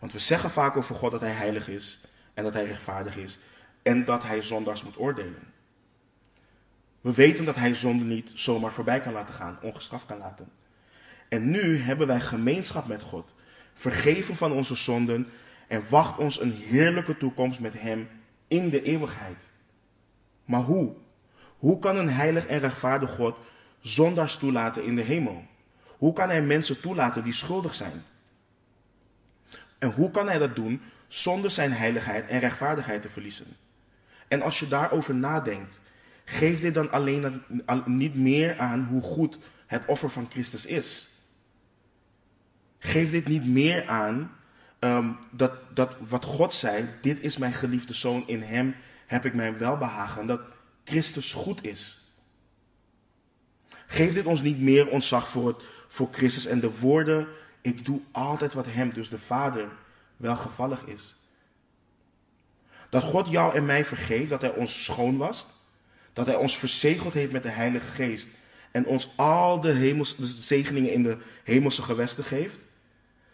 Want 0.00 0.12
we 0.12 0.18
zeggen 0.18 0.50
vaak 0.50 0.76
over 0.76 0.94
God 0.94 1.10
dat 1.10 1.20
Hij 1.20 1.30
heilig 1.30 1.68
is 1.68 2.00
en 2.34 2.44
dat 2.44 2.54
Hij 2.54 2.64
rechtvaardig 2.64 3.16
is 3.16 3.38
en 3.82 4.04
dat 4.04 4.22
Hij 4.22 4.42
zondags 4.42 4.84
moet 4.84 4.98
oordelen. 4.98 5.52
We 7.00 7.14
weten 7.14 7.44
dat 7.44 7.56
Hij 7.56 7.74
zonde 7.74 8.04
niet 8.04 8.30
zomaar 8.34 8.72
voorbij 8.72 9.00
kan 9.00 9.12
laten 9.12 9.34
gaan, 9.34 9.58
ongestraft 9.62 10.06
kan 10.06 10.18
laten. 10.18 10.48
En 11.28 11.50
nu 11.50 11.76
hebben 11.76 12.06
wij 12.06 12.20
gemeenschap 12.20 12.86
met 12.86 13.02
God, 13.02 13.34
vergeven 13.74 14.36
van 14.36 14.52
onze 14.52 14.74
zonden 14.74 15.28
en 15.68 15.82
wacht 15.88 16.18
ons 16.18 16.40
een 16.40 16.52
heerlijke 16.52 17.16
toekomst 17.16 17.60
met 17.60 17.80
Hem 17.80 18.08
in 18.48 18.70
de 18.70 18.82
eeuwigheid. 18.82 19.48
Maar 20.44 20.62
hoe? 20.62 20.94
Hoe 21.58 21.78
kan 21.78 21.96
een 21.96 22.10
heilig 22.10 22.46
en 22.46 22.58
rechtvaardig 22.58 23.10
God 23.10 23.36
zondaars 23.84 24.36
toelaten 24.36 24.84
in 24.84 24.96
de 24.96 25.02
hemel? 25.02 25.44
Hoe 25.86 26.12
kan 26.12 26.28
Hij 26.28 26.42
mensen 26.42 26.80
toelaten 26.80 27.24
die 27.24 27.32
schuldig 27.32 27.74
zijn? 27.74 28.04
En 29.78 29.90
hoe 29.90 30.10
kan 30.10 30.28
Hij 30.28 30.38
dat 30.38 30.56
doen 30.56 30.82
zonder 31.06 31.50
Zijn 31.50 31.72
heiligheid 31.72 32.28
en 32.28 32.40
rechtvaardigheid 32.40 33.02
te 33.02 33.08
verliezen? 33.08 33.46
En 34.28 34.42
als 34.42 34.58
je 34.60 34.68
daarover 34.68 35.14
nadenkt, 35.14 35.80
geeft 36.24 36.60
dit 36.60 36.74
dan 36.74 36.90
alleen 36.90 37.42
niet 37.86 38.14
meer 38.14 38.58
aan 38.58 38.84
hoe 38.84 39.02
goed 39.02 39.38
het 39.66 39.84
offer 39.86 40.10
van 40.10 40.26
Christus 40.30 40.66
is? 40.66 41.08
Geeft 42.78 43.10
dit 43.10 43.28
niet 43.28 43.46
meer 43.46 43.86
aan 43.86 44.36
um, 44.80 45.18
dat, 45.30 45.52
dat 45.74 45.96
wat 45.98 46.24
God 46.24 46.54
zei, 46.54 46.88
dit 47.00 47.20
is 47.20 47.38
mijn 47.38 47.52
geliefde 47.52 47.94
zoon, 47.94 48.26
in 48.26 48.42
hem 48.42 48.74
heb 49.06 49.24
ik 49.24 49.34
mijn 49.34 49.58
welbehagen, 49.58 50.26
dat 50.26 50.40
Christus 50.84 51.32
goed 51.32 51.64
is? 51.64 52.03
Geeft 53.86 54.14
dit 54.14 54.26
ons 54.26 54.42
niet 54.42 54.60
meer 54.60 54.88
ontzag 54.88 55.28
voor, 55.28 55.46
het, 55.46 55.56
voor 55.88 56.08
Christus 56.10 56.46
en 56.46 56.60
de 56.60 56.78
woorden, 56.78 57.28
ik 57.60 57.84
doe 57.84 58.00
altijd 58.12 58.52
wat 58.52 58.66
hem, 58.68 58.92
dus 58.92 59.08
de 59.08 59.18
Vader, 59.18 59.68
welgevallig 60.16 60.84
is? 60.84 61.16
Dat 62.90 63.02
God 63.02 63.28
jou 63.28 63.54
en 63.54 63.64
mij 63.64 63.84
vergeeft, 63.84 64.30
dat 64.30 64.40
hij 64.40 64.54
ons 64.54 64.84
schoon 64.84 65.16
was, 65.16 65.46
dat 66.12 66.26
hij 66.26 66.36
ons 66.36 66.58
verzegeld 66.58 67.14
heeft 67.14 67.32
met 67.32 67.42
de 67.42 67.48
Heilige 67.48 67.86
Geest 67.90 68.28
en 68.70 68.86
ons 68.86 69.10
al 69.16 69.60
de, 69.60 69.72
hemels, 69.72 70.16
de 70.16 70.26
zegeningen 70.26 70.92
in 70.92 71.02
de 71.02 71.18
hemelse 71.44 71.82
gewesten 71.82 72.24
geeft. 72.24 72.58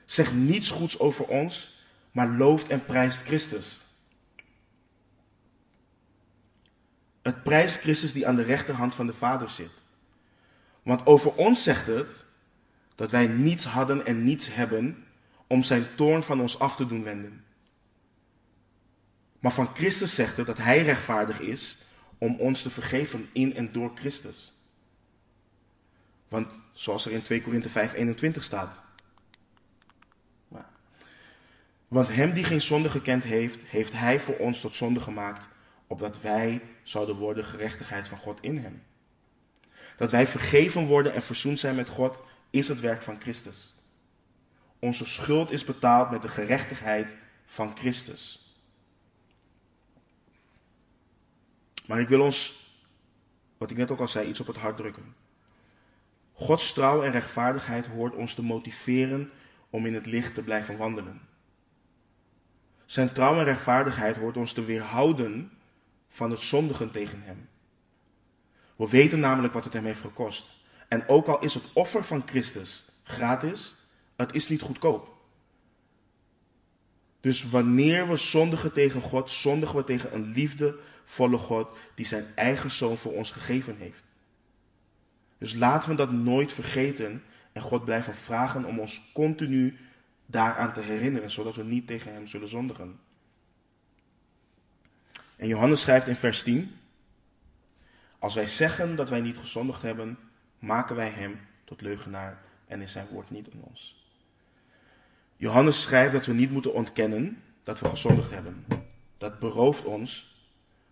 Zegt 0.04 0.32
niets 0.32 0.70
goeds 0.70 0.98
over 0.98 1.26
ons, 1.26 1.82
maar 2.12 2.28
looft 2.28 2.68
en 2.68 2.84
prijst 2.84 3.22
Christus. 3.22 3.80
Het 7.22 7.42
prijst 7.42 7.80
Christus 7.80 8.12
die 8.12 8.26
aan 8.26 8.36
de 8.36 8.42
rechterhand 8.42 8.94
van 8.94 9.06
de 9.06 9.12
Vader 9.12 9.48
zit. 9.48 9.79
Want 10.82 11.06
over 11.06 11.34
ons 11.34 11.62
zegt 11.62 11.86
het 11.86 12.24
dat 12.94 13.10
wij 13.10 13.26
niets 13.26 13.64
hadden 13.64 14.06
en 14.06 14.24
niets 14.24 14.54
hebben 14.54 15.06
om 15.46 15.62
zijn 15.62 15.86
toorn 15.94 16.22
van 16.22 16.40
ons 16.40 16.58
af 16.58 16.76
te 16.76 16.86
doen 16.86 17.02
wenden. 17.02 17.44
Maar 19.38 19.52
van 19.52 19.74
Christus 19.74 20.14
zegt 20.14 20.36
het 20.36 20.46
dat 20.46 20.58
hij 20.58 20.82
rechtvaardig 20.82 21.40
is 21.40 21.78
om 22.18 22.36
ons 22.38 22.62
te 22.62 22.70
vergeven 22.70 23.28
in 23.32 23.56
en 23.56 23.72
door 23.72 23.90
Christus. 23.94 24.52
Want 26.28 26.58
zoals 26.72 27.06
er 27.06 27.12
in 27.12 27.22
2 27.22 27.40
Korinthe 27.40 27.68
5, 27.68 27.92
21 27.92 28.44
staat. 28.44 28.82
Want 31.90 32.08
hem 32.08 32.32
die 32.32 32.44
geen 32.44 32.60
zonde 32.60 32.90
gekend 32.90 33.22
heeft, 33.22 33.60
heeft 33.64 33.92
hij 33.92 34.20
voor 34.20 34.36
ons 34.36 34.60
tot 34.60 34.74
zonde 34.74 35.00
gemaakt, 35.00 35.48
opdat 35.86 36.20
wij 36.20 36.62
zouden 36.82 37.16
worden 37.16 37.44
gerechtigheid 37.44 38.08
van 38.08 38.18
God 38.18 38.38
in 38.40 38.56
hem. 38.56 38.82
Dat 40.00 40.10
wij 40.10 40.26
vergeven 40.26 40.86
worden 40.86 41.14
en 41.14 41.22
verzoend 41.22 41.58
zijn 41.58 41.74
met 41.74 41.88
God, 41.88 42.22
is 42.50 42.68
het 42.68 42.80
werk 42.80 43.02
van 43.02 43.20
Christus. 43.20 43.74
Onze 44.78 45.06
schuld 45.06 45.50
is 45.50 45.64
betaald 45.64 46.10
met 46.10 46.22
de 46.22 46.28
gerechtigheid 46.28 47.16
van 47.44 47.76
Christus. 47.76 48.54
Maar 51.86 52.00
ik 52.00 52.08
wil 52.08 52.20
ons, 52.20 52.66
wat 53.58 53.70
ik 53.70 53.76
net 53.76 53.90
ook 53.90 54.00
al 54.00 54.08
zei, 54.08 54.28
iets 54.28 54.40
op 54.40 54.46
het 54.46 54.56
hart 54.56 54.76
drukken. 54.76 55.14
Gods 56.32 56.72
trouw 56.72 57.02
en 57.02 57.12
rechtvaardigheid 57.12 57.86
hoort 57.86 58.14
ons 58.14 58.34
te 58.34 58.42
motiveren 58.42 59.30
om 59.70 59.86
in 59.86 59.94
het 59.94 60.06
licht 60.06 60.34
te 60.34 60.42
blijven 60.42 60.76
wandelen. 60.76 61.20
Zijn 62.86 63.12
trouw 63.12 63.38
en 63.38 63.44
rechtvaardigheid 63.44 64.16
hoort 64.16 64.36
ons 64.36 64.52
te 64.52 64.64
weerhouden 64.64 65.50
van 66.08 66.30
het 66.30 66.40
zondigen 66.40 66.90
tegen 66.90 67.22
hem. 67.22 67.49
We 68.80 68.88
weten 68.88 69.20
namelijk 69.20 69.52
wat 69.52 69.64
het 69.64 69.72
hem 69.72 69.84
heeft 69.84 70.00
gekost. 70.00 70.56
En 70.88 71.08
ook 71.08 71.26
al 71.26 71.40
is 71.40 71.54
het 71.54 71.64
offer 71.72 72.04
van 72.04 72.22
Christus 72.26 72.84
gratis, 73.02 73.74
het 74.16 74.34
is 74.34 74.48
niet 74.48 74.60
goedkoop. 74.60 75.16
Dus 77.20 77.48
wanneer 77.48 78.08
we 78.08 78.16
zondigen 78.16 78.72
tegen 78.72 79.00
God, 79.00 79.30
zondigen 79.30 79.76
we 79.76 79.84
tegen 79.84 80.14
een 80.14 80.32
liefdevolle 80.32 81.36
God 81.36 81.76
die 81.94 82.06
zijn 82.06 82.24
eigen 82.34 82.70
zoon 82.70 82.96
voor 82.96 83.12
ons 83.12 83.30
gegeven 83.30 83.76
heeft. 83.78 84.02
Dus 85.38 85.54
laten 85.54 85.90
we 85.90 85.96
dat 85.96 86.12
nooit 86.12 86.52
vergeten 86.52 87.22
en 87.52 87.62
God 87.62 87.84
blijven 87.84 88.14
vragen 88.14 88.64
om 88.64 88.78
ons 88.78 89.10
continu 89.12 89.78
daaraan 90.26 90.72
te 90.72 90.80
herinneren, 90.80 91.30
zodat 91.30 91.56
we 91.56 91.64
niet 91.64 91.86
tegen 91.86 92.12
Hem 92.12 92.26
zullen 92.26 92.48
zondigen. 92.48 92.98
En 95.36 95.48
Johannes 95.48 95.80
schrijft 95.80 96.06
in 96.06 96.16
vers 96.16 96.42
10, 96.42 96.74
als 98.20 98.34
wij 98.34 98.46
zeggen 98.46 98.96
dat 98.96 99.08
wij 99.08 99.20
niet 99.20 99.38
gezondigd 99.38 99.82
hebben, 99.82 100.18
maken 100.58 100.96
wij 100.96 101.08
Hem 101.08 101.40
tot 101.64 101.80
leugenaar 101.80 102.42
en 102.66 102.80
is 102.80 102.92
Zijn 102.92 103.06
woord 103.10 103.30
niet 103.30 103.48
in 103.48 103.62
ons. 103.62 104.04
Johannes 105.36 105.82
schrijft 105.82 106.12
dat 106.12 106.26
we 106.26 106.32
niet 106.32 106.50
moeten 106.50 106.74
ontkennen 106.74 107.42
dat 107.62 107.80
we 107.80 107.88
gezondigd 107.88 108.30
hebben. 108.30 108.64
Dat 109.18 109.38
berooft 109.38 109.84
ons 109.84 110.36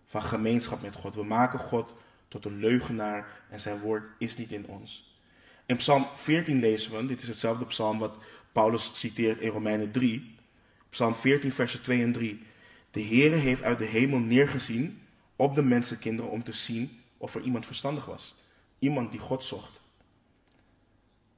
van 0.05 0.21
gemeenschap 0.21 0.81
met 0.81 0.95
God. 0.95 1.15
We 1.15 1.23
maken 1.23 1.59
God 1.59 1.95
tot 2.27 2.45
een 2.45 2.59
leugenaar 2.59 3.27
en 3.49 3.59
zijn 3.59 3.79
woord 3.79 4.03
is 4.17 4.37
niet 4.37 4.51
in 4.51 4.65
ons. 4.65 5.17
In 5.65 5.75
Psalm 5.75 6.07
14 6.13 6.59
lezen 6.59 6.91
we, 6.91 7.05
dit 7.05 7.21
is 7.21 7.27
hetzelfde 7.27 7.65
psalm 7.65 7.99
wat 7.99 8.17
Paulus 8.51 8.91
citeert 8.93 9.39
in 9.39 9.49
Romeinen 9.49 9.91
3. 9.91 10.35
Psalm 10.89 11.15
14, 11.15 11.51
versen 11.51 11.81
2 11.81 12.01
en 12.01 12.11
3. 12.11 12.43
De 12.91 13.03
Heere 13.03 13.35
heeft 13.35 13.63
uit 13.63 13.77
de 13.77 13.85
hemel 13.85 14.19
neergezien 14.19 15.01
op 15.35 15.55
de 15.55 15.63
mensenkinderen 15.63 16.31
om 16.31 16.43
te 16.43 16.53
zien 16.53 16.98
of 17.19 17.35
er 17.35 17.41
iemand 17.41 17.65
verstandig 17.65 18.05
was. 18.05 18.35
Iemand 18.79 19.11
die 19.11 19.19
God 19.19 19.43
zocht. 19.43 19.81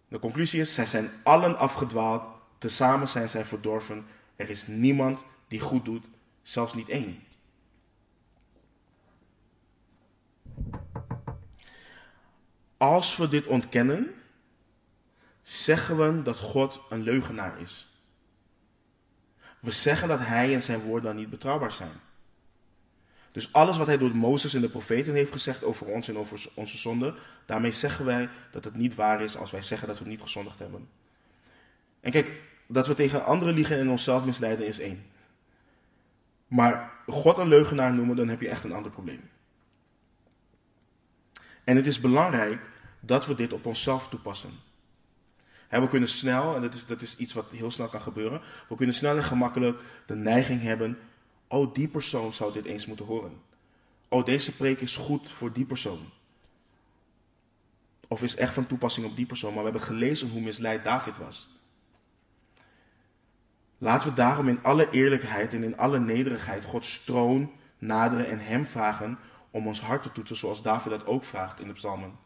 De 0.08 0.20
conclusie 0.20 0.62
is, 0.62 0.74
zij 0.74 0.86
zijn 0.86 1.12
allen 1.24 1.58
afgedwaald, 1.58 2.24
tezamen 2.58 3.10
zijn 3.10 3.30
zij 3.30 3.46
verdorven. 3.46 4.06
Er 4.36 4.50
is 4.50 4.68
niemand 4.68 5.26
die 5.48 5.60
goed 5.60 5.86
doet, 5.86 6.06
zelfs 6.42 6.74
niet 6.74 6.90
één. 6.90 7.24
Als 12.78 13.18
we 13.18 13.28
dit 13.28 13.48
ontkennen, 13.48 14.14
zeggen 15.42 15.98
we 15.98 16.22
dat 16.22 16.40
God 16.40 16.82
een 16.90 17.02
leugenaar 17.02 17.62
is. 17.62 17.88
We 19.60 19.72
zeggen 19.72 20.08
dat 20.08 20.20
hij 20.20 20.54
en 20.54 20.64
zijn 20.64 20.80
woorden 20.80 21.04
dan 21.04 21.16
niet 21.16 21.30
betrouwbaar 21.30 21.72
zijn. 21.72 22.00
Dus 23.32 23.54
alles 23.54 23.78
wat 23.78 23.88
hij 23.88 23.98
door 23.98 24.16
Mozes 24.16 24.54
en 24.54 24.62
de 24.62 24.70
profeten 24.70 25.14
heeft 25.14 25.32
gezegd 25.32 25.64
over 25.64 25.88
ons 25.88 26.08
en 26.08 26.18
over 26.18 26.46
onze 26.54 26.78
zonde, 26.78 27.16
daarmee 27.46 27.72
zeggen 27.72 28.06
wij 28.06 28.30
dat 28.52 28.64
het 28.64 28.76
niet 28.76 28.96
waar 28.96 29.22
is 29.22 29.38
als 29.38 29.52
wij 29.52 29.62
zeggen 29.62 29.88
dat 29.88 30.00
we 30.00 30.08
niet 30.08 30.22
gezondigd 30.22 30.60
hebben. 30.60 30.90
En 32.00 32.12
kijk, 32.12 32.42
dat 32.68 32.88
we 32.88 32.94
tegen 32.94 33.26
anderen 33.26 33.54
liegen 33.54 33.78
en 33.78 33.90
onszelf 33.90 34.26
misleiden 34.26 34.68
is 34.68 34.80
één. 34.80 35.06
Maar 36.48 36.92
God 37.08 37.38
een 37.38 37.48
leugenaar 37.48 37.94
noemen, 37.94 38.16
dan 38.16 38.28
heb 38.28 38.42
je 38.42 38.50
echt 38.50 38.64
een 38.64 38.74
ander 38.74 38.92
probleem. 38.92 39.30
En 41.64 41.76
het 41.76 41.88
is 41.88 42.00
belangrijk 42.00 42.70
dat 43.00 43.26
we 43.26 43.36
dit 43.36 43.54
op 43.54 43.66
onszelf 43.66 44.08
toepassen. 44.08 44.52
we 45.70 45.88
kunnen 45.88 46.10
snel, 46.10 46.56
en 46.56 46.62
dat 46.62 46.74
is, 46.74 46.86
dat 46.86 47.02
is 47.02 47.16
iets 47.18 47.34
wat 47.34 47.46
heel 47.52 47.72
snel 47.72 47.88
kan 47.88 48.02
gebeuren, 48.02 48.42
we 48.70 48.76
kunnen 48.76 48.96
snel 48.96 49.18
en 49.18 49.24
gemakkelijk 49.24 49.80
de 50.06 50.16
neiging 50.16 50.62
hebben, 50.62 50.98
oh 51.52 51.74
die 51.74 51.88
persoon 51.88 52.34
zou 52.34 52.54
dit 52.54 52.66
eens 52.66 52.86
moeten 52.86 53.06
horen. 53.06 53.42
Oh 54.08 54.26
deze 54.26 54.56
preek 54.56 54.82
is 54.82 54.96
goed 54.96 55.30
voor 55.30 55.54
die 55.54 55.66
persoon. 55.66 56.10
Of 58.08 58.22
is 58.22 58.36
echt 58.36 58.54
van 58.54 58.68
toepassing 58.68 59.06
op 59.06 59.16
die 59.16 59.26
persoon, 59.26 59.54
maar 59.54 59.64
we 59.64 59.70
hebben 59.70 59.88
gelezen 59.88 60.30
hoe 60.30 60.42
misleid 60.42 60.84
David 60.84 61.18
was. 61.18 61.50
Laten 63.78 64.10
we 64.10 64.16
daarom 64.16 64.48
in 64.48 64.64
alle 64.64 64.90
eerlijkheid 64.90 65.54
en 65.54 65.64
in 65.64 65.78
alle 65.78 66.00
nederigheid 66.00 66.66
Gods 66.66 67.04
troon 67.04 67.52
naderen 67.78 68.28
en 68.28 68.40
Hem 68.40 68.66
vragen 68.66 69.20
om 69.52 69.68
ons 69.68 69.82
hart 69.82 70.04
te 70.04 70.12
toetsen, 70.12 70.38
zoals 70.38 70.62
David 70.62 70.92
dat 70.92 71.06
ook 71.06 71.24
vraagt 71.24 71.60
in 71.60 71.68
de 71.68 71.74
psalmen. 71.74 72.18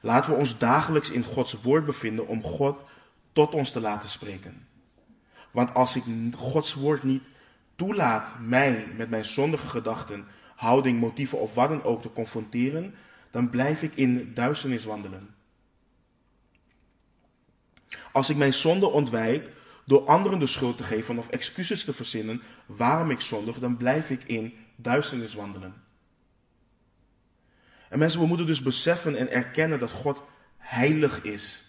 Laten 0.00 0.30
we 0.30 0.38
ons 0.38 0.58
dagelijks 0.58 1.10
in 1.10 1.24
Gods 1.24 1.62
woord 1.62 1.84
bevinden 1.84 2.26
om 2.26 2.42
God 2.42 2.84
tot 3.32 3.54
ons 3.54 3.70
te 3.70 3.80
laten 3.80 4.08
spreken. 4.08 4.66
Want 5.50 5.74
als 5.74 5.96
ik 5.96 6.04
Gods 6.36 6.74
woord 6.74 7.02
niet 7.02 7.22
toelaat 7.76 8.28
mij 8.40 8.86
met 8.96 9.10
mijn 9.10 9.24
zondige 9.24 9.66
gedachten, 9.66 10.24
houding, 10.56 11.00
motieven 11.00 11.40
of 11.40 11.54
wat 11.54 11.68
dan 11.68 11.82
ook 11.82 12.02
te 12.02 12.12
confronteren, 12.12 12.94
dan 13.30 13.50
blijf 13.50 13.82
ik 13.82 13.94
in 13.94 14.34
duisternis 14.34 14.84
wandelen. 14.84 15.34
Als 18.12 18.30
ik 18.30 18.36
mijn 18.36 18.54
zonde 18.54 18.90
ontwijk 18.90 19.50
door 19.84 20.04
anderen 20.04 20.38
de 20.38 20.46
schuld 20.46 20.76
te 20.76 20.84
geven 20.84 21.18
of 21.18 21.28
excuses 21.28 21.84
te 21.84 21.92
verzinnen 21.92 22.42
waarom 22.66 23.10
ik 23.10 23.20
zondig, 23.20 23.58
dan 23.58 23.76
blijf 23.76 24.10
ik 24.10 24.24
in 24.24 24.54
duisternis 24.76 25.34
wandelen. 25.34 25.74
En 27.88 27.98
mensen, 27.98 28.20
we 28.20 28.26
moeten 28.26 28.46
dus 28.46 28.62
beseffen 28.62 29.16
en 29.16 29.30
erkennen 29.30 29.78
dat 29.78 29.90
God 29.90 30.24
heilig 30.58 31.22
is. 31.22 31.64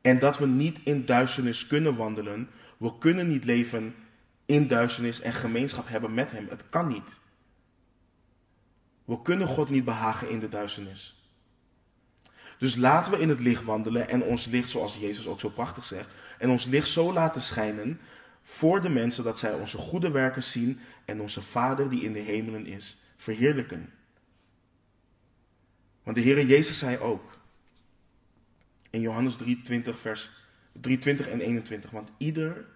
En 0.00 0.18
dat 0.18 0.38
we 0.38 0.46
niet 0.46 0.78
in 0.84 1.04
duisternis 1.04 1.66
kunnen 1.66 1.96
wandelen. 1.96 2.50
We 2.76 2.98
kunnen 2.98 3.28
niet 3.28 3.44
leven 3.44 3.94
in 4.46 4.68
duisternis 4.68 5.20
en 5.20 5.32
gemeenschap 5.32 5.88
hebben 5.88 6.14
met 6.14 6.30
Hem. 6.30 6.46
Het 6.48 6.68
kan 6.68 6.88
niet. 6.88 7.20
We 9.04 9.22
kunnen 9.22 9.46
God 9.46 9.70
niet 9.70 9.84
behagen 9.84 10.30
in 10.30 10.40
de 10.40 10.48
duisternis. 10.48 11.16
Dus 12.58 12.74
laten 12.74 13.12
we 13.12 13.18
in 13.18 13.28
het 13.28 13.40
licht 13.40 13.64
wandelen 13.64 14.08
en 14.08 14.22
ons 14.22 14.46
licht, 14.46 14.70
zoals 14.70 14.96
Jezus 14.96 15.26
ook 15.26 15.40
zo 15.40 15.48
prachtig 15.48 15.84
zegt, 15.84 16.10
en 16.38 16.50
ons 16.50 16.64
licht 16.64 16.88
zo 16.88 17.12
laten 17.12 17.42
schijnen 17.42 18.00
voor 18.42 18.80
de 18.80 18.88
mensen 18.88 19.24
dat 19.24 19.38
zij 19.38 19.54
onze 19.54 19.78
goede 19.78 20.10
werken 20.10 20.42
zien 20.42 20.80
en 21.04 21.20
onze 21.20 21.42
Vader 21.42 21.90
die 21.90 22.02
in 22.02 22.12
de 22.12 22.18
hemelen 22.18 22.66
is, 22.66 22.98
verheerlijken. 23.16 23.92
Want 26.02 26.16
de 26.16 26.22
Heere 26.22 26.46
Jezus 26.46 26.78
zei 26.78 26.98
ook 26.98 27.38
in 28.90 29.00
Johannes 29.00 29.36
3:20 29.36 30.00
vers 30.00 30.30
3:20 30.72 31.28
en 31.28 31.40
21, 31.40 31.90
want 31.90 32.10
ieder 32.16 32.66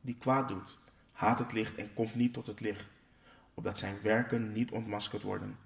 die 0.00 0.16
kwaad 0.18 0.48
doet, 0.48 0.78
haat 1.20 1.38
het 1.38 1.52
licht 1.52 1.74
en 1.74 1.94
komt 1.94 2.14
niet 2.14 2.32
tot 2.32 2.46
het 2.46 2.60
licht, 2.60 2.84
opdat 3.54 3.78
zijn 3.78 3.98
werken 4.02 4.52
niet 4.52 4.70
ontmaskerd 4.70 5.22
worden. 5.22 5.58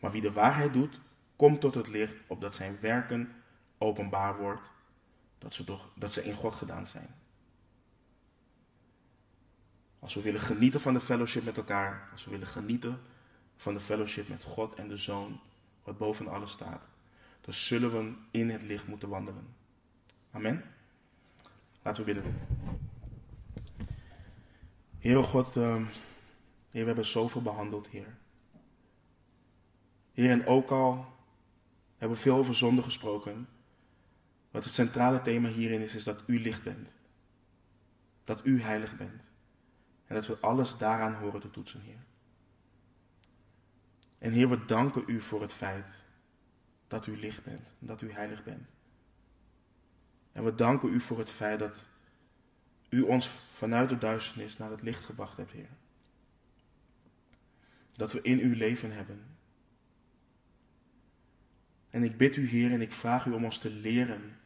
Maar 0.00 0.10
wie 0.10 0.20
de 0.20 0.32
waarheid 0.32 0.72
doet, 0.72 1.00
komt 1.36 1.60
tot 1.60 1.74
het 1.74 1.88
licht, 1.88 2.14
opdat 2.26 2.54
zijn 2.54 2.78
werken 2.80 3.32
openbaar 3.78 4.36
wordt, 4.36 4.62
dat 5.38 5.54
ze, 5.54 5.64
toch, 5.64 5.90
dat 5.94 6.12
ze 6.12 6.24
in 6.24 6.34
God 6.34 6.54
gedaan 6.54 6.86
zijn. 6.86 7.14
Als 9.98 10.14
we 10.14 10.20
willen 10.20 10.40
genieten 10.40 10.80
van 10.80 10.94
de 10.94 11.00
fellowship 11.00 11.44
met 11.44 11.56
elkaar, 11.56 12.08
als 12.12 12.24
we 12.24 12.30
willen 12.30 12.46
genieten 12.46 13.00
van 13.56 13.74
de 13.74 13.80
fellowship 13.80 14.28
met 14.28 14.44
God 14.44 14.74
en 14.74 14.88
de 14.88 14.96
Zoon, 14.96 15.40
wat 15.84 15.98
boven 15.98 16.28
alles 16.28 16.50
staat, 16.50 16.88
dan 17.40 17.54
zullen 17.54 17.92
we 17.92 18.14
in 18.30 18.50
het 18.50 18.62
licht 18.62 18.86
moeten 18.86 19.08
wandelen. 19.08 19.54
Amen. 20.30 20.64
Laten 21.82 22.04
we 22.04 22.12
bidden. 22.12 22.90
Heer 25.02 25.24
God, 25.24 25.56
uh, 25.56 25.74
Heer, 25.74 25.86
we 26.70 26.86
hebben 26.86 27.06
zoveel 27.06 27.42
behandeld, 27.42 27.88
Heer. 27.88 28.16
Heer, 30.12 30.30
en 30.30 30.46
ook 30.46 30.70
al 30.70 31.06
hebben 31.96 32.16
we 32.16 32.22
veel 32.22 32.36
over 32.36 32.54
zonde 32.54 32.82
gesproken, 32.82 33.48
wat 34.50 34.64
het 34.64 34.72
centrale 34.72 35.22
thema 35.22 35.48
hierin 35.48 35.80
is, 35.80 35.94
is 35.94 36.04
dat 36.04 36.22
u 36.26 36.40
licht 36.40 36.62
bent. 36.62 36.94
Dat 38.24 38.46
u 38.46 38.60
heilig 38.60 38.96
bent. 38.96 39.30
En 40.06 40.14
dat 40.14 40.26
we 40.26 40.38
alles 40.40 40.78
daaraan 40.78 41.14
horen 41.14 41.40
te 41.40 41.50
toetsen, 41.50 41.80
Heer. 41.80 42.04
En 44.18 44.32
Heer, 44.32 44.48
we 44.48 44.64
danken 44.64 45.04
u 45.06 45.20
voor 45.20 45.40
het 45.40 45.52
feit 45.52 46.02
dat 46.86 47.06
u 47.06 47.18
licht 47.18 47.44
bent, 47.44 47.74
dat 47.78 48.02
u 48.02 48.12
heilig 48.12 48.44
bent. 48.44 48.72
En 50.32 50.44
we 50.44 50.54
danken 50.54 50.88
u 50.88 51.00
voor 51.00 51.18
het 51.18 51.30
feit 51.30 51.58
dat 51.58 51.88
u 52.92 53.00
ons 53.00 53.30
vanuit 53.50 53.88
de 53.88 53.98
duisternis 53.98 54.58
naar 54.58 54.70
het 54.70 54.82
licht 54.82 55.04
gebracht 55.04 55.36
hebt, 55.36 55.52
Heer. 55.52 55.68
Dat 57.96 58.12
we 58.12 58.22
in 58.22 58.38
uw 58.38 58.54
leven 58.54 58.92
hebben. 58.92 59.20
En 61.90 62.02
ik 62.02 62.16
bid 62.16 62.36
u, 62.36 62.48
Heer, 62.48 62.72
en 62.72 62.80
ik 62.80 62.92
vraag 62.92 63.26
u 63.26 63.32
om 63.32 63.44
ons 63.44 63.58
te 63.58 63.70
leren 63.70 64.36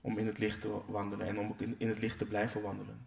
om 0.00 0.18
in 0.18 0.26
het 0.26 0.38
licht 0.38 0.60
te 0.60 0.80
wandelen 0.86 1.26
en 1.26 1.38
om 1.38 1.56
in 1.78 1.88
het 1.88 1.98
licht 1.98 2.18
te 2.18 2.24
blijven 2.24 2.62
wandelen. 2.62 3.06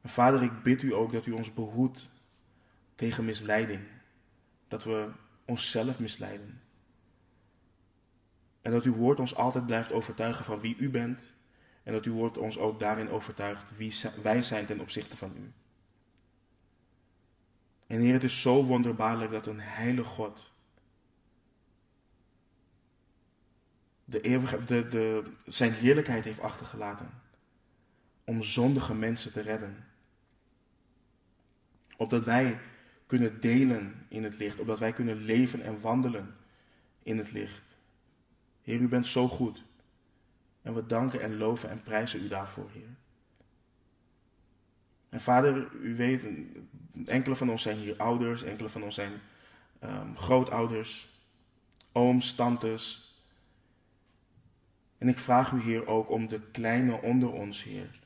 En 0.00 0.08
Vader, 0.08 0.42
ik 0.42 0.62
bid 0.62 0.82
u 0.82 0.94
ook 0.94 1.12
dat 1.12 1.26
u 1.26 1.32
ons 1.32 1.54
behoedt 1.54 2.08
tegen 2.94 3.24
misleiding 3.24 3.80
dat 4.68 4.84
we 4.84 5.10
onszelf 5.44 5.98
misleiden. 5.98 6.60
En 8.62 8.72
dat 8.72 8.84
uw 8.84 8.94
woord 8.94 9.20
ons 9.20 9.34
altijd 9.34 9.66
blijft 9.66 9.92
overtuigen 9.92 10.44
van 10.44 10.60
wie 10.60 10.76
u 10.76 10.90
bent. 10.90 11.34
En 11.84 11.92
dat 11.92 12.04
uw 12.04 12.14
woord 12.14 12.38
ons 12.38 12.58
ook 12.58 12.80
daarin 12.80 13.10
overtuigt 13.10 13.76
wie 13.76 13.94
wij 14.22 14.42
zijn 14.42 14.66
ten 14.66 14.80
opzichte 14.80 15.16
van 15.16 15.32
u. 15.36 15.52
En 17.86 18.00
Heer, 18.00 18.12
het 18.12 18.24
is 18.24 18.40
zo 18.40 18.64
wonderbaarlijk 18.64 19.30
dat 19.30 19.46
een 19.46 19.60
heilige 19.60 20.08
God 20.08 20.52
de 24.04 24.20
eeuwige, 24.20 24.64
de, 24.64 24.88
de, 24.88 25.22
zijn 25.46 25.72
heerlijkheid 25.72 26.24
heeft 26.24 26.40
achtergelaten 26.40 27.10
om 28.24 28.42
zondige 28.42 28.94
mensen 28.94 29.32
te 29.32 29.40
redden. 29.40 29.84
Opdat 31.96 32.24
wij 32.24 32.58
kunnen 33.06 33.40
delen 33.40 34.06
in 34.08 34.24
het 34.24 34.38
licht, 34.38 34.58
opdat 34.58 34.78
wij 34.78 34.92
kunnen 34.92 35.16
leven 35.16 35.62
en 35.62 35.80
wandelen 35.80 36.36
in 37.02 37.18
het 37.18 37.32
licht. 37.32 37.76
Heer, 38.62 38.80
u 38.80 38.88
bent 38.88 39.06
zo 39.06 39.28
goed. 39.28 39.64
En 40.64 40.74
we 40.74 40.86
danken 40.86 41.20
en 41.20 41.36
loven 41.36 41.70
en 41.70 41.82
prijzen 41.82 42.22
u 42.22 42.28
daarvoor, 42.28 42.70
Heer. 42.72 42.96
En 45.08 45.20
vader, 45.20 45.68
u 45.72 45.96
weet, 45.96 46.24
enkele 47.04 47.36
van 47.36 47.50
ons 47.50 47.62
zijn 47.62 47.76
hier 47.76 47.96
ouders, 47.96 48.42
enkele 48.42 48.68
van 48.68 48.82
ons 48.82 48.94
zijn 48.94 49.12
um, 49.82 50.16
grootouders, 50.16 51.08
ooms, 51.92 52.34
tantes. 52.34 53.14
En 54.98 55.08
ik 55.08 55.18
vraag 55.18 55.52
u, 55.52 55.60
Heer, 55.60 55.86
ook 55.86 56.10
om 56.10 56.28
de 56.28 56.40
kleine 56.50 57.02
onder 57.02 57.32
ons, 57.32 57.62
Heer. 57.62 58.00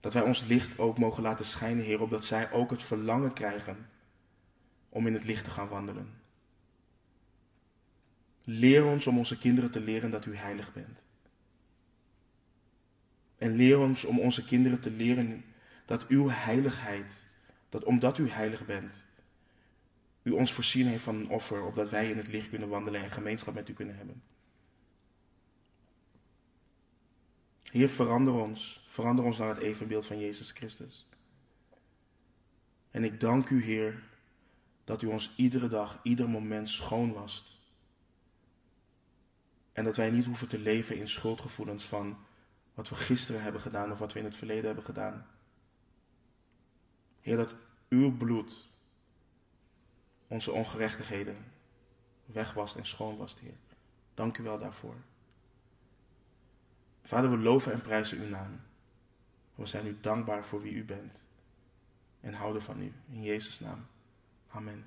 Dat 0.00 0.12
wij 0.12 0.22
ons 0.22 0.44
licht 0.44 0.78
ook 0.78 0.98
mogen 0.98 1.22
laten 1.22 1.44
schijnen, 1.44 1.84
Heer, 1.84 2.02
opdat 2.02 2.24
zij 2.24 2.52
ook 2.52 2.70
het 2.70 2.82
verlangen 2.82 3.32
krijgen 3.32 3.88
om 4.88 5.06
in 5.06 5.14
het 5.14 5.24
licht 5.24 5.44
te 5.44 5.50
gaan 5.50 5.68
wandelen. 5.68 6.08
Leer 8.42 8.84
ons 8.84 9.06
om 9.06 9.18
onze 9.18 9.38
kinderen 9.38 9.70
te 9.70 9.80
leren 9.80 10.10
dat 10.10 10.26
u 10.26 10.36
heilig 10.36 10.72
bent. 10.72 11.03
En 13.38 13.56
leer 13.56 13.78
ons 13.78 14.04
om 14.04 14.20
onze 14.20 14.44
kinderen 14.44 14.80
te 14.80 14.90
leren 14.90 15.44
dat 15.86 16.06
uw 16.06 16.28
heiligheid, 16.28 17.24
dat 17.68 17.84
omdat 17.84 18.18
u 18.18 18.28
heilig 18.28 18.66
bent, 18.66 19.04
u 20.22 20.30
ons 20.30 20.52
voorzien 20.52 20.86
heeft 20.86 21.02
van 21.02 21.14
een 21.14 21.28
offer, 21.28 21.64
opdat 21.64 21.90
wij 21.90 22.10
in 22.10 22.16
het 22.16 22.28
licht 22.28 22.48
kunnen 22.48 22.68
wandelen 22.68 23.02
en 23.02 23.10
gemeenschap 23.10 23.54
met 23.54 23.68
u 23.68 23.72
kunnen 23.72 23.96
hebben. 23.96 24.22
Heer, 27.74 27.88
verander 27.88 28.34
ons. 28.34 28.84
Verander 28.88 29.24
ons 29.24 29.38
naar 29.38 29.48
het 29.48 29.58
evenbeeld 29.58 30.06
van 30.06 30.18
Jezus 30.18 30.50
Christus. 30.50 31.06
En 32.90 33.04
ik 33.04 33.20
dank 33.20 33.50
u, 33.50 33.62
Heer, 33.62 34.02
dat 34.84 35.02
u 35.02 35.06
ons 35.06 35.32
iedere 35.36 35.68
dag, 35.68 36.00
ieder 36.02 36.28
moment 36.28 36.68
schoon 36.68 37.12
wast. 37.12 37.56
En 39.72 39.84
dat 39.84 39.96
wij 39.96 40.10
niet 40.10 40.24
hoeven 40.24 40.48
te 40.48 40.58
leven 40.58 40.96
in 40.96 41.08
schuldgevoelens 41.08 41.84
van 41.84 42.23
wat 42.74 42.88
we 42.88 42.94
gisteren 42.94 43.42
hebben 43.42 43.60
gedaan 43.60 43.92
of 43.92 43.98
wat 43.98 44.12
we 44.12 44.18
in 44.18 44.24
het 44.24 44.36
verleden 44.36 44.64
hebben 44.64 44.84
gedaan. 44.84 45.26
Heer, 47.20 47.36
dat 47.36 47.54
uw 47.88 48.16
bloed 48.16 48.68
onze 50.26 50.52
ongerechtigheden 50.52 51.36
wegwast 52.26 52.76
en 52.76 52.86
schoon 52.86 53.16
wast, 53.16 53.38
Heer. 53.38 53.56
Dank 54.14 54.38
u 54.38 54.42
wel 54.42 54.58
daarvoor. 54.58 54.94
Vader, 57.02 57.30
we 57.30 57.38
loven 57.38 57.72
en 57.72 57.80
prijzen 57.80 58.18
uw 58.18 58.28
naam. 58.28 58.60
We 59.54 59.66
zijn 59.66 59.86
u 59.86 59.98
dankbaar 60.00 60.44
voor 60.44 60.62
wie 60.62 60.72
u 60.72 60.84
bent. 60.84 61.26
En 62.20 62.34
houden 62.34 62.62
van 62.62 62.80
u. 62.80 62.92
In 63.10 63.22
Jezus' 63.22 63.60
naam. 63.60 63.86
Amen. 64.48 64.84